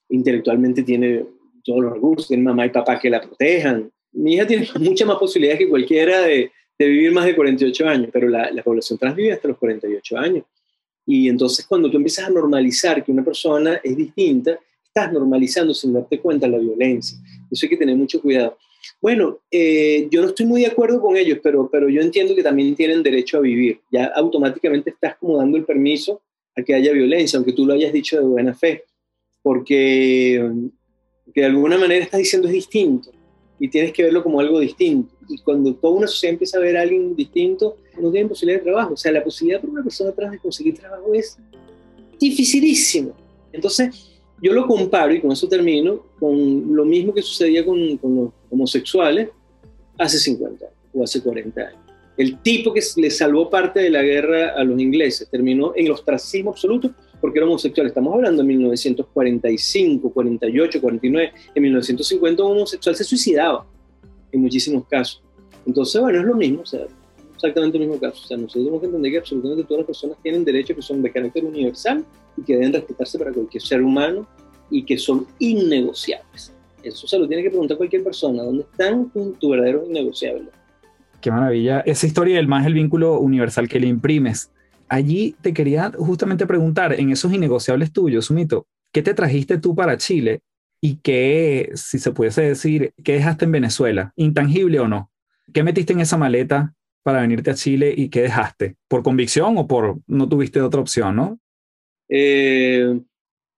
intelectualmente 0.10 0.84
tiene 0.84 1.26
todos 1.64 1.82
los 1.82 1.94
recursos, 1.94 2.28
tiene 2.28 2.44
mamá 2.44 2.68
y 2.68 2.70
papá 2.70 3.00
que 3.00 3.10
la 3.10 3.20
protejan. 3.20 3.92
Mi 4.12 4.36
hija 4.36 4.46
tiene 4.46 4.68
muchas 4.80 5.08
más 5.08 5.18
posibilidades 5.18 5.58
que 5.58 5.70
cualquiera 5.70 6.22
de, 6.22 6.52
de 6.78 6.88
vivir 6.88 7.12
más 7.12 7.26
de 7.26 7.36
48 7.36 7.88
años, 7.88 8.10
pero 8.14 8.30
la, 8.30 8.52
la 8.52 8.62
población 8.62 9.00
trans 9.00 9.16
vive 9.16 9.32
hasta 9.32 9.48
los 9.48 9.58
48 9.58 10.18
años. 10.20 10.44
Y 11.06 11.28
entonces 11.30 11.66
cuando 11.66 11.90
tú 11.90 11.98
empiezas 11.98 12.28
a 12.28 12.32
normalizar 12.32 13.04
que 13.04 13.12
una 13.12 13.24
persona 13.24 13.80
es 13.84 13.96
distinta, 13.96 14.58
estás 14.86 15.12
normalizando 15.12 15.74
sin 15.74 15.94
darte 15.94 16.20
cuenta 16.20 16.48
la 16.48 16.58
violencia. 16.58 17.18
Eso 17.50 17.66
hay 17.66 17.70
que 17.70 17.78
tener 17.78 17.96
mucho 17.96 18.22
cuidado. 18.22 18.58
Bueno, 19.02 19.40
eh, 19.50 20.08
yo 20.12 20.22
no 20.22 20.30
estoy 20.30 20.46
muy 20.46 20.62
de 20.62 20.68
acuerdo 20.68 21.02
con 21.02 21.16
ellos, 21.18 21.40
pero, 21.42 21.70
pero 21.70 21.90
yo 21.90 22.02
entiendo 22.02 22.36
que 22.36 22.44
también 22.44 22.76
tienen 22.76 23.04
derecho 23.04 23.38
a 23.38 23.42
vivir. 23.42 23.80
Ya 23.92 24.06
automáticamente 24.16 24.92
estás 24.92 25.18
como 25.18 25.38
dando 25.38 25.58
el 25.58 25.66
permiso 25.66 26.22
a 26.56 26.62
que 26.62 26.74
haya 26.74 26.92
violencia, 26.92 27.38
aunque 27.38 27.54
tú 27.54 27.66
lo 27.66 27.74
hayas 27.74 27.92
dicho 27.92 28.18
de 28.18 28.26
buena 28.26 28.54
fe, 28.54 28.84
porque 29.42 30.52
que 31.34 31.42
de 31.42 31.48
alguna 31.48 31.78
manera 31.78 32.04
estás 32.04 32.20
diciendo 32.20 32.48
es 32.48 32.54
distinto 32.54 33.12
y 33.64 33.70
tienes 33.70 33.94
que 33.94 34.04
verlo 34.04 34.22
como 34.22 34.42
algo 34.42 34.60
distinto. 34.60 35.16
Y 35.30 35.38
cuando 35.38 35.74
toda 35.74 35.94
una 35.94 36.08
sociedad 36.08 36.34
empieza 36.34 36.58
a 36.58 36.60
ver 36.60 36.76
a 36.76 36.82
alguien 36.82 37.16
distinto, 37.16 37.78
no 37.98 38.12
tienen 38.12 38.28
posibilidad 38.28 38.60
de 38.60 38.66
trabajo. 38.66 38.96
O 38.96 38.98
sea, 38.98 39.10
la 39.14 39.24
posibilidad 39.24 39.62
para 39.62 39.72
una 39.72 39.84
persona 39.84 40.12
trans 40.12 40.34
de 40.34 40.40
conseguir 40.40 40.78
trabajo 40.78 41.14
es 41.14 41.38
dificilísima. 42.20 43.14
Entonces, 43.54 44.20
yo 44.42 44.52
lo 44.52 44.68
comparo, 44.68 45.14
y 45.14 45.22
con 45.22 45.32
eso 45.32 45.48
termino, 45.48 46.04
con 46.20 46.76
lo 46.76 46.84
mismo 46.84 47.14
que 47.14 47.22
sucedía 47.22 47.64
con, 47.64 47.96
con 48.00 48.16
los 48.18 48.30
homosexuales 48.52 49.30
hace 49.98 50.20
50 50.20 50.66
o 50.94 51.04
hace 51.06 51.22
40 51.22 51.62
años. 51.62 51.80
El 52.18 52.42
tipo 52.42 52.74
que 52.74 52.82
le 52.98 53.10
salvó 53.10 53.50
parte 53.50 53.80
de 53.80 53.90
la 53.90 54.02
guerra 54.02 54.56
a 54.58 54.64
los 54.66 54.78
ingleses 54.78 55.30
terminó 55.30 55.72
en 55.78 55.86
el 55.86 55.94
ostracismo 55.94 56.52
absoluto 56.52 56.94
porque 57.24 57.40
era 57.40 57.48
homosexual. 57.48 57.88
Estamos 57.88 58.14
hablando 58.14 58.42
de 58.42 58.48
1945, 58.50 60.12
48, 60.12 60.82
49. 60.82 61.32
En 61.56 61.64
1950 61.64 62.44
un 62.44 62.52
homosexual 62.58 62.96
se 62.98 63.06
suicidaba 63.06 63.66
en 64.30 64.42
muchísimos 64.42 64.86
casos. 64.90 65.24
Entonces, 65.66 66.02
bueno, 66.02 66.20
es 66.20 66.26
lo 66.26 66.36
mismo, 66.36 66.64
o 66.64 66.66
sea, 66.66 66.82
exactamente 67.34 67.78
el 67.78 67.86
mismo 67.86 67.98
caso. 67.98 68.22
O 68.22 68.28
sea, 68.28 68.36
nosotros 68.36 68.66
tenemos 68.66 68.82
que 68.82 68.88
entender 68.88 69.12
que 69.14 69.18
absolutamente 69.20 69.64
todas 69.64 69.78
las 69.78 69.88
personas 69.88 70.18
tienen 70.22 70.44
derechos 70.44 70.76
que 70.76 70.82
son 70.82 71.02
de 71.02 71.14
carácter 71.14 71.46
universal 71.46 72.04
y 72.36 72.44
que 72.44 72.58
deben 72.58 72.74
respetarse 72.74 73.18
para 73.18 73.32
cualquier 73.32 73.64
ser 73.64 73.82
humano 73.82 74.28
y 74.70 74.84
que 74.84 74.98
son 74.98 75.26
innegociables. 75.40 76.54
Eso 76.84 77.08
se 77.08 77.18
lo 77.18 77.26
tiene 77.26 77.42
que 77.42 77.52
preguntar 77.52 77.78
cualquier 77.78 78.04
persona. 78.04 78.44
¿Dónde 78.44 78.66
están 78.70 79.10
tus 79.40 79.50
verdaderos 79.50 79.88
innegociables? 79.88 80.50
Qué 81.22 81.32
maravilla. 81.32 81.80
Esa 81.86 82.06
historia 82.06 82.36
del 82.36 82.50
más 82.50 82.68
el 82.68 82.74
vínculo 82.74 83.18
universal 83.22 83.70
que 83.70 83.80
le 83.80 83.88
imprimes 83.88 84.52
allí 84.94 85.36
te 85.42 85.54
quería 85.54 85.92
justamente 85.98 86.46
preguntar, 86.46 86.94
en 87.00 87.10
esos 87.10 87.34
innegociables 87.34 87.92
tuyos, 87.92 88.26
Sumito, 88.26 88.68
¿qué 88.92 89.02
te 89.02 89.16
trajiste 89.16 89.58
tú 89.58 89.76
para 89.76 89.98
Chile 89.98 90.42
y 90.82 90.98
qué, 90.98 91.72
si 91.74 91.98
se 91.98 92.12
pudiese 92.12 92.44
decir, 92.44 92.94
qué 93.04 93.14
dejaste 93.14 93.46
en 93.46 93.54
Venezuela, 93.54 94.14
intangible 94.16 94.80
o 94.80 94.88
no? 94.88 95.10
¿Qué 95.52 95.64
metiste 95.64 95.94
en 95.94 96.00
esa 96.00 96.18
maleta 96.18 96.76
para 97.02 97.22
venirte 97.22 97.50
a 97.50 97.56
Chile 97.56 97.92
y 97.98 98.10
qué 98.10 98.22
dejaste? 98.22 98.76
¿Por 98.88 99.02
convicción 99.02 99.58
o 99.58 99.68
por 99.68 99.98
no 100.06 100.30
tuviste 100.30 100.62
otra 100.62 100.82
opción, 100.82 101.16
no? 101.16 101.40
Eh, 102.08 103.00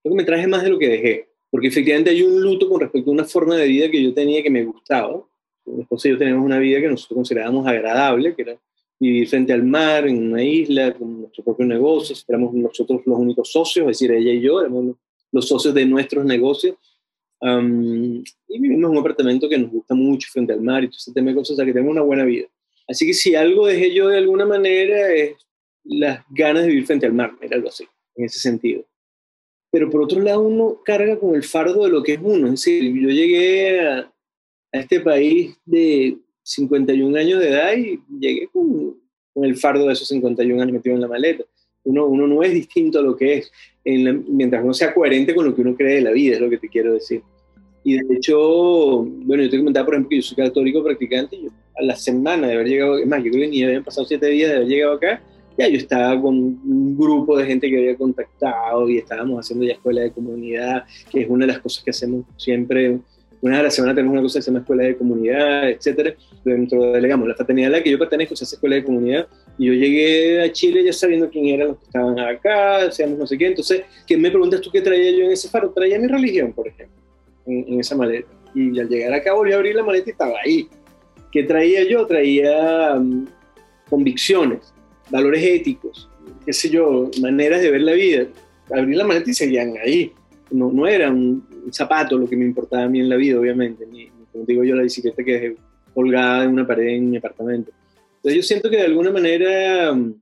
creo 0.02 0.16
que 0.16 0.18
me 0.18 0.24
traje 0.24 0.48
más 0.48 0.64
de 0.64 0.70
lo 0.70 0.80
que 0.80 0.88
dejé, 0.88 1.30
porque 1.50 1.68
efectivamente 1.68 2.12
hay 2.12 2.22
un 2.22 2.42
luto 2.42 2.70
con 2.70 2.80
respecto 2.80 3.10
a 3.10 3.14
una 3.14 3.26
forma 3.26 3.58
de 3.58 3.68
vida 3.68 3.92
que 3.92 4.02
yo 4.02 4.14
tenía 4.14 4.42
que 4.42 4.50
me 4.50 4.64
gustaba. 4.64 5.22
Mi 5.66 5.82
esposa 5.82 6.08
y 6.08 6.12
yo 6.12 6.18
tenemos 6.18 6.46
una 6.46 6.60
vida 6.60 6.80
que 6.80 6.88
nosotros 6.88 7.18
considerábamos 7.18 7.68
agradable, 7.68 8.36
que 8.36 8.42
era 8.44 8.58
vivir 9.00 9.28
frente 9.28 9.54
al 9.54 9.64
mar, 9.64 10.08
en 10.08 10.32
una 10.32 10.44
isla, 10.44 10.94
con 10.94 11.22
nuestro 11.22 11.44
propio 11.44 11.66
negocio, 11.66 12.16
éramos 12.28 12.54
nosotros 12.54 13.02
los 13.06 13.20
únicos 13.20 13.52
socios, 13.52 13.84
es 13.84 14.00
decir, 14.00 14.12
ella 14.12 14.32
y 14.32 14.42
yo, 14.42 14.62
éramos 14.62 14.96
los 15.32 15.48
socios 15.48 15.74
de 15.74 15.86
nuestros 15.86 16.26
negocios. 16.26 16.76
y 17.42 18.60
vivimos 18.60 18.90
en 18.90 18.98
un 18.98 18.98
apartamento 18.98 19.50
que 19.50 19.58
nos 19.58 19.72
gusta 19.72 19.94
mucho 19.94 20.30
frente 20.32 20.54
al 20.54 20.62
mar 20.62 20.84
y 20.84 20.88
todo 20.88 20.98
ese 20.98 21.14
tema 21.14 21.30
de 21.30 21.36
cosas, 21.36 21.52
o 21.52 21.56
sea 21.58 21.66
que 21.66 21.74
tenemos 21.74 21.92
una 21.92 22.02
buena 22.02 22.24
vida. 22.24 22.48
Así 22.88 23.06
que 23.06 23.14
si 23.14 23.36
algo 23.36 23.68
dejé 23.68 23.94
yo 23.94 24.08
de 24.08 24.18
alguna 24.18 24.46
manera 24.46 25.12
es 25.12 25.36
las 25.84 26.24
ganas 26.30 26.64
de 26.64 26.70
vivir 26.70 26.86
frente 26.86 27.06
al 27.06 27.14
mar, 27.14 27.34
algo 27.52 27.70
así, 27.70 27.86
en 28.16 28.26
ese 28.26 28.40
sentido. 28.40 28.86
Pero 29.72 29.90
por 29.90 30.04
otro 30.04 30.22
lado, 30.22 30.42
uno 30.42 30.82
carga 30.86 31.20
con 31.20 31.36
el 31.36 31.44
fardo 31.44 31.84
de 31.84 31.90
lo 31.90 32.02
que 32.02 32.14
es 32.14 32.20
uno. 32.24 32.48
Es 32.48 32.52
decir, 32.52 32.94
yo 32.94 33.10
llegué 33.10 33.82
a, 33.82 34.00
a 34.72 34.80
este 34.80 35.02
país 35.02 35.58
de 35.66 36.18
51 36.46 37.18
años 37.18 37.40
de 37.40 37.50
edad 37.50 37.76
y 37.76 38.00
llegué 38.20 38.48
con, 38.48 38.96
con, 39.34 39.46
el 39.46 39.56
fardo 39.58 39.88
de 39.88 39.94
esos 39.94 40.08
51 40.08 40.62
años 40.62 40.74
metido 40.74 40.96
en 40.96 41.02
la 41.02 41.08
maleta. 41.08 41.44
Uno, 41.84 42.06
uno 42.06 42.28
no 42.28 42.44
es 42.44 42.54
distinto 42.54 43.00
a 43.00 43.02
lo 43.02 43.16
que 43.16 43.38
es, 43.38 43.52
mientras 43.84 44.64
uno 44.64 44.74
sea 44.74 44.94
coherente 44.94 45.36
con 45.36 45.46
lo 45.46 45.56
que 45.56 45.62
uno 45.62 45.76
cree 45.76 45.96
de 45.96 46.02
la 46.02 46.12
vida, 46.12 46.36
es 46.36 46.42
lo 46.42 46.50
que 46.50 46.58
te 46.58 46.70
quiero 46.70 46.94
decir. 46.94 47.22
Y 47.84 48.00
de 48.00 48.16
hecho, 48.16 49.04
bueno, 49.04 49.44
yo 49.44 49.50
te 49.50 49.58
comentaba, 49.58 49.86
por 49.86 49.94
ejemplo, 49.94 50.10
que 50.10 50.16
yo 50.18 50.22
soy 50.22 50.38
católico 50.38 50.84
practicante, 50.84 51.36
y 51.36 51.44
yo 51.44 51.50
a 51.78 51.84
la 51.84 51.96
semana 51.96 52.48
de 52.48 52.54
haber 52.54 52.68
llegado, 52.68 52.98
es 52.98 53.08
más, 53.08 53.24
yo 53.24 53.32
creo 53.32 53.44
que 53.44 53.50
ni 53.50 53.64
habían 53.64 53.84
pasado 53.84 54.08
siete 54.08 54.28
días 54.28 54.50
de 54.50 54.56
haber 54.58 54.68
llegado 54.68 54.94
acá, 54.94 55.22
ya 55.58 55.68
yo 55.68 55.78
estaba 55.78 56.20
con 56.20 56.36
un 56.36 56.98
grupo 56.98 57.38
de 57.38 57.46
gente 57.46 57.70
que 57.70 57.78
había 57.78 57.96
contactado 57.96 58.90
y 58.90 58.98
estábamos 58.98 59.40
haciendo 59.40 59.66
ya 59.66 59.74
escuela 59.74 60.02
de 60.02 60.12
comunidad, 60.12 60.84
que 61.12 61.22
es 61.22 61.30
una 61.30 61.46
de 61.46 61.54
las 61.54 61.62
cosas 61.62 61.84
que 61.84 61.92
hacemos 61.92 62.26
siempre. 62.38 63.00
Una 63.46 63.58
de 63.58 63.64
las 63.66 63.76
semanas 63.76 63.96
tenemos 63.96 64.14
una 64.14 64.24
cosa 64.24 64.40
que 64.40 64.42
se 64.42 64.50
llama 64.50 64.62
escuela 64.62 64.84
de 64.86 64.98
comunidad, 64.98 65.70
etcétera. 65.70 66.16
Dentro 66.44 66.82
de, 66.82 67.00
digamos, 67.00 67.28
la 67.28 67.36
fraternidad 67.36 67.76
a 67.76 67.78
la 67.78 67.84
que 67.84 67.92
yo 67.92 68.00
pertenezco 68.00 68.36
se 68.36 68.44
hace 68.44 68.56
escuela 68.56 68.76
de 68.76 68.84
comunidad. 68.84 69.28
Y 69.60 69.68
yo 69.68 69.74
llegué 69.74 70.42
a 70.42 70.52
Chile 70.52 70.84
ya 70.84 70.92
sabiendo 70.92 71.30
quién 71.30 71.46
eran 71.50 71.68
los 71.68 71.78
que 71.78 71.84
estaban 71.84 72.20
acá, 72.20 72.90
seamos 72.90 73.20
no 73.20 73.28
sé 73.28 73.38
qué. 73.38 73.46
Entonces, 73.46 73.84
¿qué 74.08 74.18
me 74.18 74.32
preguntas 74.32 74.62
tú 74.62 74.72
qué 74.72 74.82
traía 74.82 75.12
yo 75.12 75.26
en 75.26 75.32
ese 75.32 75.48
faro? 75.48 75.70
Traía 75.70 76.00
mi 76.00 76.08
religión, 76.08 76.54
por 76.54 76.68
ejemplo, 76.68 76.98
en, 77.46 77.66
en 77.68 77.80
esa 77.80 77.96
maleta. 77.96 78.28
Y 78.56 78.80
al 78.80 78.90
llegar 78.90 79.14
acá 79.14 79.36
volví 79.36 79.52
a 79.52 79.58
abrir 79.58 79.76
la 79.76 79.84
maleta 79.84 80.10
y 80.10 80.14
estaba 80.14 80.34
ahí. 80.44 80.68
¿Qué 81.32 81.44
traía 81.44 81.88
yo? 81.88 82.08
Traía 82.08 82.96
um, 82.96 83.28
convicciones 83.88 84.74
valores 85.12 85.44
éticos, 85.44 86.10
qué 86.48 86.52
sé 86.52 86.72
yo, 86.72 87.12
maneras 87.22 87.62
de 87.62 87.70
ver 87.70 87.82
la 87.82 87.94
vida. 87.94 88.26
Abrir 88.72 88.98
la 88.98 89.04
maleta 89.04 89.30
y 89.30 89.36
seguían 89.36 89.76
ahí. 89.86 90.12
No, 90.52 90.72
no 90.72 90.88
era 90.88 91.10
un, 91.10 91.48
zapato 91.72 92.18
lo 92.18 92.30
que 92.30 92.38
me 92.38 92.46
importaba 92.46 92.84
a 92.84 92.90
mí 92.90 93.00
en 93.00 93.10
la 93.10 93.16
vida, 93.16 93.40
obviamente, 93.40 93.86
ni, 93.88 94.10
como 94.32 94.46
digo 94.46 94.64
yo, 94.64 94.76
la 94.76 94.84
bicicleta 94.84 95.24
que 95.24 95.34
dejé 95.34 95.56
colgada 95.94 96.44
en 96.44 96.52
una 96.52 96.68
pared 96.68 96.88
en 96.88 97.10
mi 97.10 97.18
apartamento. 97.18 97.72
Entonces 98.18 98.36
yo 98.36 98.44
siento 98.44 98.70
que 98.70 98.78
de 98.78 98.86
alguna 98.86 99.12
manera, 99.12 99.94
mm, 99.94 100.22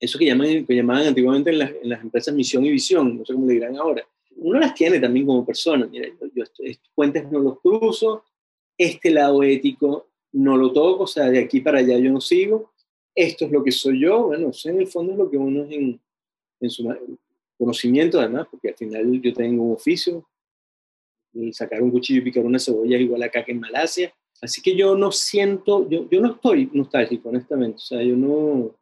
eso 0.00 0.18
que, 0.18 0.26
llaman, 0.26 0.64
que 0.66 0.74
llamaban 0.74 1.06
antiguamente 1.06 1.50
en 1.50 1.58
las, 1.58 1.70
en 1.70 1.88
las 1.88 2.02
empresas 2.02 2.34
misión 2.34 2.64
y 2.64 2.70
visión, 2.70 3.18
no 3.18 3.24
sé 3.24 3.32
cómo 3.32 3.46
le 3.46 3.54
dirán 3.54 3.76
ahora, 3.76 4.04
uno 4.36 4.58
las 4.58 4.74
tiene 4.74 4.98
también 4.98 5.26
como 5.26 5.46
persona. 5.46 5.86
Mira, 5.86 6.08
yo, 6.08 6.26
yo 6.34 6.44
estos 6.58 6.90
puentes 6.94 7.30
no 7.30 7.38
los 7.38 7.60
cruzo, 7.60 8.24
este 8.76 9.10
lado 9.10 9.42
ético 9.42 10.08
no 10.32 10.56
lo 10.56 10.72
toco, 10.72 11.04
o 11.04 11.06
sea, 11.06 11.30
de 11.30 11.38
aquí 11.38 11.60
para 11.60 11.78
allá 11.78 11.98
yo 11.98 12.10
no 12.10 12.20
sigo, 12.20 12.72
esto 13.14 13.44
es 13.44 13.52
lo 13.52 13.62
que 13.62 13.70
soy 13.70 14.00
yo, 14.00 14.24
bueno, 14.24 14.50
eso 14.50 14.70
en 14.70 14.80
el 14.80 14.86
fondo 14.86 15.12
es 15.12 15.18
lo 15.18 15.30
que 15.30 15.36
uno 15.36 15.64
es 15.64 15.72
en, 15.72 16.00
en 16.60 16.70
su 16.70 16.84
conocimiento 17.62 18.18
además, 18.18 18.46
porque 18.50 18.70
al 18.70 18.74
final 18.74 19.20
yo 19.20 19.32
tengo 19.32 19.62
un 19.62 19.74
oficio, 19.74 20.26
y 21.34 21.52
sacar 21.52 21.82
un 21.82 21.90
cuchillo 21.90 22.20
y 22.20 22.24
picar 22.24 22.44
una 22.44 22.58
cebolla 22.58 22.96
es 22.96 23.02
igual 23.02 23.22
acá 23.22 23.44
que 23.44 23.52
en 23.52 23.60
Malasia, 23.60 24.12
así 24.40 24.60
que 24.60 24.76
yo 24.76 24.96
no 24.96 25.12
siento, 25.12 25.88
yo, 25.88 26.08
yo 26.10 26.20
no 26.20 26.32
estoy 26.32 26.68
nostálgico, 26.72 27.28
honestamente, 27.28 27.76
o 27.76 27.80
sea, 27.80 28.02
yo 28.02 28.16
no, 28.16 28.74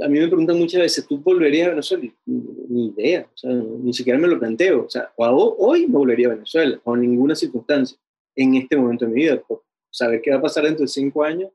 a 0.00 0.08
mí 0.08 0.18
me 0.18 0.26
preguntan 0.26 0.58
muchas 0.58 0.80
veces, 0.80 1.06
¿tú 1.06 1.18
volverías 1.18 1.68
a 1.68 1.70
Venezuela? 1.70 2.12
Ni, 2.26 2.86
idea, 2.88 3.28
o 3.32 3.36
sea, 3.36 3.50
ni 3.52 3.92
siquiera 3.92 4.18
me 4.18 4.28
lo 4.28 4.38
planteo, 4.38 4.84
o 4.84 4.90
sea, 4.90 5.12
hoy 5.16 5.86
no 5.86 5.98
volvería 5.98 6.28
a 6.28 6.34
Venezuela, 6.34 6.80
o 6.84 6.94
en 6.94 7.02
ninguna 7.02 7.34
circunstancia, 7.34 7.96
en 8.36 8.54
este 8.56 8.76
momento 8.76 9.04
de 9.04 9.12
mi 9.12 9.22
vida, 9.22 9.40
por 9.40 9.62
saber 9.90 10.20
qué 10.20 10.30
va 10.30 10.38
a 10.38 10.42
pasar 10.42 10.64
dentro 10.64 10.82
de 10.82 10.88
cinco 10.88 11.22
años, 11.22 11.50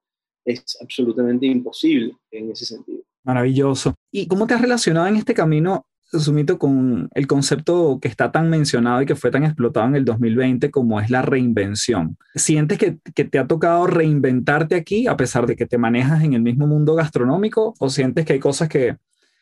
es 0.45 0.77
absolutamente 0.81 1.45
imposible 1.45 2.15
en 2.31 2.51
ese 2.51 2.65
sentido. 2.65 3.03
Maravilloso. 3.23 3.93
¿Y 4.11 4.27
cómo 4.27 4.47
te 4.47 4.53
has 4.53 4.61
relacionado 4.61 5.07
en 5.07 5.17
este 5.17 5.33
camino, 5.33 5.85
Sumito, 6.11 6.57
con 6.57 7.09
el 7.13 7.27
concepto 7.27 7.99
que 8.01 8.07
está 8.07 8.31
tan 8.31 8.49
mencionado 8.49 9.01
y 9.01 9.05
que 9.05 9.15
fue 9.15 9.31
tan 9.31 9.43
explotado 9.43 9.87
en 9.87 9.95
el 9.95 10.05
2020 10.05 10.71
como 10.71 10.99
es 10.99 11.09
la 11.09 11.21
reinvención? 11.21 12.17
¿Sientes 12.35 12.77
que, 12.77 12.97
que 13.13 13.25
te 13.25 13.37
ha 13.37 13.47
tocado 13.47 13.85
reinventarte 13.85 14.75
aquí 14.75 15.07
a 15.07 15.17
pesar 15.17 15.45
de 15.45 15.55
que 15.55 15.65
te 15.65 15.77
manejas 15.77 16.23
en 16.23 16.33
el 16.33 16.41
mismo 16.41 16.65
mundo 16.65 16.95
gastronómico 16.95 17.75
o 17.79 17.89
sientes 17.89 18.25
que 18.25 18.33
hay 18.33 18.39
cosas 18.39 18.69
que, 18.69 18.95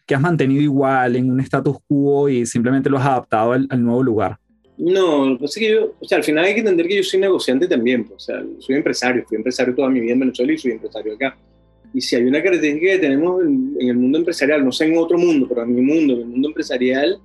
que 0.06 0.16
has 0.16 0.22
mantenido 0.22 0.62
igual 0.62 1.16
en 1.16 1.30
un 1.30 1.40
status 1.42 1.78
quo 1.88 2.30
y 2.30 2.46
simplemente 2.46 2.90
lo 2.90 2.98
has 2.98 3.06
adaptado 3.06 3.52
al, 3.52 3.68
al 3.70 3.84
nuevo 3.84 4.02
lugar? 4.02 4.38
No, 4.78 5.26
lo 5.26 5.46
es 5.46 5.56
que 5.56 5.72
yo, 5.72 5.96
o 6.00 6.06
sea, 6.06 6.20
al 6.20 6.24
final 6.24 6.46
hay 6.46 6.54
que 6.54 6.60
entender 6.60 6.88
que 6.88 6.98
yo 6.98 7.04
soy 7.04 7.20
negociante 7.20 7.68
también, 7.68 8.06
pues, 8.06 8.24
o 8.24 8.26
sea, 8.26 8.44
soy 8.60 8.76
empresario, 8.76 9.26
fui 9.28 9.38
empresario 9.38 9.74
toda 9.76 9.90
mi 9.90 10.00
vida 10.00 10.14
en 10.14 10.20
Venezuela 10.20 10.54
y 10.54 10.58
soy 10.58 10.72
empresario 10.72 11.16
acá. 11.16 11.38
Y 11.98 12.02
si 12.02 12.16
hay 12.16 12.26
una 12.26 12.44
característica 12.44 12.92
que 12.92 13.00
tenemos 13.00 13.42
en, 13.42 13.76
el 13.80 13.98
mundo 13.98 14.20
empresarial, 14.20 14.64
no 14.64 14.72
sé 14.72 14.86
en 14.86 15.00
otro 15.00 15.18
mundo, 15.18 15.48
pero 15.50 15.64
en 15.64 15.74
mi 15.74 15.82
mundo, 15.82 16.14
en 16.14 16.20
el 16.20 16.28
mundo 16.28 16.50
empresarial, 16.50 17.20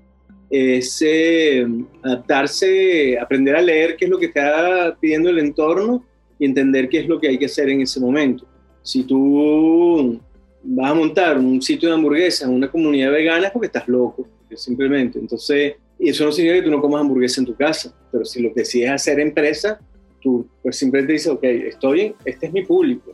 es 0.49 1.05
eh, 1.07 1.67
adaptarse, 2.03 3.19
aprender 3.19 3.55
a 3.55 3.61
leer 3.61 3.97
qué 3.97 4.07
es 4.07 4.11
lo 4.11 4.19
que 4.19 4.27
está 4.27 4.97
pidiendo 4.99 5.29
el 5.29 5.41
entorno 5.41 6.03
y 6.39 6.47
entender 6.47 6.89
qué 6.89 7.01
es 7.01 7.07
lo 7.07 7.21
que 7.21 7.29
hay 7.29 7.39
que 7.39 7.45
hacer 7.45 7.69
en 7.69 7.83
ese 7.83 8.01
momento. 8.01 8.47
Si 8.83 9.03
tú 9.05 10.19
vas 10.63 10.91
a 10.91 10.95
montar 10.95 11.37
un 11.37 11.61
sitio 11.61 11.91
de 11.91 11.95
hamburguesas 11.97 12.49
en 12.49 12.55
una 12.55 12.71
comunidad 12.71 13.13
vegana 13.13 13.49
es 13.49 13.53
porque 13.53 13.67
estás 13.67 13.87
loco, 13.87 14.27
simplemente. 14.55 15.19
Entonces, 15.19 15.75
eso 15.99 16.25
no 16.25 16.33
significa 16.33 16.61
que 16.61 16.71
tú 16.71 16.75
no 16.75 16.81
comas 16.81 17.03
hamburguesa 17.03 17.43
en 17.43 17.47
tu 17.47 17.55
casa, 17.55 17.95
pero 18.11 18.25
si 18.25 18.41
lo 18.41 18.51
decides 18.55 18.91
hacer 18.91 19.21
empresa, 19.21 19.79
tú 20.23 20.47
pues 20.63 20.79
simplemente 20.79 21.13
dices, 21.13 21.29
ok, 21.29 21.45
estoy 21.45 22.01
en, 22.01 22.15
este 22.25 22.47
es 22.47 22.53
mi 22.55 22.63
público, 22.63 23.13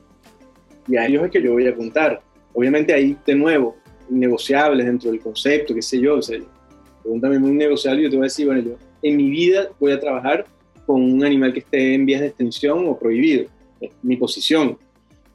y 0.88 0.96
a 0.96 1.06
ellos 1.06 1.24
es 1.24 1.30
que 1.30 1.42
yo 1.42 1.52
voy 1.52 1.66
a 1.66 1.74
contar. 1.74 2.20
Obviamente 2.52 2.92
ahí, 2.92 3.16
de 3.26 3.34
nuevo, 3.34 3.76
negociables 4.08 4.86
dentro 4.86 5.10
del 5.10 5.20
concepto, 5.20 5.74
qué 5.74 5.82
sé 5.82 6.00
yo, 6.00 6.16
o 6.16 6.22
sea, 6.22 6.38
pregúntame 7.02 7.36
un 7.36 7.56
negociable 7.56 8.00
y 8.00 8.04
yo 8.04 8.10
te 8.10 8.16
voy 8.16 8.24
a 8.24 8.26
decir, 8.26 8.46
bueno, 8.46 8.62
yo 8.62 8.76
en 9.02 9.16
mi 9.16 9.30
vida 9.30 9.68
voy 9.78 9.92
a 9.92 10.00
trabajar 10.00 10.46
con 10.86 11.02
un 11.02 11.24
animal 11.24 11.52
que 11.52 11.60
esté 11.60 11.94
en 11.94 12.06
vías 12.06 12.20
de 12.20 12.28
extinción 12.28 12.86
o 12.88 12.98
prohibido, 12.98 13.46
es 13.80 13.90
mi 14.02 14.16
posición. 14.16 14.78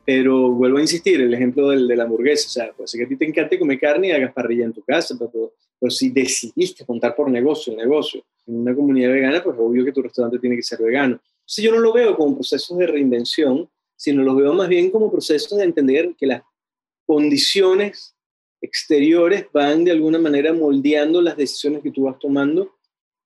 Pero 0.05 0.51
vuelvo 0.51 0.79
a 0.79 0.81
insistir, 0.81 1.21
el 1.21 1.33
ejemplo 1.33 1.69
del, 1.69 1.87
de 1.87 1.95
la 1.95 2.03
hamburguesa, 2.03 2.47
o 2.47 2.51
sea, 2.51 2.73
puede 2.73 2.87
ser 2.87 2.99
que 2.99 3.05
a 3.05 3.09
ti 3.09 3.15
te 3.15 3.25
encante 3.25 3.59
comer 3.59 3.79
carne 3.79 4.09
y 4.09 4.11
hagas 4.11 4.33
parrilla 4.33 4.65
en 4.65 4.73
tu 4.73 4.81
casa, 4.81 5.15
pero 5.17 5.53
pero 5.83 5.91
si 5.91 6.11
decidiste 6.11 6.85
contar 6.85 7.13
por 7.13 7.29
negocio, 7.29 7.75
negocio, 7.75 8.23
en 8.47 8.55
una 8.61 8.73
comunidad 8.73 9.11
vegana, 9.11 9.43
pues 9.43 9.57
obvio 9.59 9.83
que 9.83 9.91
tu 9.91 10.01
restaurante 10.01 10.39
tiene 10.39 10.55
que 10.55 10.63
ser 10.63 10.79
vegano. 10.81 11.19
Entonces 11.41 11.65
yo 11.65 11.73
no 11.73 11.79
lo 11.79 11.91
veo 11.91 12.15
como 12.15 12.35
procesos 12.35 12.77
de 12.77 12.87
reinvención, 12.87 13.67
sino 13.95 14.23
lo 14.23 14.35
veo 14.35 14.53
más 14.53 14.67
bien 14.69 14.89
como 14.91 15.11
procesos 15.11 15.57
de 15.57 15.65
entender 15.65 16.13
que 16.17 16.27
las 16.27 16.43
condiciones 17.05 18.15
exteriores 18.61 19.45
van 19.53 19.83
de 19.83 19.91
alguna 19.91 20.19
manera 20.19 20.53
moldeando 20.53 21.21
las 21.21 21.35
decisiones 21.35 21.83
que 21.83 21.91
tú 21.91 22.03
vas 22.03 22.17
tomando 22.19 22.75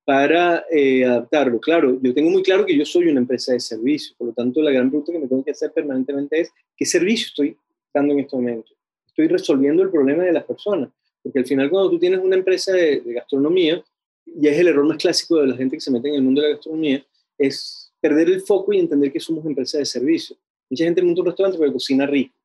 para 0.04 0.66
eh, 0.72 1.04
adaptarlo. 1.06 1.60
Claro, 1.60 2.00
yo 2.02 2.14
tengo 2.14 2.30
muy 2.30 2.42
claro 2.42 2.66
que 2.66 2.78
yo 2.78 2.86
soy 2.86 3.08
una 3.08 3.20
empresa 3.20 3.54
de 3.54 3.60
servicio, 3.60 4.16
por 4.18 4.28
lo 4.28 4.34
tanto 4.34 4.62
la 4.62 4.72
gran 4.72 4.90
pregunta 4.90 5.12
que 5.12 5.20
me 5.20 5.28
tengo 5.28 5.44
que 5.44 5.52
hacer 5.52 5.72
permanentemente 5.74 6.40
es, 6.42 6.52
¿qué 6.76 6.86
servicio 6.86 7.28
estoy 7.28 7.58
dando 7.94 8.14
en 8.14 8.22
este 8.22 8.36
momento? 8.36 8.72
Estoy 9.06 9.28
resolviendo 9.28 9.84
el 9.84 9.90
problema 9.90 10.24
de 10.24 10.32
las 10.32 10.46
personas. 10.46 10.90
Porque 11.22 11.40
al 11.40 11.46
final 11.46 11.70
cuando 11.70 11.90
tú 11.90 12.00
tienes 12.00 12.22
una 12.22 12.38
empresa 12.38 12.72
de, 12.72 13.02
gastronomía, 13.06 13.84
y 14.26 14.48
es 14.48 14.58
el 14.58 14.70
error 14.70 14.88
más 14.88 14.98
clásico 14.98 15.38
de 15.42 15.48
la 15.48 15.58
gente 15.58 15.76
que 15.76 15.82
se 15.82 15.92
mete 15.92 16.08
en 16.08 16.16
el 16.16 16.22
mundo 16.22 16.42
de 16.42 16.48
la 16.48 16.54
gastronomía, 16.54 17.06
es 17.38 17.92
perder 18.00 18.30
el 18.30 18.42
foco 18.42 18.72
y 18.72 18.80
entender 18.80 19.12
que 19.12 19.20
somos 19.20 19.46
empresa 19.46 19.78
de 19.78 19.86
servicio. 19.86 20.38
Mucha 20.70 20.86
gente 20.86 21.02
monta 21.02 21.22
un 21.22 21.28
restaurante 21.28 21.58
porque 21.58 21.74
cocina 21.74 22.06
rico. 22.06 22.36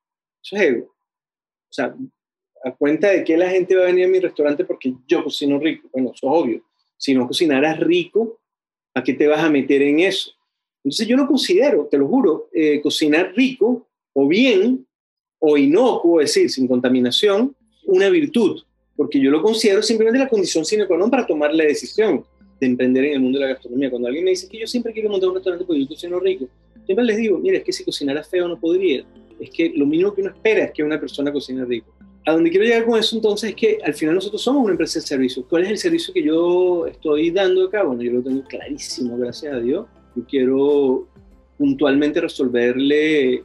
Eso 0.43 0.57
es 0.57 0.63
ego. 0.63 0.87
O 0.87 1.73
sea, 1.73 1.95
a 2.65 2.73
cuenta 2.73 3.11
de 3.11 3.25
que 3.25 3.37
la 3.37 3.51
gente 3.51 3.75
va 3.75 3.83
a 3.83 3.87
venir 3.87 4.05
a 4.05 4.09
mi 4.09 4.21
restaurante 4.21 4.65
porque 4.65 4.95
yo 5.07 5.25
cocino 5.25 5.59
rico. 5.59 5.89
Bueno, 5.93 6.13
eso 6.15 6.27
es 6.27 6.43
obvio. 6.43 6.65
Si 6.97 7.15
no 7.15 7.27
cocinaras 7.27 7.81
rico, 7.81 8.41
¿a 8.95 9.03
qué 9.03 9.15
te 9.15 9.27
vas 9.27 9.43
a 9.43 9.51
meter 9.51 9.83
en 9.83 10.01
eso? 10.01 10.33
Entonces 10.85 11.07
yo 11.07 11.17
no 11.17 11.27
considero, 11.27 11.87
te 11.87 11.99
lo 11.99 12.09
juro, 12.09 12.49
eh, 12.53 12.81
cocinar 12.81 13.33
rico 13.35 13.89
o 14.13 14.29
bien 14.29 14.87
o 15.39 15.57
inocuo, 15.57 16.21
es 16.21 16.35
decir, 16.35 16.51
sin 16.51 16.69
contaminación, 16.69 17.55
una 17.85 18.09
virtud, 18.09 18.63
porque 18.97 19.21
yo 19.21 19.31
lo 19.31 19.43
considero 19.43 19.83
simplemente 19.83 20.19
la 20.19 20.29
condición 20.29 20.65
sine 20.65 20.87
qua 20.87 20.97
non 20.97 21.11
para 21.11 21.27
tomar 21.27 21.55
la 21.55 21.65
decisión 21.65 22.25
de 22.61 22.67
emprender 22.67 23.05
en 23.07 23.13
el 23.15 23.21
mundo 23.21 23.39
de 23.39 23.47
la 23.47 23.53
gastronomía. 23.55 23.91
Cuando 23.91 24.07
alguien 24.07 24.25
me 24.25 24.31
dice 24.31 24.49
que 24.49 24.59
yo 24.59 24.67
siempre 24.67 24.93
quiero 24.93 25.11
montar 25.11 25.31
un 25.31 25.35
restaurante 25.35 25.65
porque 25.65 25.83
yo 25.83 25.89
cocino 25.89 26.21
rico, 26.21 26.49
siempre 26.85 27.05
les 27.05 27.17
digo, 27.17 27.39
mira, 27.39 27.59
es 27.59 27.65
que 27.65 27.73
si 27.73 27.85
cocinara 27.85 28.23
feo 28.23 28.49
no 28.49 28.59
podría. 28.59 29.05
Es 29.41 29.51
que 29.51 29.73
lo 29.75 29.87
mínimo 29.87 30.15
que 30.15 30.21
uno 30.21 30.31
espera 30.31 30.65
es 30.65 30.73
que 30.73 30.83
una 30.83 31.01
persona 31.01 31.33
cocine 31.33 31.65
rico. 31.65 31.93
A 32.25 32.33
donde 32.33 32.51
quiero 32.51 32.65
llegar 32.65 32.85
con 32.87 32.99
eso 32.99 33.17
entonces 33.17 33.51
es 33.51 33.57
que 33.57 33.79
al 33.85 33.95
final 33.95 34.15
nosotros 34.15 34.41
somos 34.41 34.63
una 34.63 34.73
empresa 34.73 35.01
de 35.01 35.07
servicio. 35.07 35.45
¿Cuál 35.49 35.65
es 35.65 35.71
el 35.71 35.79
servicio 35.79 36.15
que 36.15 36.23
yo 36.23 36.87
estoy 36.87 37.31
dando 37.31 37.65
acá? 37.65 37.83
Bueno, 37.83 38.03
yo 38.03 38.13
lo 38.13 38.23
tengo 38.23 38.45
clarísimo, 38.45 39.19
gracias 39.19 39.53
a 39.53 39.59
Dios. 39.59 39.87
Yo 40.15 40.25
quiero 40.27 41.09
puntualmente 41.59 42.21
resolverle 42.21 43.45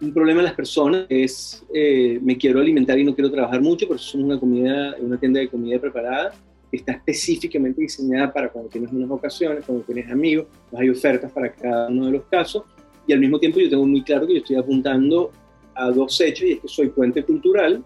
un 0.00 0.12
problema 0.12 0.40
de 0.40 0.48
las 0.48 0.54
personas 0.54 1.06
es 1.08 1.64
eh, 1.72 2.18
me 2.22 2.36
quiero 2.36 2.60
alimentar 2.60 2.98
y 2.98 3.04
no 3.04 3.14
quiero 3.14 3.30
trabajar 3.30 3.60
mucho, 3.60 3.86
por 3.86 3.96
eso 3.96 4.06
somos 4.06 4.26
una, 4.26 4.40
comida, 4.40 4.96
una 5.00 5.18
tienda 5.18 5.40
de 5.40 5.48
comida 5.48 5.78
preparada 5.78 6.32
que 6.70 6.78
está 6.78 6.92
específicamente 6.92 7.80
diseñada 7.80 8.32
para 8.32 8.50
cuando 8.50 8.68
tienes 8.68 8.90
unas 8.92 9.10
ocasiones, 9.10 9.64
cuando 9.64 9.84
tienes 9.84 10.10
amigos, 10.10 10.46
pues 10.70 10.82
hay 10.82 10.90
ofertas 10.90 11.30
para 11.32 11.52
cada 11.52 11.88
uno 11.88 12.06
de 12.06 12.12
los 12.12 12.24
casos 12.24 12.64
y 13.06 13.12
al 13.12 13.20
mismo 13.20 13.38
tiempo 13.38 13.60
yo 13.60 13.68
tengo 13.68 13.86
muy 13.86 14.02
claro 14.02 14.26
que 14.26 14.34
yo 14.34 14.38
estoy 14.38 14.56
apuntando 14.56 15.30
a 15.74 15.90
dos 15.90 16.20
hechos 16.20 16.48
y 16.48 16.52
es 16.52 16.60
que 16.60 16.68
soy 16.68 16.88
puente 16.88 17.22
cultural, 17.22 17.84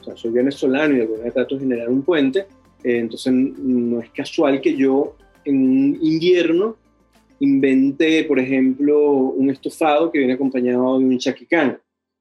o 0.00 0.04
sea, 0.04 0.16
soy 0.16 0.30
venezolano 0.30 0.94
y 0.94 0.96
de 0.96 1.02
alguna 1.02 1.18
manera 1.18 1.34
trato 1.34 1.54
de 1.54 1.60
generar 1.62 1.88
un 1.88 2.02
puente, 2.02 2.46
eh, 2.82 2.98
entonces 2.98 3.32
no 3.32 4.00
es 4.00 4.10
casual 4.10 4.60
que 4.60 4.76
yo 4.76 5.16
en 5.44 5.56
un 5.56 5.98
invierno 6.00 6.76
inventé, 7.40 8.24
por 8.24 8.38
ejemplo, 8.38 9.10
un 9.12 9.50
estofado 9.50 10.10
que 10.10 10.18
viene 10.18 10.34
acompañado 10.34 10.98
de 10.98 11.04
un 11.04 11.18
chaquicán. 11.18 11.78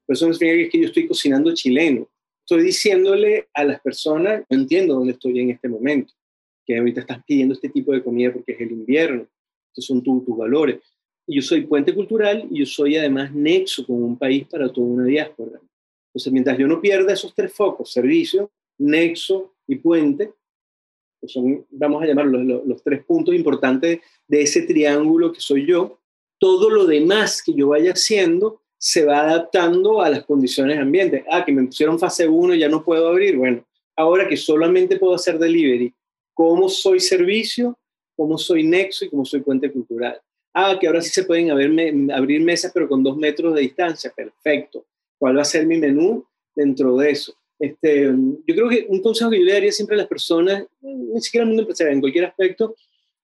Eso 0.07 0.27
no 0.27 0.33
significa 0.33 0.69
que 0.71 0.79
yo 0.79 0.87
estoy 0.87 1.07
cocinando 1.07 1.53
chileno. 1.53 2.07
estoy 2.41 2.63
diciéndole 2.63 3.47
a 3.53 3.63
las 3.63 3.81
personas, 3.81 4.43
no 4.49 4.57
entiendo 4.57 4.95
dónde 4.95 5.13
estoy 5.13 5.39
en 5.39 5.49
este 5.49 5.67
momento, 5.67 6.13
que 6.65 6.77
ahorita 6.77 7.01
estás 7.01 7.23
pidiendo 7.25 7.53
este 7.53 7.69
tipo 7.69 7.91
de 7.91 8.03
comida 8.03 8.31
porque 8.31 8.51
es 8.51 8.61
el 8.61 8.71
invierno, 8.71 9.27
estos 9.69 9.85
son 9.85 10.03
tus 10.03 10.37
valores. 10.37 10.79
Y 11.28 11.38
yo 11.38 11.41
soy 11.41 11.61
puente 11.61 11.93
cultural 11.93 12.47
y 12.51 12.59
yo 12.59 12.65
soy 12.65 12.97
además 12.97 13.34
nexo 13.34 13.86
con 13.86 14.03
un 14.03 14.17
país 14.17 14.45
para 14.47 14.71
toda 14.71 14.88
una 14.88 15.05
diáspora. 15.05 15.59
Entonces, 16.09 16.32
mientras 16.32 16.57
yo 16.57 16.67
no 16.67 16.80
pierda 16.80 17.13
esos 17.13 17.34
tres 17.34 17.51
focos, 17.51 17.91
servicio, 17.91 18.51
nexo 18.78 19.55
y 19.67 19.76
puente, 19.76 20.32
que 21.19 21.28
son, 21.28 21.65
vamos 21.71 22.03
a 22.03 22.05
llamarlos 22.05 22.65
los, 22.65 22.84
tres 22.84 23.03
puntos 23.03 23.34
importantes 23.36 23.99
de 24.28 24.41
ese 24.41 24.61
triángulo 24.61 25.34
que 25.34 25.41
soy 25.41 25.65
yo, 25.65 25.99
todo 26.38 26.69
lo 26.69 26.86
demás 26.86 27.41
que 27.43 27.53
yo 27.53 27.69
vaya 27.69 27.91
haciendo 27.91 28.61
se 28.78 29.03
va 29.03 29.21
adaptando 29.21 30.01
a 30.01 30.09
las 30.09 30.26
condiciones 30.26 30.78
ambientes. 30.78 31.23
Ah, 31.30 31.43
que 31.43 31.51
me 31.51 31.65
pusieron 31.65 31.97
fase 31.97 32.28
1 32.28 32.53
y 32.53 32.59
ya 32.59 32.69
no 32.69 32.84
puedo 32.84 33.07
abrir. 33.07 33.38
Bueno, 33.38 33.65
ahora 33.95 34.28
que 34.28 34.38
solamente 34.38 34.97
puedo 34.97 35.15
hacer 35.15 35.39
delivery, 35.39 35.93
¿cómo 36.34 36.69
soy 36.69 36.99
servicio? 36.99 37.78
¿Cómo 38.15 38.38
soy 38.38 38.63
nexo 38.63 39.05
y 39.05 39.09
cómo 39.09 39.26
soy 39.26 39.41
puente 39.41 39.71
cultural? 39.71 40.21
Ah, 40.58 40.78
que 40.80 40.88
ahora 40.88 41.01
sí 41.01 41.10
se 41.10 41.24
pueden 41.24 41.51
abrir 41.51 42.41
mesas, 42.41 42.72
pero 42.74 42.88
con 42.88 43.03
dos 43.03 43.18
metros 43.18 43.53
de 43.53 43.62
distancia. 43.62 44.12
Perfecto. 44.16 44.86
¿Cuál 45.18 45.38
va 45.38 45.41
a 45.41 45.45
ser 45.45 45.68
mi 45.68 45.78
menú 45.78 46.26
dentro 46.56 46.95
de 46.97 47.12
eso? 47.12 47.36
Este, 47.60 48.06
yo 48.06 48.56
creo 48.56 48.70
que 48.70 48.86
un 48.88 49.01
consejo 49.01 49.30
que 49.30 49.39
yo 49.39 49.45
le 49.45 49.53
daría 49.53 49.72
siempre 49.72 49.95
a 49.95 49.99
las 49.99 50.08
personas, 50.08 50.66
ni 50.82 51.22
siquiera 51.22 51.43
al 51.43 51.49
mundo 51.49 51.64
empresarial, 51.64 51.95
en 51.95 52.01
cualquier 52.01 52.26
aspecto, 52.26 52.76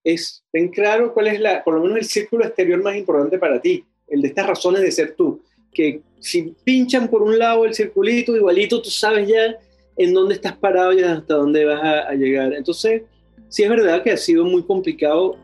es 0.03 0.43
ten 0.51 0.69
claro 0.69 1.13
cuál 1.13 1.27
es 1.27 1.39
la, 1.39 1.63
por 1.63 1.75
lo 1.75 1.81
menos 1.81 1.97
el 1.99 2.05
círculo 2.05 2.45
exterior 2.45 2.81
más 2.83 2.97
importante 2.97 3.37
para 3.37 3.61
ti, 3.61 3.83
el 4.07 4.21
de 4.21 4.27
estas 4.27 4.47
razones 4.47 4.81
de 4.81 4.91
ser 4.91 5.15
tú 5.15 5.41
que 5.71 6.01
si 6.19 6.53
pinchan 6.63 7.09
por 7.09 7.21
un 7.21 7.37
lado 7.39 7.65
el 7.65 7.73
circulito, 7.73 8.35
igualito 8.35 8.81
tú 8.81 8.89
sabes 8.89 9.27
ya 9.27 9.57
en 9.97 10.13
dónde 10.13 10.35
estás 10.35 10.55
parado 10.57 10.93
y 10.93 11.01
hasta 11.01 11.35
dónde 11.35 11.65
vas 11.65 11.81
a, 11.83 12.13
llegar. 12.13 12.53
Entonces, 12.53 13.03
sí 13.49 13.63
es 13.63 13.69
verdad 13.69 14.03
que 14.03 14.11
ha 14.11 14.17
sido 14.17 14.45
muy 14.45 14.63
complicado 14.63 15.37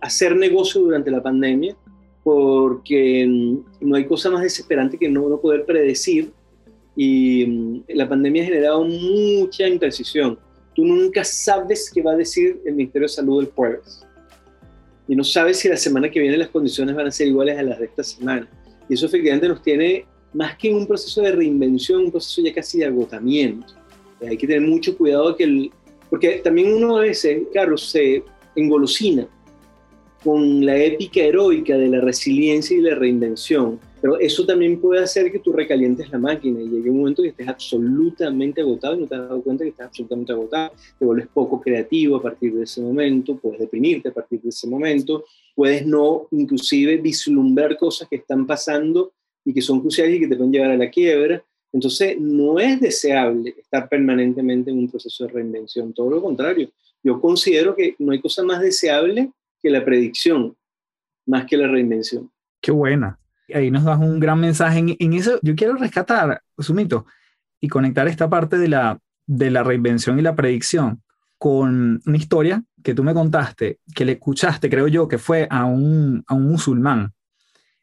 hacer 0.00 0.36
negocio 0.36 0.80
durante 0.80 1.10
la 1.10 1.22
pandemia, 1.22 1.76
porque 2.22 3.26
mm, 3.26 3.88
no 3.88 3.96
hay 3.96 4.06
cosa 4.06 4.30
más 4.30 4.42
desesperante 4.42 4.98
que 4.98 5.08
no, 5.08 5.40
poder 5.40 5.64
predecir 5.64 6.32
y 6.96 7.46
mm, 7.46 7.82
la 7.88 8.08
pandemia 8.08 8.42
ha 8.42 8.46
generado 8.46 8.84
mucha 8.84 9.68
imprecisión. 9.68 10.38
Tú 10.74 10.84
nunca 10.84 11.24
sabes 11.24 11.90
qué 11.92 12.02
va 12.02 12.12
a 12.12 12.16
decir 12.16 12.60
el 12.64 12.74
Ministerio 12.74 13.06
de 13.06 13.14
Salud 13.14 13.40
el 13.40 13.50
jueves. 13.50 14.06
Y 15.08 15.16
no 15.16 15.24
sabes 15.24 15.58
si 15.58 15.68
la 15.68 15.76
semana 15.76 16.10
que 16.10 16.20
viene 16.20 16.36
las 16.36 16.48
condiciones 16.48 16.94
van 16.94 17.08
a 17.08 17.10
ser 17.10 17.26
iguales 17.26 17.58
a 17.58 17.62
las 17.62 17.80
de 17.80 17.86
esta 17.86 18.04
semana. 18.04 18.48
Y 18.88 18.94
eso 18.94 19.06
efectivamente 19.06 19.48
nos 19.48 19.62
tiene 19.62 20.04
más 20.32 20.56
que 20.56 20.72
un 20.72 20.86
proceso 20.86 21.22
de 21.22 21.32
reinvención, 21.32 22.04
un 22.04 22.10
proceso 22.12 22.42
ya 22.42 22.54
casi 22.54 22.78
de 22.78 22.86
agotamiento. 22.86 23.74
Hay 24.20 24.36
que 24.36 24.46
tener 24.46 24.62
mucho 24.62 24.96
cuidado 24.96 25.34
que 25.36 25.44
el, 25.44 25.72
porque 26.08 26.40
también 26.44 26.72
uno 26.74 26.98
a 26.98 27.00
veces, 27.00 27.42
Carlos, 27.52 27.90
se 27.90 28.22
engolosina 28.54 29.26
con 30.22 30.64
la 30.64 30.76
épica 30.76 31.20
heroica 31.20 31.76
de 31.76 31.88
la 31.88 32.00
resiliencia 32.00 32.76
y 32.76 32.80
la 32.80 32.94
reinvención, 32.94 33.80
pero 34.00 34.18
eso 34.18 34.46
también 34.46 34.80
puede 34.80 35.02
hacer 35.02 35.30
que 35.30 35.38
tú 35.38 35.52
recalientes 35.52 36.10
la 36.10 36.18
máquina 36.18 36.60
y 36.60 36.68
llegue 36.68 36.90
un 36.90 36.98
momento 36.98 37.22
que 37.22 37.28
estés 37.28 37.48
absolutamente 37.48 38.60
agotado 38.60 38.96
y 38.96 39.00
no 39.00 39.06
te 39.06 39.14
has 39.14 39.22
dado 39.22 39.42
cuenta 39.42 39.64
que 39.64 39.70
estás 39.70 39.88
absolutamente 39.88 40.32
agotado, 40.32 40.72
te 40.98 41.04
vuelves 41.04 41.28
poco 41.28 41.60
creativo 41.60 42.16
a 42.16 42.22
partir 42.22 42.54
de 42.54 42.64
ese 42.64 42.80
momento, 42.80 43.36
puedes 43.36 43.60
deprimirte 43.60 44.08
a 44.08 44.12
partir 44.12 44.40
de 44.40 44.48
ese 44.48 44.66
momento, 44.66 45.24
puedes 45.54 45.86
no 45.86 46.28
inclusive 46.30 46.96
vislumbrar 46.96 47.76
cosas 47.76 48.08
que 48.08 48.16
están 48.16 48.46
pasando 48.46 49.12
y 49.44 49.52
que 49.52 49.62
son 49.62 49.80
cruciales 49.80 50.16
y 50.16 50.20
que 50.20 50.28
te 50.28 50.36
pueden 50.36 50.52
llevar 50.52 50.70
a 50.70 50.76
la 50.76 50.90
quiebra. 50.90 51.42
Entonces, 51.72 52.18
no 52.18 52.58
es 52.58 52.80
deseable 52.80 53.54
estar 53.58 53.88
permanentemente 53.88 54.70
en 54.70 54.78
un 54.78 54.90
proceso 54.90 55.24
de 55.24 55.32
reinvención, 55.32 55.92
todo 55.92 56.10
lo 56.10 56.22
contrario. 56.22 56.70
Yo 57.02 57.20
considero 57.20 57.74
que 57.74 57.94
no 57.98 58.12
hay 58.12 58.20
cosa 58.20 58.42
más 58.42 58.60
deseable 58.60 59.30
que 59.62 59.70
la 59.70 59.84
predicción, 59.84 60.56
más 61.26 61.46
que 61.46 61.56
la 61.56 61.68
reinvención. 61.68 62.30
Qué 62.60 62.72
buena. 62.72 63.18
Ahí 63.52 63.70
nos 63.70 63.84
das 63.84 63.98
un 63.98 64.20
gran 64.20 64.40
mensaje. 64.40 64.96
En, 64.98 65.12
eso 65.12 65.38
yo 65.42 65.54
quiero 65.54 65.74
rescatar, 65.74 66.40
Sumito, 66.58 67.06
y 67.60 67.68
conectar 67.68 68.06
esta 68.08 68.28
parte 68.28 68.58
de 68.58 68.68
la, 68.68 68.98
de 69.26 69.50
la 69.50 69.62
reinvención 69.62 70.18
y 70.18 70.22
la 70.22 70.36
predicción 70.36 71.02
con 71.38 72.00
una 72.04 72.16
historia 72.16 72.62
que 72.82 72.94
tú 72.94 73.02
me 73.02 73.14
contaste, 73.14 73.80
que 73.94 74.04
le 74.04 74.12
escuchaste, 74.12 74.68
creo 74.68 74.88
yo, 74.88 75.08
que 75.08 75.18
fue 75.18 75.46
a 75.50 75.64
un, 75.64 76.22
a 76.26 76.34
un 76.34 76.44
musulmán. 76.50 77.12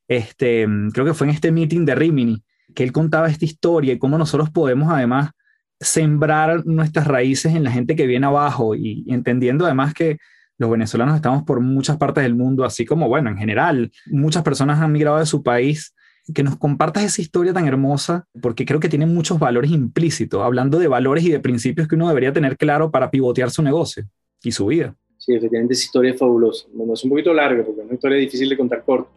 Este, 0.08 0.68
creo 0.94 1.06
que 1.06 1.14
fue 1.14 1.28
en 1.28 1.34
este 1.34 1.52
meeting 1.52 1.84
de 1.84 1.96
Rimini, 1.96 2.44
que 2.76 2.84
él 2.84 2.92
contaba 2.92 3.28
esta 3.28 3.46
historia 3.46 3.94
y 3.94 4.00
cómo 4.00 4.18
nosotros 4.18 4.52
podemos 4.52 4.94
además 4.94 5.32
sembrar 5.80 6.66
nuestras 6.66 7.08
raíces 7.08 7.56
en 7.56 7.64
la 7.64 7.72
gente 7.72 7.96
que 7.96 8.08
viene 8.08 8.26
abajo 8.26 8.76
y, 8.76 9.06
entendiendo 9.08 9.66
además 9.66 9.94
que 9.94 10.18
los 10.58 10.70
venezolanos 10.70 11.16
estamos 11.16 11.44
por 11.44 11.60
muchas 11.62 11.98
partes 11.98 12.24
del 12.24 12.36
mundo, 12.36 12.64
así 12.64 12.86
como, 12.86 13.08
bueno, 13.08 13.30
en 13.30 13.38
general, 13.38 13.92
muchas 14.08 14.44
personas 14.44 14.80
han 14.80 14.92
migrado 14.92 15.20
de 15.20 15.26
su 15.26 15.44
país 15.44 15.94
que 16.34 16.44
nos 16.44 16.58
compartas 16.58 17.04
esa 17.04 17.22
historia 17.22 17.54
tan 17.54 17.68
hermosa, 17.68 18.28
porque 18.42 18.66
creo 18.66 18.80
que 18.80 18.90
tiene 18.90 19.06
muchos 19.06 19.40
valores 19.40 19.72
implícitos, 19.72 20.42
hablando 20.44 20.78
de 20.80 20.88
valores 20.88 21.24
y 21.24 21.32
de 21.32 21.40
principios 21.40 21.88
que 21.88 21.96
uno 21.96 22.10
debería 22.10 22.34
tener 22.34 22.58
claro 22.58 22.92
para 22.92 23.10
pivotear 23.10 23.50
su 23.50 23.64
negocio 23.64 24.04
y 24.44 24.52
su 24.52 24.66
vida. 24.66 24.96
Sí, 25.18 25.34
efectivamente 25.34 25.74
esa 25.74 25.86
historia 25.86 26.12
es 26.12 26.20
fabulosa. 26.20 26.68
Bueno, 26.74 26.94
es 26.94 27.04
un 27.04 27.10
poquito 27.12 27.34
larga 27.34 27.64
porque 27.64 27.82
es 27.82 27.86
una 27.86 27.96
historia 27.96 28.18
difícil 28.18 28.50
de 28.50 28.58
contar 28.58 28.84
corto. 28.84 29.10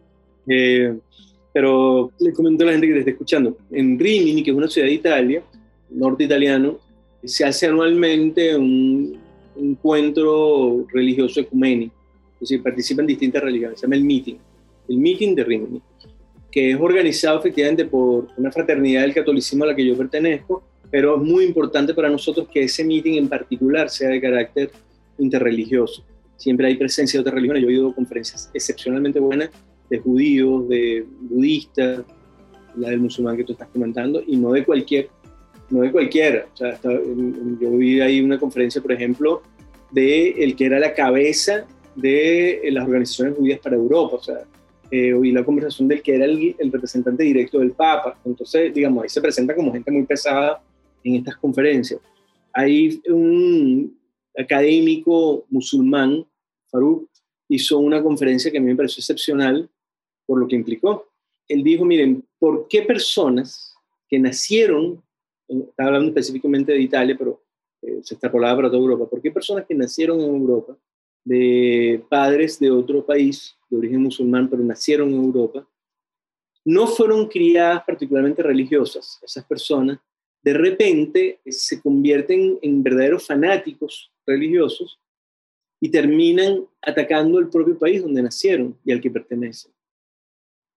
Eh, 0.47 0.97
pero 1.53 2.11
le 2.19 2.33
comento 2.33 2.63
a 2.63 2.67
la 2.67 2.71
gente 2.73 2.87
que 2.87 2.93
te 2.93 2.99
está 2.99 3.11
escuchando. 3.11 3.57
En 3.71 3.99
Rimini, 3.99 4.43
que 4.43 4.51
es 4.51 4.57
una 4.57 4.67
ciudad 4.67 4.87
de 4.87 4.93
Italia, 4.93 5.43
norte 5.89 6.23
italiano, 6.23 6.77
se 7.23 7.45
hace 7.45 7.67
anualmente 7.67 8.55
un 8.55 9.19
encuentro 9.61 10.85
religioso 10.91 11.39
ecuménico. 11.39 11.95
Es 12.33 12.49
decir, 12.49 12.63
participan 12.63 13.05
distintas 13.05 13.43
religiones. 13.43 13.79
Se 13.79 13.85
llama 13.85 13.95
el 13.95 14.03
Meeting. 14.03 14.37
El 14.89 14.97
Meeting 14.97 15.35
de 15.35 15.43
Rimini 15.43 15.81
que 16.51 16.71
es 16.71 16.79
organizado 16.79 17.39
efectivamente 17.39 17.85
por 17.85 18.27
una 18.37 18.51
fraternidad 18.51 19.01
del 19.01 19.13
catolicismo 19.13 19.63
a 19.63 19.67
la 19.67 19.75
que 19.75 19.85
yo 19.85 19.95
pertenezco, 19.95 20.61
pero 20.91 21.15
es 21.15 21.21
muy 21.21 21.45
importante 21.45 21.93
para 21.93 22.09
nosotros 22.09 22.47
que 22.51 22.63
ese 22.63 22.83
meeting 22.83 23.13
en 23.13 23.29
particular 23.29 23.89
sea 23.89 24.09
de 24.09 24.19
carácter 24.19 24.69
interreligioso. 25.17 26.03
Siempre 26.35 26.67
hay 26.67 26.75
presencia 26.75 27.17
de 27.17 27.21
otras 27.21 27.35
religiones. 27.35 27.63
Yo 27.63 27.69
he 27.69 27.73
ido 27.73 27.89
a 27.89 27.95
conferencias 27.95 28.51
excepcionalmente 28.53 29.19
buenas 29.19 29.49
de 29.89 29.99
judíos, 29.99 30.67
de 30.67 31.05
budistas, 31.21 32.03
la 32.75 32.89
del 32.89 32.99
musulmán 32.99 33.37
que 33.37 33.43
tú 33.45 33.53
estás 33.53 33.69
comentando, 33.69 34.21
y 34.25 34.35
no 34.35 34.51
de 34.51 34.65
cualquier, 34.65 35.09
no 35.69 35.81
de 35.81 35.91
cualquiera. 35.91 36.47
O 36.53 36.57
sea, 36.57 36.79
yo 36.83 37.77
vi 37.77 38.01
ahí 38.01 38.21
una 38.21 38.39
conferencia, 38.39 38.81
por 38.81 38.91
ejemplo, 38.91 39.43
de 39.91 40.29
el 40.43 40.55
que 40.55 40.65
era 40.65 40.79
la 40.79 40.93
cabeza 40.93 41.65
de 41.95 42.61
las 42.71 42.85
organizaciones 42.85 43.37
judías 43.37 43.59
para 43.59 43.75
Europa. 43.75 44.15
O 44.15 44.23
sea, 44.23 44.45
eh, 44.89 45.13
oí 45.13 45.31
la 45.31 45.43
conversación 45.43 45.87
del 45.87 46.01
que 46.01 46.15
era 46.15 46.25
el, 46.25 46.55
representante 46.71 47.23
directo 47.23 47.59
del 47.59 47.71
Papa. 47.71 48.19
Entonces, 48.25 48.73
digamos, 48.73 49.03
ahí 49.03 49.09
se 49.09 49.21
presenta 49.21 49.55
como 49.55 49.71
gente 49.71 49.91
muy 49.91 50.03
pesada 50.03 50.61
en 51.03 51.15
estas 51.15 51.37
conferencias. 51.37 51.99
Hay 52.53 53.01
un 53.07 53.97
académico 54.37 55.45
musulmán, 55.49 56.25
Farouk, 56.69 57.09
hizo 57.47 57.79
una 57.79 58.01
conferencia 58.01 58.51
que 58.51 58.57
a 58.57 58.61
mí 58.61 58.67
me 58.67 58.75
pareció 58.75 58.99
excepcional 58.99 59.69
por 60.25 60.39
lo 60.39 60.47
que 60.47 60.55
implicó. 60.55 61.09
Él 61.47 61.63
dijo, 61.63 61.85
miren, 61.85 62.23
¿por 62.39 62.67
qué 62.67 62.81
personas 62.81 63.73
que 64.09 64.19
nacieron, 64.19 65.01
estaba 65.47 65.87
hablando 65.87 66.09
específicamente 66.09 66.73
de 66.73 66.81
Italia, 66.81 67.15
pero 67.17 67.40
eh, 67.81 67.99
se 68.03 68.15
extrapolaba 68.15 68.57
para 68.57 68.69
toda 68.69 68.81
Europa, 68.81 69.09
¿por 69.09 69.21
qué 69.21 69.31
personas 69.31 69.65
que 69.65 69.75
nacieron 69.75 70.19
en 70.19 70.35
Europa, 70.35 70.77
de 71.23 72.03
padres 72.09 72.59
de 72.59 72.71
otro 72.71 73.05
país, 73.05 73.55
de 73.69 73.77
origen 73.77 74.01
musulmán, 74.01 74.49
pero 74.49 74.63
nacieron 74.63 75.09
en 75.09 75.23
Europa, 75.23 75.67
no 76.65 76.87
fueron 76.87 77.27
criadas 77.27 77.83
particularmente 77.85 78.43
religiosas, 78.43 79.19
esas 79.23 79.45
personas, 79.45 79.99
de 80.43 80.53
repente 80.53 81.39
se 81.45 81.81
convierten 81.81 82.57
en 82.61 82.81
verdaderos 82.81 83.27
fanáticos 83.27 84.11
religiosos 84.25 84.99
y 85.79 85.89
terminan 85.89 86.65
atacando 86.81 87.39
el 87.39 87.49
propio 87.49 87.77
país 87.77 88.01
donde 88.01 88.21
nacieron 88.21 88.77
y 88.83 88.91
al 88.91 89.01
que 89.01 89.11
pertenecen. 89.11 89.71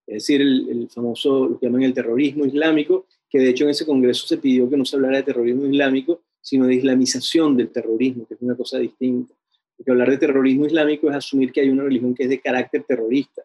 Es 0.06 0.14
decir, 0.24 0.40
el, 0.42 0.88
famoso, 0.90 1.48
lo 1.48 1.58
que 1.58 1.66
llaman 1.66 1.82
el 1.82 1.94
terrorismo 1.94 2.44
islámico, 2.44 3.06
que 3.28 3.38
de 3.38 3.50
hecho 3.50 3.64
en 3.64 3.70
ese 3.70 3.86
congreso 3.86 4.26
se 4.26 4.38
pidió 4.38 4.68
que 4.68 4.76
no 4.76 4.84
se 4.84 4.96
hablara 4.96 5.18
de 5.18 5.22
terrorismo 5.22 5.66
islámico, 5.66 6.22
sino 6.44 6.66
de 6.66 6.74
islamización 6.74 7.56
del 7.56 7.70
terrorismo, 7.70 8.26
que 8.26 8.34
es 8.34 8.42
una 8.42 8.54
cosa 8.54 8.78
distinta. 8.78 9.32
Porque 9.76 9.90
hablar 9.90 10.10
de 10.10 10.18
terrorismo 10.18 10.66
islámico 10.66 11.08
es 11.08 11.16
asumir 11.16 11.50
que 11.50 11.62
hay 11.62 11.70
una 11.70 11.84
religión 11.84 12.14
que 12.14 12.24
es 12.24 12.28
de 12.28 12.38
carácter 12.38 12.84
terrorista. 12.84 13.42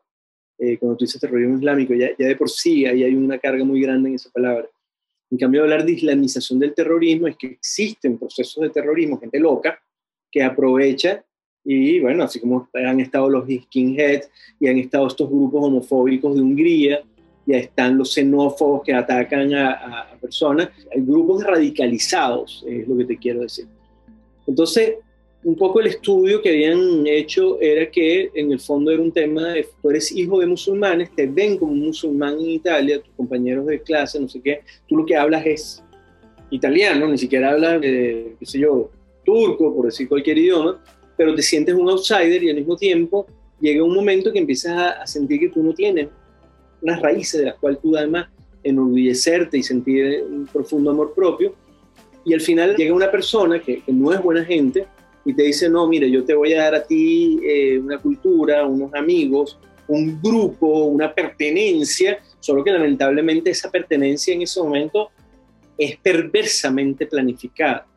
Eh, 0.57 0.77
cuando 0.77 0.97
tú 0.97 1.05
dices 1.05 1.21
terrorismo 1.21 1.57
islámico, 1.57 1.93
ya, 1.93 2.09
ya 2.19 2.27
de 2.27 2.35
por 2.35 2.49
sí 2.49 2.85
ahí 2.85 3.03
hay 3.03 3.15
una 3.15 3.39
carga 3.39 3.63
muy 3.63 3.81
grande 3.81 4.09
en 4.09 4.15
esa 4.15 4.29
palabra. 4.29 4.69
En 5.31 5.37
cambio, 5.37 5.61
hablar 5.61 5.85
de 5.85 5.93
islamización 5.93 6.59
del 6.59 6.73
terrorismo 6.73 7.27
es 7.27 7.37
que 7.37 7.47
existen 7.47 8.17
procesos 8.17 8.61
de 8.61 8.69
terrorismo, 8.69 9.17
gente 9.17 9.39
loca, 9.39 9.81
que 10.29 10.43
aprovecha 10.43 11.23
y 11.63 11.99
bueno, 11.99 12.23
así 12.23 12.39
como 12.39 12.67
han 12.73 12.99
estado 12.99 13.29
los 13.29 13.45
skinheads 13.47 14.29
y 14.59 14.67
han 14.67 14.77
estado 14.77 15.07
estos 15.07 15.29
grupos 15.29 15.63
homofóbicos 15.65 16.35
de 16.35 16.41
Hungría 16.41 17.03
ya 17.49 17.57
están 17.57 17.97
los 17.97 18.13
xenófobos 18.13 18.83
que 18.83 18.93
atacan 18.93 19.53
a, 19.55 20.07
personas, 20.21 20.69
hay 20.93 21.01
grupos 21.01 21.43
radicalizados, 21.43 22.63
es 22.67 22.87
lo 22.87 22.95
que 22.97 23.05
te 23.05 23.17
quiero 23.17 23.41
decir. 23.41 23.65
Entonces, 24.45 24.95
un 25.43 25.55
poco 25.55 25.79
el 25.79 25.87
estudio 25.87 26.41
que 26.41 26.49
habían 26.49 27.07
hecho 27.07 27.59
era 27.59 27.89
que 27.89 28.29
en 28.35 28.51
el 28.51 28.59
fondo 28.59 28.91
era 28.91 29.01
un 29.01 29.11
tema 29.11 29.53
de, 29.53 29.65
tú 29.81 29.89
eres 29.89 30.11
hijo 30.11 30.39
de 30.39 30.45
musulmanes, 30.45 31.09
te 31.15 31.25
ven 31.25 31.57
como 31.57 31.71
un 31.71 31.87
musulmán 31.87 32.35
en 32.35 32.49
Italia, 32.51 33.01
tus 33.01 33.13
compañeros 33.15 33.65
de 33.65 33.81
clase, 33.81 34.19
no 34.19 34.29
sé 34.29 34.41
qué, 34.41 34.61
tú 34.87 34.97
lo 34.97 35.05
que 35.05 35.15
hablas 35.15 35.43
es 35.45 35.83
italiano, 36.51 37.07
ni 37.07 37.17
siquiera 37.17 37.51
hablas, 37.51 37.81
qué 37.81 38.35
sé 38.43 38.59
yo, 38.59 38.91
turco, 39.25 39.73
por 39.73 39.85
decir 39.85 40.07
cualquier 40.07 40.37
idioma, 40.37 40.83
pero 41.17 41.33
te 41.33 41.41
sientes 41.41 41.73
un 41.73 41.89
outsider 41.89 42.43
y 42.43 42.49
al 42.49 42.57
mismo 42.57 42.75
tiempo 42.75 43.25
llega 43.59 43.83
un 43.83 43.95
momento 43.95 44.31
que 44.31 44.39
empiezas 44.39 44.99
a, 45.01 45.07
sentir 45.07 45.39
que 45.39 45.49
tú 45.49 45.63
no 45.63 45.73
tienes 45.73 46.09
unas 46.81 47.01
raíces 47.01 47.39
de 47.39 47.47
las 47.47 47.55
cuales 47.55 47.79
tú 47.81 47.95
además 47.95 48.27
enorgullecerte 48.63 49.57
y 49.57 49.63
sentir 49.63 50.23
un 50.23 50.45
profundo 50.45 50.91
amor 50.91 51.13
propio. 51.13 51.55
Y 52.25 52.33
al 52.33 52.41
final 52.41 52.75
llega 52.75 52.93
una 52.93 53.09
persona 53.09 53.61
que, 53.61 53.81
no 53.87 54.11
es 54.13 54.21
buena 54.21 54.43
gente 54.43 54.85
y 55.25 55.33
te 55.33 55.43
dice, 55.43 55.69
no, 55.69 55.87
mire, 55.87 56.09
yo 56.09 56.23
te 56.23 56.33
voy 56.33 56.53
a 56.53 56.63
dar 56.63 56.75
a 56.75 56.83
ti 56.83 57.39
eh, 57.43 57.79
una 57.79 57.97
cultura, 57.97 58.65
unos 58.65 58.93
amigos, 58.93 59.57
un 59.87 60.21
grupo, 60.21 60.85
una 60.85 61.13
pertenencia, 61.13 62.19
solo 62.39 62.63
que 62.63 62.71
lamentablemente 62.71 63.49
esa 63.49 63.71
pertenencia 63.71 64.33
en 64.33 64.43
ese 64.43 64.61
momento 64.61 65.09
es 65.77 65.97
perversamente 65.97 67.05
planificada. 67.05 67.87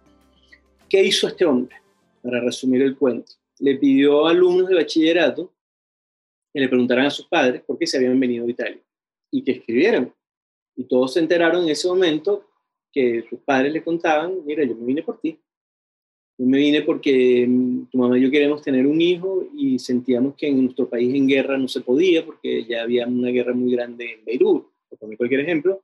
¿Qué 0.89 1.03
hizo 1.03 1.27
este 1.27 1.45
hombre? 1.45 1.77
Para 2.23 2.41
resumir 2.41 2.83
el 2.83 2.97
cuento 2.97 3.33
le 3.63 3.77
pidió 3.77 4.27
a 4.27 4.33
alumnos 4.33 4.69
de 4.69 4.75
bachillerato 4.75 5.52
que 6.53 6.61
le 6.61 6.69
preguntaran 6.69 7.07
a 7.07 7.11
sus 7.11 7.27
padres 7.27 7.63
por 7.63 7.79
qué 7.79 7.87
se 7.87 7.97
habían 7.97 8.19
venido 8.19 8.45
a 8.45 8.51
Italia 8.51 8.83
y 9.31 9.43
que 9.43 9.53
escribieran. 9.53 10.13
Y 10.77 10.85
todos 10.85 11.15
se 11.15 11.21
enteraron 11.21 11.65
en 11.65 11.71
ese 11.71 11.89
momento 11.89 12.47
que 12.93 13.25
sus 13.29 13.41
padres 13.41 13.73
le 13.73 13.83
contaban, 13.83 14.45
mira, 14.45 14.65
yo 14.65 14.75
me 14.75 14.85
vine 14.85 15.03
por 15.03 15.19
ti. 15.21 15.39
Yo 16.39 16.47
me 16.47 16.59
vine 16.59 16.83
porque 16.83 17.47
mm, 17.49 17.87
tu 17.87 17.99
mamá 17.99 18.19
y 18.19 18.23
yo 18.23 18.31
queremos 18.31 18.63
tener 18.63 18.87
un 18.87 19.01
hijo 19.01 19.47
y 19.55 19.79
sentíamos 19.79 20.35
que 20.35 20.49
en 20.49 20.65
nuestro 20.65 20.89
país 20.89 21.15
en 21.15 21.27
guerra 21.27 21.59
no 21.59 21.69
se 21.69 21.81
podía 21.81 22.25
porque 22.25 22.65
ya 22.65 22.83
había 22.83 23.07
una 23.07 23.31
guerra 23.31 23.55
muy 23.55 23.73
grande 23.73 24.15
en 24.15 24.25
Beirut, 24.25 24.67
por 24.89 24.99
poner 24.99 25.17
cualquier 25.17 25.41
ejemplo, 25.41 25.83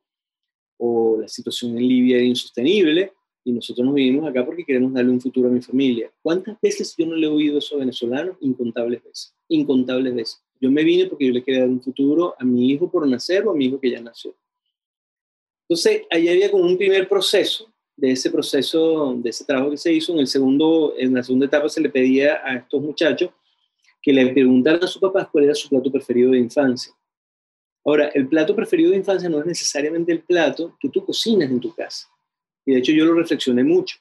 o 0.79 1.19
la 1.21 1.29
situación 1.29 1.77
en 1.77 1.87
Libia 1.87 2.16
era 2.16 2.25
insostenible 2.25 3.12
y 3.45 3.53
nosotros 3.53 3.87
nos 3.87 3.95
vinimos 3.95 4.29
acá 4.29 4.45
porque 4.45 4.64
queremos 4.64 4.93
darle 4.93 5.11
un 5.11 5.21
futuro 5.21 5.49
a 5.49 5.53
mi 5.53 5.61
familia. 5.61 6.11
¿Cuántas 6.23 6.61
veces 6.61 6.95
yo 6.97 7.07
no 7.07 7.14
le 7.14 7.27
he 7.27 7.31
oído 7.31 7.59
eso 7.59 7.77
a 7.77 7.79
venezolanos? 7.79 8.37
Incontables 8.41 9.03
veces, 9.03 9.35
incontables 9.49 10.14
veces. 10.14 10.43
Yo 10.61 10.71
me 10.71 10.85
vine 10.85 11.07
porque 11.07 11.27
yo 11.27 11.33
le 11.33 11.43
quería 11.43 11.61
dar 11.61 11.69
un 11.69 11.83
futuro 11.83 12.35
a 12.39 12.45
mi 12.45 12.71
hijo 12.71 12.91
por 12.91 13.07
nacer 13.07 13.47
o 13.47 13.51
a 13.51 13.55
mi 13.55 13.67
hijo 13.67 13.81
que 13.81 13.91
ya 13.91 14.01
nació. 14.01 14.35
Entonces, 15.69 16.03
ahí 16.11 16.29
había 16.29 16.51
como 16.51 16.65
un 16.65 16.77
primer 16.77 17.09
proceso, 17.09 17.73
de 17.97 18.13
ese 18.13 18.31
proceso, 18.31 19.15
de 19.19 19.31
ese 19.31 19.45
trabajo 19.45 19.71
que 19.71 19.77
se 19.77 19.93
hizo. 19.93 20.13
En, 20.13 20.21
el 20.21 20.27
segundo, 20.27 20.95
en 20.97 21.15
la 21.15 21.23
segunda 21.23 21.47
etapa 21.47 21.69
se 21.69 21.81
le 21.81 21.91
pedía 21.91 22.41
a 22.45 22.57
estos 22.57 22.81
muchachos 22.81 23.31
que 24.01 24.13
le 24.13 24.33
preguntaran 24.33 24.83
a 24.83 24.87
sus 24.87 25.01
papás 25.01 25.29
cuál 25.31 25.45
era 25.45 25.55
su 25.55 25.69
plato 25.69 25.91
preferido 25.91 26.31
de 26.31 26.39
infancia. 26.39 26.93
Ahora, 27.85 28.09
el 28.15 28.29
plato 28.29 28.55
preferido 28.55 28.91
de 28.91 28.99
infancia 28.99 29.29
no 29.29 29.41
es 29.41 29.47
necesariamente 29.47 30.13
el 30.13 30.21
plato 30.23 30.77
que 30.81 30.89
tú 30.89 31.05
cocinas 31.05 31.51
en 31.51 31.61
tu 31.61 31.75
casa 31.75 32.09
y 32.69 32.73
de 32.73 32.81
hecho 32.81 32.93
yo 32.93 33.07
lo 33.07 33.15
reflexioné 33.15 33.65
mucho. 33.65 33.97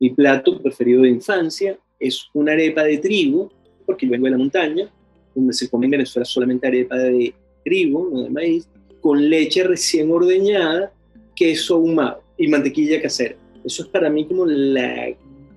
Mi 0.00 0.10
plato 0.10 0.60
preferido 0.60 1.02
de 1.02 1.10
infancia 1.10 1.78
es 2.00 2.28
una 2.34 2.52
arepa 2.52 2.82
de 2.82 2.98
trigo, 2.98 3.52
porque 3.86 4.04
yo 4.04 4.10
vengo 4.10 4.24
de 4.24 4.32
la 4.32 4.38
montaña, 4.38 4.92
donde 5.34 5.52
se 5.52 5.68
come 5.68 5.86
en 5.86 5.92
Venezuela 5.92 6.24
solamente 6.24 6.66
arepa 6.66 6.96
de 6.96 7.34
trigo, 7.64 8.08
no 8.12 8.22
de 8.22 8.30
maíz, 8.30 8.68
con 9.00 9.28
leche 9.28 9.64
recién 9.64 10.10
ordeñada, 10.10 10.92
queso 11.34 11.74
ahumado 11.74 12.22
y 12.36 12.48
mantequilla 12.48 13.00
casera. 13.00 13.36
Eso 13.64 13.82
es 13.82 13.88
para 13.88 14.10
mí 14.10 14.26
como 14.26 14.46
la 14.46 15.08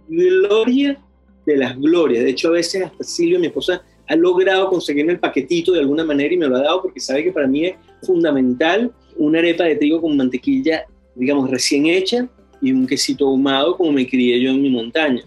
gloria 0.08 1.02
de 1.46 1.58
las 1.58 1.78
glorias. 1.80 2.24
De 2.24 2.32
hecho, 2.32 2.50
a 2.50 2.52
veces 2.52 2.84
hasta 2.84 3.04
Silvia, 3.04 3.40
mi 3.40 3.48
esposa, 3.48 3.84
ha 4.08 4.16
logrado 4.16 4.70
conseguirme 4.70 5.14
el 5.14 5.20
paquetito 5.20 5.72
de 5.72 5.80
alguna 5.80 6.04
manera 6.04 6.34
y 6.34 6.38
me 6.38 6.48
lo 6.48 6.58
ha 6.58 6.62
dado 6.62 6.82
porque 6.82 7.00
sabe 7.00 7.24
que 7.24 7.32
para 7.32 7.48
mí 7.48 7.66
es 7.66 7.76
fundamental 8.02 8.92
una 9.16 9.40
arepa 9.40 9.64
de 9.64 9.76
trigo 9.76 10.02
con 10.02 10.18
mantequilla, 10.18 10.86
digamos, 11.16 11.50
recién 11.50 11.86
hecha, 11.86 12.28
y 12.62 12.72
un 12.72 12.88
quesito 12.88 13.28
ahumado 13.28 13.76
como 13.76 13.92
me 13.92 14.08
crié 14.08 14.40
yo 14.42 14.50
en 14.50 14.62
mi 14.62 14.70
montaña. 14.70 15.22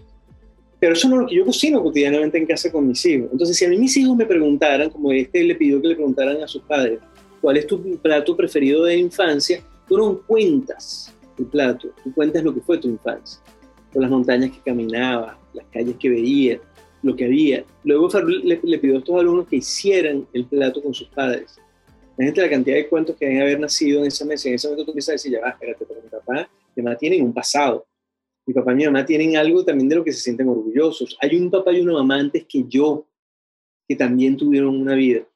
Pero 0.79 0.93
eso 0.93 1.09
no 1.09 1.15
es 1.15 1.21
lo 1.21 1.27
que 1.27 1.35
yo 1.35 1.45
cocino 1.45 1.81
cotidianamente 1.81 2.37
en 2.37 2.45
casa 2.45 2.71
con 2.71 2.87
mis 2.87 3.03
hijos. 3.05 3.29
Entonces, 3.31 3.57
si 3.57 3.65
a 3.65 3.69
mí 3.69 3.77
mis 3.77 3.97
hijos 3.97 4.15
me 4.15 4.25
preguntaran, 4.25 4.89
como 4.89 5.11
este 5.11 5.43
le 5.43 5.55
pidió 5.55 5.81
que 5.81 5.87
le 5.87 5.95
preguntaran 5.95 6.41
a 6.41 6.47
sus 6.47 6.61
padres, 6.63 6.99
¿cuál 7.41 7.57
es 7.57 7.65
tu 7.65 7.97
plato 7.97 8.35
preferido 8.35 8.83
de 8.83 8.97
infancia? 8.97 9.63
Tú 9.87 9.97
no 9.97 10.21
cuentas 10.21 11.13
tu 11.35 11.49
plato, 11.49 11.89
tú 12.03 12.13
cuentas 12.13 12.43
lo 12.43 12.53
que 12.53 12.61
fue 12.61 12.77
tu 12.77 12.87
infancia. 12.87 13.39
Por 13.91 14.01
las 14.01 14.11
montañas 14.11 14.51
que 14.51 14.59
caminaba, 14.59 15.39
las 15.53 15.65
calles 15.67 15.95
que 15.99 16.09
veía, 16.09 16.59
lo 17.01 17.15
que 17.15 17.25
había. 17.25 17.63
Luego 17.83 18.09
le, 18.21 18.59
le 18.61 18.77
pidió 18.77 18.95
a 18.95 18.99
estos 18.99 19.19
alumnos 19.19 19.47
que 19.47 19.57
hicieran 19.57 20.27
el 20.33 20.45
plato 20.45 20.83
con 20.83 20.93
sus 20.93 21.07
padres. 21.07 21.59
Imagínate 22.17 22.41
la 22.41 22.49
cantidad 22.49 22.75
de 22.75 22.87
cuentos 22.87 23.15
que 23.15 23.25
deben 23.25 23.41
haber 23.41 23.59
nacido 23.59 24.01
en 24.01 24.07
esa 24.07 24.25
mesa. 24.25 24.49
En 24.49 24.55
ese 24.55 24.67
momento 24.67 24.85
tú 24.85 24.91
empiezas 24.91 25.09
a 25.09 25.11
decir, 25.13 25.31
ya 25.31 25.39
va, 25.39 25.49
espérate, 25.49 25.85
pero 25.87 26.01
mi 26.01 26.09
papá 26.09 26.49
mi 26.77 26.83
mamá 26.83 26.95
tienen 26.95 27.23
un 27.23 27.33
pasado. 27.33 27.86
Mi 28.47 28.53
papá 28.53 28.71
y 28.71 28.75
mi 28.75 28.85
mamá 28.85 29.05
tienen 29.05 29.35
algo 29.35 29.63
también 29.65 29.89
de 29.89 29.97
lo 29.97 30.03
que 30.05 30.13
se 30.13 30.21
sienten 30.21 30.47
orgullosos. 30.47 31.17
Hay 31.21 31.35
un 31.35 31.51
papá 31.51 31.73
y 31.73 31.81
una 31.81 31.93
mamá 31.93 32.15
antes 32.15 32.45
que 32.45 32.63
yo, 32.67 33.05
que 33.87 33.95
también 33.95 34.37
tuvieron 34.37 34.79
una 34.79 34.95
vida. 34.95 35.27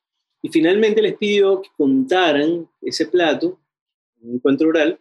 Y 0.42 0.50
finalmente 0.50 1.02
les 1.02 1.18
pidió 1.18 1.62
que 1.62 1.70
contaran 1.76 2.68
ese 2.82 3.06
plato, 3.06 3.60
un 4.22 4.36
encuentro 4.36 4.70
oral, 4.70 4.98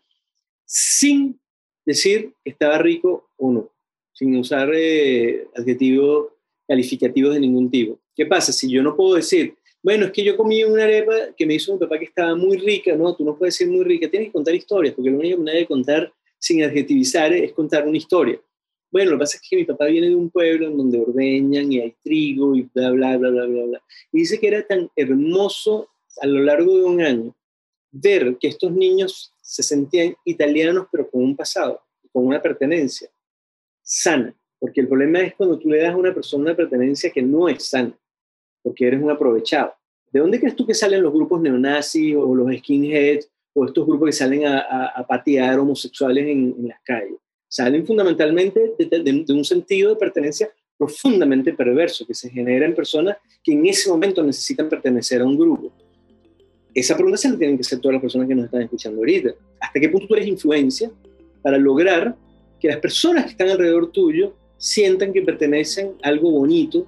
sin 0.66 1.38
decir 1.86 2.34
que 2.42 2.50
estaba 2.50 2.78
rico 2.78 3.30
o 3.36 3.52
no, 3.52 3.70
sin 4.12 4.36
usar 4.36 4.70
eh, 4.74 5.46
adjetivos 5.54 6.28
calificativos 6.66 7.34
de 7.34 7.40
ningún 7.40 7.70
tipo. 7.70 8.00
¿Qué 8.14 8.26
pasa? 8.26 8.52
Si 8.52 8.68
yo 8.68 8.82
no 8.82 8.96
puedo 8.96 9.14
decir, 9.14 9.54
bueno, 9.82 10.06
es 10.06 10.12
que 10.12 10.24
yo 10.24 10.36
comí 10.36 10.62
una 10.64 10.84
arepa 10.84 11.14
que 11.36 11.46
me 11.46 11.54
hizo 11.54 11.72
mi 11.72 11.78
papá 11.78 11.98
que 11.98 12.04
estaba 12.06 12.34
muy 12.34 12.58
rica, 12.58 12.94
no, 12.96 13.14
tú 13.14 13.24
no 13.24 13.36
puedes 13.36 13.56
decir 13.56 13.72
muy 13.72 13.84
rica, 13.84 14.10
tienes 14.10 14.28
que 14.28 14.32
contar 14.32 14.54
historias, 14.54 14.94
porque 14.94 15.10
lo 15.10 15.18
único 15.18 15.38
que 15.38 15.44
nadie 15.44 15.66
contar 15.66 16.12
sin 16.40 16.64
adjetivizar 16.64 17.32
es 17.32 17.52
contar 17.52 17.86
una 17.86 17.98
historia. 17.98 18.40
Bueno, 18.90 19.12
lo 19.12 19.18
que 19.18 19.20
pasa 19.20 19.36
es 19.36 19.48
que 19.48 19.56
mi 19.56 19.64
papá 19.64 19.86
viene 19.86 20.08
de 20.08 20.16
un 20.16 20.30
pueblo 20.30 20.66
en 20.66 20.76
donde 20.76 21.00
ordeñan 21.00 21.70
y 21.70 21.80
hay 21.80 21.94
trigo 22.02 22.56
y 22.56 22.62
bla, 22.74 22.90
bla, 22.90 23.16
bla, 23.16 23.30
bla, 23.30 23.46
bla, 23.46 23.64
bla. 23.64 23.82
Y 24.10 24.20
dice 24.20 24.40
que 24.40 24.48
era 24.48 24.66
tan 24.66 24.90
hermoso 24.96 25.88
a 26.20 26.26
lo 26.26 26.42
largo 26.42 26.76
de 26.76 26.84
un 26.84 27.00
año 27.00 27.36
ver 27.92 28.36
que 28.38 28.48
estos 28.48 28.72
niños 28.72 29.32
se 29.40 29.62
sentían 29.62 30.16
italianos 30.24 30.86
pero 30.90 31.08
con 31.08 31.22
un 31.22 31.36
pasado, 31.36 31.82
con 32.12 32.26
una 32.26 32.42
pertenencia 32.42 33.08
sana. 33.82 34.34
Porque 34.58 34.80
el 34.80 34.88
problema 34.88 35.20
es 35.20 35.34
cuando 35.34 35.58
tú 35.58 35.68
le 35.68 35.78
das 35.78 35.94
a 35.94 35.96
una 35.96 36.12
persona 36.12 36.44
una 36.44 36.56
pertenencia 36.56 37.10
que 37.10 37.22
no 37.22 37.48
es 37.48 37.64
sana, 37.64 37.96
porque 38.62 38.86
eres 38.86 39.02
un 39.02 39.10
aprovechado. 39.10 39.72
¿De 40.10 40.20
dónde 40.20 40.40
crees 40.40 40.56
tú 40.56 40.66
que 40.66 40.74
salen 40.74 41.02
los 41.02 41.12
grupos 41.12 41.40
neonazis 41.40 42.16
o 42.16 42.34
los 42.34 42.56
skinheads 42.58 43.30
o 43.60 43.66
estos 43.66 43.86
grupos 43.86 44.06
que 44.06 44.12
salen 44.12 44.46
a, 44.46 45.04
patear 45.06 45.58
homosexuales 45.58 46.26
en, 46.26 46.66
las 46.66 46.80
calles. 46.82 47.16
Salen 47.46 47.86
fundamentalmente 47.86 48.72
de, 48.78 49.24
un 49.28 49.44
sentido 49.44 49.90
de 49.90 49.96
pertenencia 49.96 50.50
profundamente 50.78 51.52
perverso 51.52 52.06
que 52.06 52.14
se 52.14 52.30
genera 52.30 52.64
en 52.64 52.74
personas 52.74 53.18
que 53.44 53.52
en 53.52 53.66
ese 53.66 53.90
momento 53.90 54.22
necesitan 54.22 54.66
pertenecer 54.66 55.20
a 55.20 55.26
un 55.26 55.36
grupo. 55.36 55.70
Esa 56.72 56.94
pregunta 56.94 57.18
se 57.18 57.28
la 57.28 57.36
tienen 57.36 57.58
que 57.58 57.60
hacer 57.60 57.80
todas 57.80 57.94
las 57.94 58.00
personas 58.02 58.28
que 58.28 58.34
nos 58.34 58.46
están 58.46 58.62
escuchando 58.62 58.98
ahorita. 58.98 59.34
¿Hasta 59.60 59.78
qué 59.78 59.90
punto 59.90 60.06
tú 60.06 60.14
eres 60.14 60.28
influencia 60.28 60.90
para 61.42 61.58
lograr 61.58 62.16
que 62.58 62.68
las 62.68 62.78
personas 62.78 63.24
que 63.24 63.32
están 63.32 63.50
alrededor 63.50 63.92
tuyo 63.92 64.34
sientan 64.56 65.12
que 65.12 65.20
pertenecen 65.20 65.92
a 66.02 66.08
algo 66.08 66.30
bonito 66.30 66.86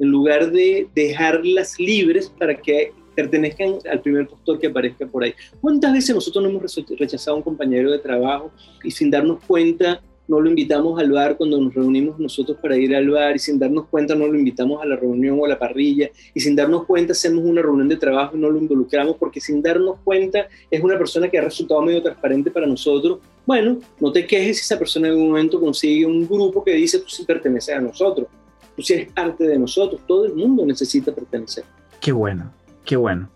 en 0.00 0.08
lugar 0.08 0.50
de 0.50 0.88
dejarlas 0.92 1.78
libres 1.78 2.28
para 2.36 2.60
que 2.60 2.92
pertenezcan 3.18 3.78
al 3.90 4.00
primer 4.00 4.28
postor 4.28 4.60
que 4.60 4.68
aparezca 4.68 5.04
por 5.04 5.24
ahí. 5.24 5.34
¿Cuántas 5.60 5.92
veces 5.92 6.14
nosotros 6.14 6.40
no 6.40 6.50
hemos 6.50 6.76
rechazado 6.96 7.34
a 7.34 7.38
un 7.38 7.42
compañero 7.42 7.90
de 7.90 7.98
trabajo 7.98 8.52
y 8.84 8.92
sin 8.92 9.10
darnos 9.10 9.40
cuenta 9.44 10.00
no 10.28 10.40
lo 10.40 10.48
invitamos 10.48 11.00
al 11.00 11.10
bar 11.10 11.36
cuando 11.36 11.60
nos 11.60 11.74
reunimos 11.74 12.20
nosotros 12.20 12.58
para 12.62 12.76
ir 12.76 12.94
al 12.94 13.10
bar 13.10 13.34
y 13.34 13.40
sin 13.40 13.58
darnos 13.58 13.86
cuenta 13.86 14.14
no 14.14 14.28
lo 14.28 14.38
invitamos 14.38 14.80
a 14.80 14.86
la 14.86 14.94
reunión 14.94 15.36
o 15.40 15.46
a 15.46 15.48
la 15.48 15.58
parrilla 15.58 16.10
y 16.32 16.38
sin 16.38 16.54
darnos 16.54 16.84
cuenta 16.84 17.10
hacemos 17.10 17.44
una 17.44 17.60
reunión 17.60 17.88
de 17.88 17.96
trabajo 17.96 18.36
y 18.36 18.40
no 18.40 18.50
lo 18.50 18.58
involucramos 18.58 19.16
porque 19.16 19.40
sin 19.40 19.62
darnos 19.62 19.98
cuenta 20.04 20.46
es 20.70 20.80
una 20.80 20.96
persona 20.96 21.28
que 21.28 21.38
ha 21.38 21.42
resultado 21.42 21.82
medio 21.82 22.00
transparente 22.00 22.52
para 22.52 22.68
nosotros. 22.68 23.18
Bueno, 23.44 23.80
no 23.98 24.12
te 24.12 24.26
quejes 24.28 24.58
si 24.58 24.62
esa 24.62 24.78
persona 24.78 25.08
en 25.08 25.14
algún 25.14 25.28
momento 25.30 25.58
consigue 25.58 26.06
un 26.06 26.24
grupo 26.28 26.62
que 26.62 26.72
dice 26.74 27.00
tú 27.00 27.08
sí 27.08 27.24
perteneces 27.24 27.74
a 27.74 27.80
nosotros, 27.80 28.28
tú 28.76 28.82
sí 28.82 28.92
eres 28.92 29.10
parte 29.10 29.44
de 29.44 29.58
nosotros, 29.58 30.02
todo 30.06 30.24
el 30.24 30.34
mundo 30.34 30.64
necesita 30.64 31.12
pertenecer. 31.12 31.64
Qué 32.00 32.12
bueno, 32.12 32.52
Qué 32.88 32.96
bueno. 32.96 33.28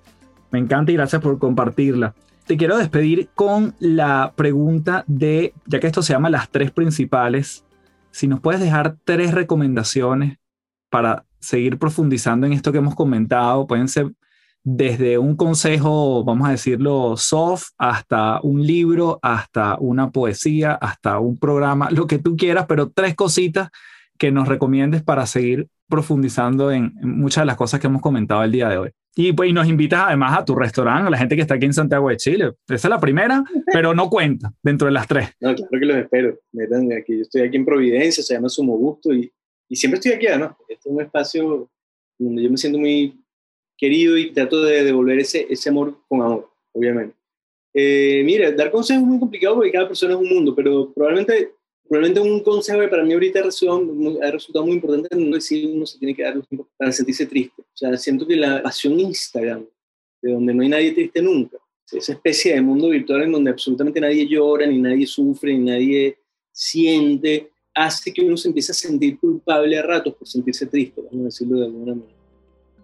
Me 0.50 0.58
encanta 0.58 0.92
y 0.92 0.94
gracias 0.94 1.20
por 1.20 1.38
compartirla. 1.38 2.14
Te 2.46 2.56
quiero 2.56 2.78
despedir 2.78 3.28
con 3.34 3.74
la 3.80 4.32
pregunta 4.34 5.04
de, 5.06 5.52
ya 5.66 5.78
que 5.78 5.88
esto 5.88 6.00
se 6.00 6.14
llama 6.14 6.30
las 6.30 6.48
tres 6.48 6.70
principales, 6.70 7.62
si 8.12 8.28
nos 8.28 8.40
puedes 8.40 8.62
dejar 8.62 8.96
tres 9.04 9.34
recomendaciones 9.34 10.38
para 10.88 11.26
seguir 11.38 11.78
profundizando 11.78 12.46
en 12.46 12.54
esto 12.54 12.72
que 12.72 12.78
hemos 12.78 12.94
comentado. 12.94 13.66
Pueden 13.66 13.88
ser 13.88 14.12
desde 14.64 15.18
un 15.18 15.36
consejo, 15.36 16.24
vamos 16.24 16.48
a 16.48 16.52
decirlo, 16.52 17.18
soft, 17.18 17.72
hasta 17.76 18.40
un 18.40 18.66
libro, 18.66 19.18
hasta 19.20 19.76
una 19.80 20.12
poesía, 20.12 20.72
hasta 20.72 21.18
un 21.18 21.36
programa, 21.36 21.90
lo 21.90 22.06
que 22.06 22.18
tú 22.18 22.36
quieras, 22.38 22.64
pero 22.66 22.88
tres 22.88 23.14
cositas 23.14 23.68
que 24.16 24.32
nos 24.32 24.48
recomiendes 24.48 25.02
para 25.02 25.26
seguir 25.26 25.68
profundizando 25.90 26.72
en, 26.72 26.94
muchas 27.02 27.42
de 27.42 27.46
las 27.46 27.56
cosas 27.56 27.80
que 27.80 27.88
hemos 27.88 28.00
comentado 28.00 28.42
el 28.44 28.52
día 28.52 28.70
de 28.70 28.78
hoy. 28.78 28.92
Y, 29.14 29.32
pues, 29.32 29.52
nos 29.52 29.68
invitas 29.68 30.04
además 30.06 30.38
a 30.38 30.44
tu 30.44 30.54
restaurante, 30.54 31.08
a 31.08 31.10
la 31.10 31.18
gente 31.18 31.36
que 31.36 31.42
está 31.42 31.54
aquí 31.54 31.66
en 31.66 31.74
Santiago 31.74 32.08
de 32.08 32.16
Chile. 32.16 32.52
Esa 32.66 32.88
es 32.88 32.90
la 32.90 33.00
primera, 33.00 33.44
pero 33.72 33.94
no 33.94 34.08
cuenta 34.08 34.52
dentro 34.62 34.86
de 34.86 34.92
las 34.92 35.06
tres. 35.06 35.28
No, 35.40 35.54
claro 35.54 35.70
que 35.70 35.86
los 35.86 35.96
espero. 35.98 36.38
aquí. 36.98 37.16
Yo 37.16 37.22
estoy 37.22 37.42
aquí 37.42 37.56
en 37.56 37.64
Providencia, 37.64 38.22
se 38.22 38.34
llama 38.34 38.48
Sumo 38.48 38.76
Gusto 38.76 39.12
y, 39.12 39.30
y 39.68 39.76
siempre 39.76 39.98
estoy 39.98 40.12
aquí, 40.12 40.26
¿no? 40.38 40.56
Este 40.68 40.88
es 40.88 40.94
un 40.94 41.02
espacio 41.02 41.70
donde 42.18 42.42
yo 42.42 42.50
me 42.50 42.56
siento 42.56 42.78
muy 42.78 43.22
querido 43.76 44.16
y 44.16 44.32
trato 44.32 44.62
de 44.62 44.84
devolver 44.84 45.18
ese, 45.18 45.46
ese 45.50 45.68
amor 45.68 45.98
con 46.08 46.22
amor, 46.22 46.50
obviamente. 46.72 47.16
Eh, 47.74 48.22
mira, 48.24 48.52
dar 48.52 48.70
consejos 48.70 49.02
es 49.02 49.08
muy 49.08 49.18
complicado 49.18 49.56
porque 49.56 49.72
cada 49.72 49.88
persona 49.88 50.14
es 50.14 50.20
un 50.20 50.28
mundo, 50.28 50.54
pero 50.54 50.92
probablemente, 50.92 51.54
probablemente 51.92 52.20
un 52.20 52.40
consejo 52.40 52.80
que 52.80 52.88
para 52.88 53.04
mí 53.04 53.12
ahorita 53.12 53.40
ha 53.40 53.42
resultado, 53.42 54.64
muy 54.64 54.76
importante 54.76 55.14
no 55.14 55.36
decir 55.36 55.68
uno 55.74 55.84
se 55.84 55.98
tiene 55.98 56.14
que 56.14 56.22
dar 56.22 56.40
tiempo 56.40 56.66
para 56.78 56.90
sentirse 56.90 57.26
triste. 57.26 57.60
O 57.60 57.76
sea, 57.76 57.94
siento 57.98 58.26
que 58.26 58.34
la 58.34 58.62
pasión 58.62 58.98
Instagram, 58.98 59.66
de 60.22 60.32
donde 60.32 60.54
no 60.54 60.62
hay 60.62 60.70
nadie 60.70 60.92
triste 60.92 61.20
nunca, 61.20 61.58
esa 61.92 62.12
especie 62.14 62.54
de 62.54 62.62
mundo 62.62 62.88
virtual 62.88 63.24
en 63.24 63.32
donde 63.32 63.50
absolutamente 63.50 64.00
nadie 64.00 64.26
llora, 64.26 64.66
ni 64.66 64.78
nadie 64.78 65.06
sufre, 65.06 65.52
ni 65.52 65.70
nadie 65.70 66.16
siente, 66.50 67.50
hace 67.74 68.10
que 68.10 68.22
uno 68.22 68.38
se 68.38 68.48
empiece 68.48 68.72
a 68.72 68.74
sentir 68.74 69.18
culpable 69.18 69.78
a 69.78 69.82
ratos 69.82 70.14
por 70.14 70.26
sentirse 70.26 70.64
triste, 70.64 71.02
vamos 71.02 71.20
a 71.20 71.24
decirlo 71.24 71.58
de 71.58 71.66
alguna 71.66 71.94
manera. 71.94 72.16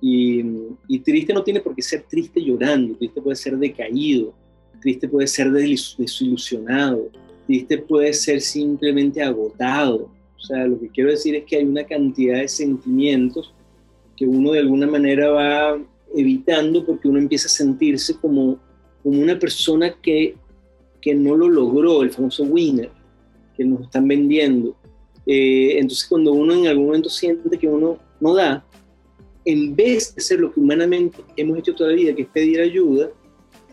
Y, 0.02 0.98
triste 0.98 1.32
no 1.32 1.42
tiene 1.42 1.60
por 1.60 1.74
qué 1.74 1.80
ser 1.80 2.02
triste 2.02 2.44
llorando, 2.44 2.94
triste 2.98 3.22
puede 3.22 3.36
ser 3.36 3.56
decaído, 3.56 4.34
triste 4.82 5.08
puede 5.08 5.28
ser 5.28 5.50
desilusionado, 5.50 7.10
triste 7.48 7.78
puede 7.78 8.12
ser 8.12 8.40
simplemente 8.42 9.22
agotado. 9.22 10.10
O 10.36 10.40
sea, 10.40 10.66
lo 10.68 10.78
que 10.78 10.88
quiero 10.90 11.10
decir 11.10 11.34
es 11.34 11.44
que 11.44 11.56
hay 11.56 11.64
una 11.64 11.84
cantidad 11.84 12.38
de 12.38 12.46
sentimientos 12.46 13.52
que 14.16 14.26
uno 14.26 14.52
de 14.52 14.60
alguna 14.60 14.86
manera 14.86 15.30
va 15.30 15.80
evitando 16.14 16.84
porque 16.84 17.08
uno 17.08 17.18
empieza 17.18 17.46
a 17.46 17.50
sentirse 17.50 18.14
como, 18.16 18.58
como 19.02 19.20
una 19.20 19.38
persona 19.38 19.96
que, 20.00 20.36
que 21.00 21.14
no 21.14 21.36
lo 21.36 21.48
logró, 21.48 22.02
el 22.02 22.10
famoso 22.10 22.44
winner, 22.44 22.90
que 23.56 23.64
nos 23.64 23.82
están 23.82 24.06
vendiendo. 24.06 24.76
Eh, 25.26 25.78
entonces 25.78 26.06
cuando 26.06 26.32
uno 26.32 26.54
en 26.54 26.66
algún 26.66 26.86
momento 26.86 27.08
siente 27.08 27.58
que 27.58 27.68
uno 27.68 27.98
no 28.20 28.34
da, 28.34 28.64
en 29.44 29.74
vez 29.74 30.14
de 30.14 30.20
ser 30.20 30.40
lo 30.40 30.52
que 30.52 30.60
humanamente 30.60 31.18
hemos 31.36 31.58
hecho 31.58 31.74
toda 31.74 31.90
la 31.90 31.96
vida, 31.96 32.14
que 32.14 32.22
es 32.22 32.28
pedir 32.28 32.60
ayuda, 32.60 33.10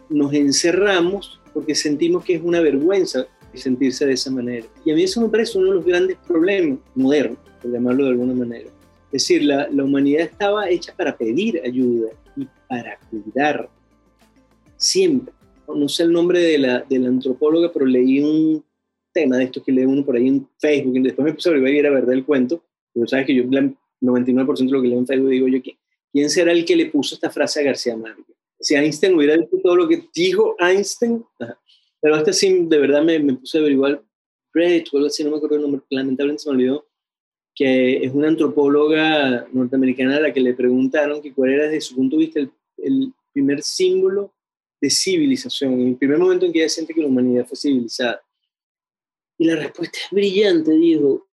nos 0.10 0.34
encerramos 0.34 1.42
porque 1.54 1.76
sentimos 1.76 2.24
que 2.24 2.36
es 2.36 2.42
una 2.42 2.62
vergüenza 2.62 3.28
sentirse 3.58 4.06
de 4.06 4.14
esa 4.14 4.32
manera. 4.32 4.66
Y 4.84 4.92
a 4.92 4.96
mí 4.96 5.04
eso 5.04 5.22
me 5.22 5.30
parece 5.30 5.58
uno 5.58 5.70
de 5.70 5.76
los 5.76 5.86
grandes 5.86 6.18
problemas 6.28 6.80
modernos, 6.96 7.40
por 7.62 7.72
llamarlo 7.72 8.06
de 8.06 8.10
alguna 8.12 8.34
manera. 8.34 8.70
Es 9.12 9.24
decir, 9.24 9.44
la, 9.44 9.70
la 9.70 9.84
humanidad 9.84 10.24
estaba 10.24 10.70
hecha 10.70 10.94
para 10.96 11.16
pedir 11.16 11.62
ayuda 11.64 12.10
y 12.36 12.48
para 12.68 13.00
cuidar. 13.10 13.70
Siempre. 14.78 15.34
No 15.68 15.88
sé 15.90 16.04
el 16.04 16.12
nombre 16.12 16.40
de 16.40 16.58
la, 16.60 16.82
de 16.82 17.00
la 17.00 17.08
antropóloga, 17.08 17.72
pero 17.72 17.86
leí 17.86 18.20
un 18.20 18.64
tema 19.14 19.38
de 19.38 19.46
esto 19.46 19.64
que 19.64 19.72
lee 19.72 19.86
uno 19.86 20.06
por 20.06 20.16
ahí 20.16 20.28
en 20.28 20.48
Facebook 20.60 20.98
y 20.98 21.02
después 21.02 21.26
me 21.26 21.34
puse 21.34 21.50
a 21.50 21.54
ver 21.54 21.74
y 21.74 21.80
era 21.80 21.90
verdad 21.90 22.14
el 22.14 22.26
cuento. 22.26 22.64
Pero 22.94 23.08
sabes 23.08 23.26
que 23.26 23.36
yo 23.36 23.44
99% 23.44 24.58
de 24.58 24.72
lo 24.72 24.82
que 24.82 24.88
leo 24.90 25.00
en 25.00 25.08
Facebook 25.08 25.30
digo 25.30 25.48
yo, 25.48 25.60
¿quién 26.12 26.30
será 26.30 26.52
el 26.52 26.66
que 26.66 26.76
le 26.76 26.88
puso 26.88 27.16
esta 27.16 27.30
frase 27.30 27.62
a 27.62 27.64
García 27.64 27.96
Márquez? 27.96 28.36
Si 28.60 28.76
Einstein 28.76 29.16
hubiera 29.16 29.36
dicho 29.36 29.58
todo 29.64 29.76
lo 29.76 29.88
que 29.88 30.04
dijo 30.14 30.56
Einstein, 30.60 31.24
pero 32.06 32.18
este 32.18 32.34
sí, 32.34 32.68
de 32.68 32.78
verdad 32.78 33.02
me, 33.02 33.18
me 33.18 33.34
puse 33.34 33.58
a 33.58 33.62
averiguar, 33.62 34.00
Brett 34.54 34.90
o 34.94 34.98
algo 34.98 35.08
así, 35.08 35.24
no 35.24 35.32
me 35.32 35.38
acuerdo 35.38 35.56
el 35.56 35.64
nombre, 35.64 35.82
lamentablemente 35.90 36.44
se 36.44 36.50
me 36.52 36.56
olvidó, 36.56 36.88
que 37.56 37.98
es 37.98 38.14
una 38.14 38.28
antropóloga 38.28 39.48
norteamericana 39.52 40.18
a 40.18 40.20
la 40.20 40.32
que 40.32 40.40
le 40.40 40.54
preguntaron 40.54 41.20
que 41.20 41.34
cuál 41.34 41.54
era 41.54 41.64
desde 41.64 41.82
su 41.82 41.96
punto 41.96 42.16
de 42.16 42.26
vista 42.26 42.40
el, 42.42 42.52
el 42.78 43.12
primer 43.34 43.64
símbolo 43.64 44.32
de 44.80 44.92
civilización, 44.92 45.82
el 45.82 45.96
primer 45.96 46.20
momento 46.20 46.46
en 46.46 46.54
que 46.54 46.60
ella 46.60 46.70
siente 46.70 46.94
que 46.94 47.02
la 47.02 47.08
humanidad 47.08 47.48
fue 47.48 47.58
civilizada. 47.58 48.24
Y 49.40 49.46
la 49.46 49.56
respuesta 49.56 49.98
es 49.98 50.12
brillante, 50.12 50.74
dijo, 50.74 51.28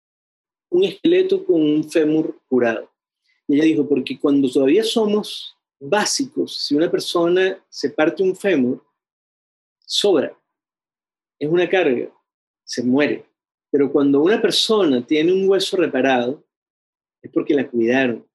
un 0.70 0.84
esqueleto 0.84 1.44
con 1.46 1.64
un 1.64 1.90
fémur 1.90 2.40
curado. 2.48 2.92
Y 3.48 3.56
ella 3.56 3.64
dijo, 3.64 3.90
porque 3.90 4.20
cuando 4.20 4.48
todavía 4.48 4.84
somos 4.84 5.58
básicos, 5.80 6.60
si 6.60 6.76
una 6.76 6.92
persona 6.92 7.60
se 7.70 7.90
parte 7.90 8.22
un 8.22 8.36
fémur, 8.36 8.86
sobra, 9.84 10.39
es 11.40 11.50
una 11.50 11.70
carga, 11.70 12.10
se 12.64 12.84
muere. 12.84 13.26
Pero 13.72 13.92
cuando 13.92 14.22
una 14.22 14.42
persona 14.42 15.06
tiene 15.06 15.32
un 15.32 15.48
hueso 15.48 15.78
reparado, 15.78 16.44
es 17.22 17.32
porque 17.32 17.54
la 17.54 17.68
cuidaron, 17.68 18.26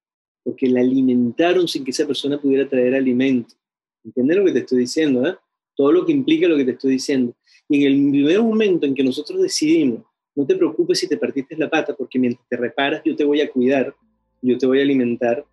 porque 0.43 0.67
la 0.67 0.81
alimentaron 0.81 1.67
sin 1.67 1.83
que 1.83 1.91
esa 1.91 2.07
persona 2.07 2.39
pudiera 2.39 2.67
traer 2.67 2.95
alimento. 2.95 3.55
¿Entiendes 4.03 4.37
lo 4.37 4.45
que 4.45 4.51
te 4.51 4.59
estoy 4.59 4.79
diciendo? 4.79 5.27
Eh? 5.27 5.35
Todo 5.75 5.91
lo 5.91 6.05
que 6.05 6.11
implica 6.11 6.47
lo 6.47 6.57
que 6.57 6.65
te 6.65 6.71
estoy 6.71 6.91
diciendo. 6.91 7.35
Y 7.67 7.85
en 7.85 7.93
el 7.93 8.11
primer 8.11 8.41
momento 8.41 8.85
en 8.85 8.93
que 8.93 9.03
nosotros 9.03 9.41
decidimos 9.41 10.03
no 10.35 10.45
te 10.45 10.55
preocupes 10.55 10.99
si 10.99 11.07
te 11.07 11.17
partiste 11.17 11.55
la 11.57 11.69
pata, 11.69 11.95
porque 11.95 12.19
mientras 12.19 12.45
te 12.49 12.57
reparas 12.57 13.01
yo 13.05 13.15
te 13.15 13.23
voy 13.23 13.39
a 13.39 13.49
cuidar, 13.49 13.95
yo 14.41 14.57
te 14.57 14.67
voy 14.67 14.79
a 14.79 14.83
alimentar, 14.83 15.45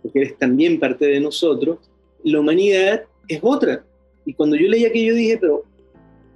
porque 0.00 0.20
eres 0.20 0.38
también 0.38 0.80
parte 0.80 1.06
de 1.06 1.20
nosotros. 1.20 1.78
La 2.24 2.40
humanidad 2.40 3.04
es 3.28 3.40
otra. 3.42 3.84
Y 4.24 4.32
cuando 4.32 4.56
yo 4.56 4.68
leí 4.68 4.86
aquello 4.86 5.14
dije, 5.14 5.38
pero 5.38 5.64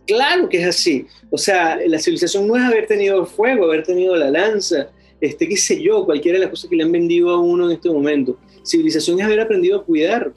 claro 0.07 0.49
que 0.49 0.61
es 0.61 0.69
así. 0.69 1.07
O 1.31 1.39
sea, 1.39 1.79
la 1.87 1.99
civilización 1.99 2.47
no 2.47 2.57
es 2.57 2.63
haber 2.63 2.87
tenido 2.87 3.27
fuego, 3.27 3.65
haber 3.65 3.83
tenido 3.83 4.17
la 4.17 4.31
lanza, 4.31 4.89
este, 5.21 5.49
qué 5.49 5.57
sé 5.57 5.83
yo, 5.83 6.05
cualquiera 6.05 6.39
de 6.39 6.45
las 6.45 6.51
cosas 6.51 6.71
que 6.71 6.77
le 6.77 6.85
han 6.85 6.93
vendido 6.93 7.31
a 7.31 7.41
uno 7.41 7.67
en 7.67 7.77
este 7.77 7.91
momento. 7.91 8.39
Civilización 8.65 9.19
es 9.21 9.27
haber 9.27 9.41
aprendido 9.41 9.79
a 9.79 9.85
cuidar, 9.85 10.33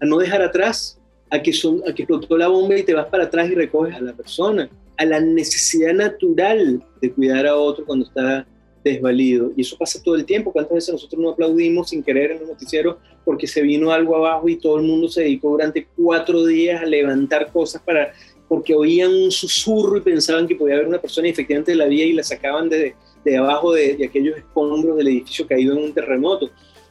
a 0.00 0.06
no 0.06 0.18
dejar 0.18 0.42
atrás, 0.42 0.98
a 1.30 1.42
que, 1.42 1.52
son, 1.52 1.82
a 1.88 1.94
que 1.94 2.02
explotó 2.02 2.36
la 2.36 2.48
bomba 2.48 2.78
y 2.78 2.82
te 2.82 2.94
vas 2.94 3.06
para 3.06 3.24
atrás 3.24 3.50
y 3.50 3.54
recoges 3.54 3.94
a 3.94 4.00
la 4.00 4.12
persona 4.12 4.68
a 4.96 5.04
la 5.04 5.20
necesidad 5.20 5.92
natural 5.92 6.82
de 7.00 7.12
cuidar 7.12 7.46
a 7.46 7.56
otro 7.56 7.84
cuando 7.84 8.06
está 8.06 8.46
desvalido. 8.82 9.52
Y 9.56 9.62
eso 9.62 9.76
pasa 9.78 10.02
todo 10.02 10.14
el 10.14 10.24
tiempo. 10.24 10.52
¿Cuántas 10.52 10.74
veces 10.74 10.92
nosotros 10.92 11.20
no 11.20 11.30
aplaudimos 11.30 11.90
sin 11.90 12.02
querer 12.02 12.32
en 12.32 12.40
los 12.40 12.48
noticieros 12.48 12.96
porque 13.24 13.46
se 13.46 13.62
vino 13.62 13.90
algo 13.90 14.16
abajo 14.16 14.48
y 14.48 14.56
todo 14.56 14.76
el 14.76 14.84
mundo 14.84 15.08
se 15.08 15.22
dedicó 15.22 15.50
durante 15.50 15.86
cuatro 15.96 16.44
días 16.44 16.82
a 16.82 16.86
levantar 16.86 17.50
cosas 17.50 17.82
para 17.82 18.12
porque 18.48 18.74
oían 18.74 19.14
un 19.14 19.30
susurro 19.30 19.96
y 19.96 20.02
pensaban 20.02 20.46
que 20.46 20.56
podía 20.56 20.76
haber 20.76 20.88
una 20.88 21.00
persona 21.00 21.28
y 21.28 21.30
efectivamente 21.30 21.74
la 21.74 21.86
vía 21.86 22.04
y 22.04 22.12
la 22.12 22.22
sacaban 22.22 22.68
de, 22.68 22.94
de 23.24 23.36
abajo 23.36 23.72
de, 23.72 23.96
de, 23.96 24.06
aquellos 24.06 24.36
escombros 24.36 24.96
del 24.96 25.08
edificio 25.08 25.46
caído 25.46 25.76
en 25.76 25.84
un 25.84 25.94
terremoto. 25.94 26.46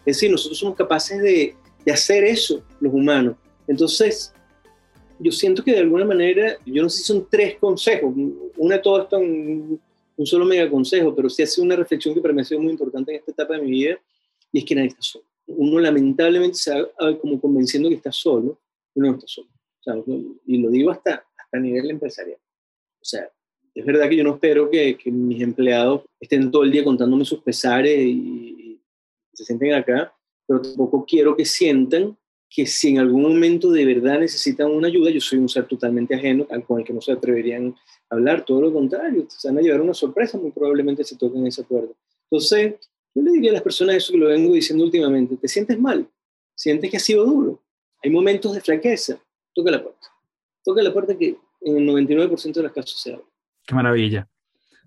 Es 0.05 0.17
decir, 0.17 0.31
nosotros 0.31 0.57
somos 0.57 0.75
capaces 0.75 1.21
de, 1.21 1.55
de 1.85 1.91
hacer 1.91 2.23
eso, 2.23 2.63
los 2.79 2.93
humanos. 2.93 3.35
Entonces, 3.67 4.33
yo 5.19 5.31
siento 5.31 5.63
que 5.63 5.71
de 5.71 5.79
alguna 5.79 6.05
manera, 6.05 6.57
yo 6.65 6.83
no 6.83 6.89
sé 6.89 6.99
si 6.99 7.03
son 7.05 7.27
tres 7.29 7.57
consejos, 7.57 8.13
una 8.57 8.81
todo 8.81 9.03
esto 9.03 9.17
en 9.17 9.79
un 10.15 10.25
solo 10.25 10.45
mega 10.45 10.69
consejo, 10.69 11.15
pero 11.15 11.29
sí 11.29 11.43
hace 11.43 11.61
una 11.61 11.75
reflexión 11.75 12.13
que 12.13 12.21
para 12.21 12.33
mí 12.33 12.41
ha 12.41 12.45
sido 12.45 12.61
muy 12.61 12.71
importante 12.71 13.11
en 13.11 13.19
esta 13.19 13.31
etapa 13.31 13.55
de 13.55 13.61
mi 13.61 13.71
vida, 13.71 13.99
y 14.51 14.59
es 14.59 14.65
que 14.65 14.75
nadie 14.75 14.89
está 14.89 15.01
solo. 15.01 15.25
Uno 15.47 15.79
lamentablemente 15.79 16.57
se 16.57 16.81
va 16.81 16.87
como 17.19 17.39
convenciendo 17.39 17.89
que 17.89 17.95
está 17.95 18.11
solo, 18.11 18.59
uno 18.95 19.07
no 19.07 19.13
está 19.13 19.27
solo. 19.27 19.47
y 20.45 20.57
lo 20.57 20.69
digo 20.69 20.91
hasta 20.91 21.25
a 21.53 21.59
nivel 21.59 21.89
empresarial. 21.89 22.39
O 23.01 23.05
sea, 23.05 23.29
es 23.73 23.85
verdad 23.85 24.09
que 24.09 24.17
yo 24.17 24.23
no 24.23 24.35
espero 24.35 24.69
que, 24.69 24.97
que 24.97 25.11
mis 25.11 25.41
empleados 25.41 26.03
estén 26.19 26.51
todo 26.51 26.63
el 26.63 26.71
día 26.71 26.83
contándome 26.83 27.25
sus 27.25 27.39
pesares 27.41 27.97
y, 27.97 28.11
y 28.11 28.81
se 29.33 29.45
sienten 29.45 29.73
acá, 29.73 30.13
pero 30.47 30.61
tampoco 30.61 31.05
quiero 31.07 31.35
que 31.35 31.45
sientan 31.45 32.17
que 32.53 32.67
si 32.67 32.89
en 32.89 32.99
algún 32.99 33.23
momento 33.23 33.71
de 33.71 33.83
verdad 33.83 34.19
necesitan 34.19 34.69
una 34.69 34.87
ayuda, 34.87 35.09
yo 35.09 35.19
soy 35.19 35.39
un 35.39 35.49
ser 35.49 35.65
totalmente 35.65 36.13
ajeno 36.13 36.45
al 36.51 36.63
con 36.63 36.79
el 36.79 36.85
que 36.85 36.93
no 36.93 37.01
se 37.01 37.11
atreverían 37.11 37.75
a 38.09 38.15
hablar, 38.15 38.45
todo 38.45 38.61
lo 38.61 38.71
contrario, 38.71 39.25
se 39.27 39.47
van 39.47 39.57
a 39.57 39.61
llevar 39.61 39.81
una 39.81 39.95
sorpresa, 39.95 40.37
muy 40.37 40.51
probablemente 40.51 41.03
se 41.03 41.17
toquen 41.17 41.47
ese 41.47 41.61
acuerdo. 41.61 41.95
Entonces, 42.29 42.75
yo 43.15 43.23
le 43.23 43.31
diría 43.31 43.49
a 43.49 43.53
las 43.53 43.63
personas 43.63 43.95
eso 43.95 44.13
que 44.13 44.19
lo 44.19 44.27
vengo 44.27 44.53
diciendo 44.53 44.85
últimamente, 44.85 45.35
¿te 45.35 45.47
sientes 45.47 45.79
mal? 45.79 46.07
¿Sientes 46.53 46.91
que 46.91 46.97
ha 46.97 46.99
sido 46.99 47.25
duro? 47.25 47.59
Hay 48.03 48.11
momentos 48.11 48.53
de 48.53 48.61
flaqueza, 48.61 49.19
toca 49.55 49.71
la 49.71 49.81
puerta. 49.81 50.07
Toca 50.63 50.83
la 50.83 50.93
puerta 50.93 51.17
que 51.17 51.37
en 51.65 51.77
el 51.77 51.87
99% 51.87 52.53
de 52.53 52.63
los 52.63 52.71
casos 52.71 53.01
se 53.01 53.13
abre. 53.13 53.25
Qué 53.65 53.75
maravilla. 53.75 54.27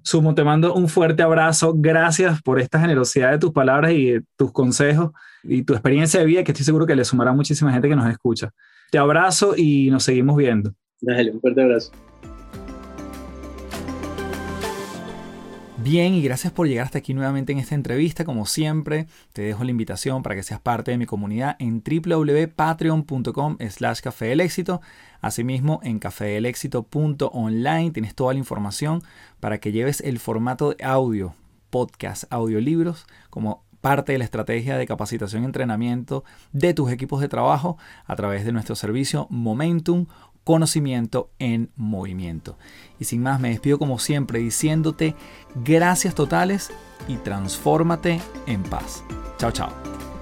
Sumo, 0.03 0.35
te 0.35 0.45
mando 0.45 0.75
un 0.75 0.89
fuerte 0.89 1.23
abrazo. 1.23 1.75
Gracias 1.77 2.41
por 2.43 2.61
esta 2.61 2.79
generosidad 2.79 3.33
de 3.33 3.39
tus 3.39 3.53
palabras 3.53 3.93
y 3.93 4.13
de 4.13 4.23
tus 4.37 4.53
consejos 4.53 5.11
y 5.43 5.63
tu 5.63 5.73
experiencia 5.73 6.21
de 6.21 6.27
vida, 6.27 6.45
que 6.45 6.53
estoy 6.53 6.65
seguro 6.65 6.87
que 6.87 6.95
le 6.95 7.05
sumará 7.05 7.31
a 7.31 7.35
muchísima 7.35 7.73
gente 7.73 7.89
que 7.89 7.97
nos 7.97 8.09
escucha. 8.09 8.51
Te 8.91 8.99
abrazo 8.99 9.55
y 9.57 9.91
nos 9.91 10.05
seguimos 10.05 10.37
viendo. 10.37 10.73
Dale, 11.01 11.33
un 11.33 11.41
fuerte 11.41 11.63
abrazo. 11.63 11.93
Bien, 15.89 16.15
y 16.15 16.23
gracias 16.23 16.53
por 16.53 16.67
llegar 16.67 16.87
hasta 16.87 16.99
aquí 16.99 17.15
nuevamente 17.15 17.53
en 17.53 17.61
esta 17.61 17.77
entrevista. 17.77 18.25
Como 18.25 18.45
siempre, 18.47 19.07
te 19.33 19.43
dejo 19.43 19.63
la 19.63 19.71
invitación 19.71 20.25
para 20.25 20.35
que 20.35 20.43
seas 20.43 20.59
parte 20.59 20.91
de 20.91 20.99
mi 20.99 21.07
comunidad 21.07 21.55
en 21.61 21.81
www.patreon.com 21.81 23.59
slash 23.71 24.01
café 24.01 24.25
del 24.25 24.41
éxito. 24.41 24.81
Asimismo, 25.21 25.79
en 25.85 26.01
cafedelexito.online 26.01 27.93
tienes 27.93 28.17
toda 28.17 28.33
la 28.33 28.41
información 28.41 29.01
para 29.39 29.59
que 29.59 29.71
lleves 29.71 30.01
el 30.01 30.19
formato 30.19 30.75
de 30.75 30.85
audio, 30.85 31.37
podcast, 31.71 32.25
audiolibros, 32.31 33.07
como 33.31 33.63
parte 33.81 34.11
de 34.11 34.19
la 34.19 34.25
estrategia 34.25 34.77
de 34.79 34.89
capacitación 34.89 35.45
y 35.45 35.47
entrenamiento 35.47 36.25
de 36.51 36.75
tus 36.75 36.91
equipos 36.91 37.21
de 37.21 37.29
trabajo 37.29 37.79
a 38.07 38.17
través 38.17 38.45
de 38.45 38.51
nuestro 38.51 38.75
servicio 38.75 39.29
Momentum 39.31 40.07
conocimiento 40.47 41.29
en 41.41 41.71
movimiento. 41.75 42.57
Y 43.01 43.05
sin 43.05 43.21
más, 43.21 43.41
me 43.41 43.49
despido 43.49 43.81
como 43.81 43.99
siempre 43.99 44.39
diciéndote 44.39 45.17
gracias 45.65 46.15
totales 46.15 46.71
y 47.09 47.17
transfórmate 47.17 48.21
en 48.47 48.63
paz. 48.63 49.03
Chao, 49.39 49.51
chao. 49.51 50.16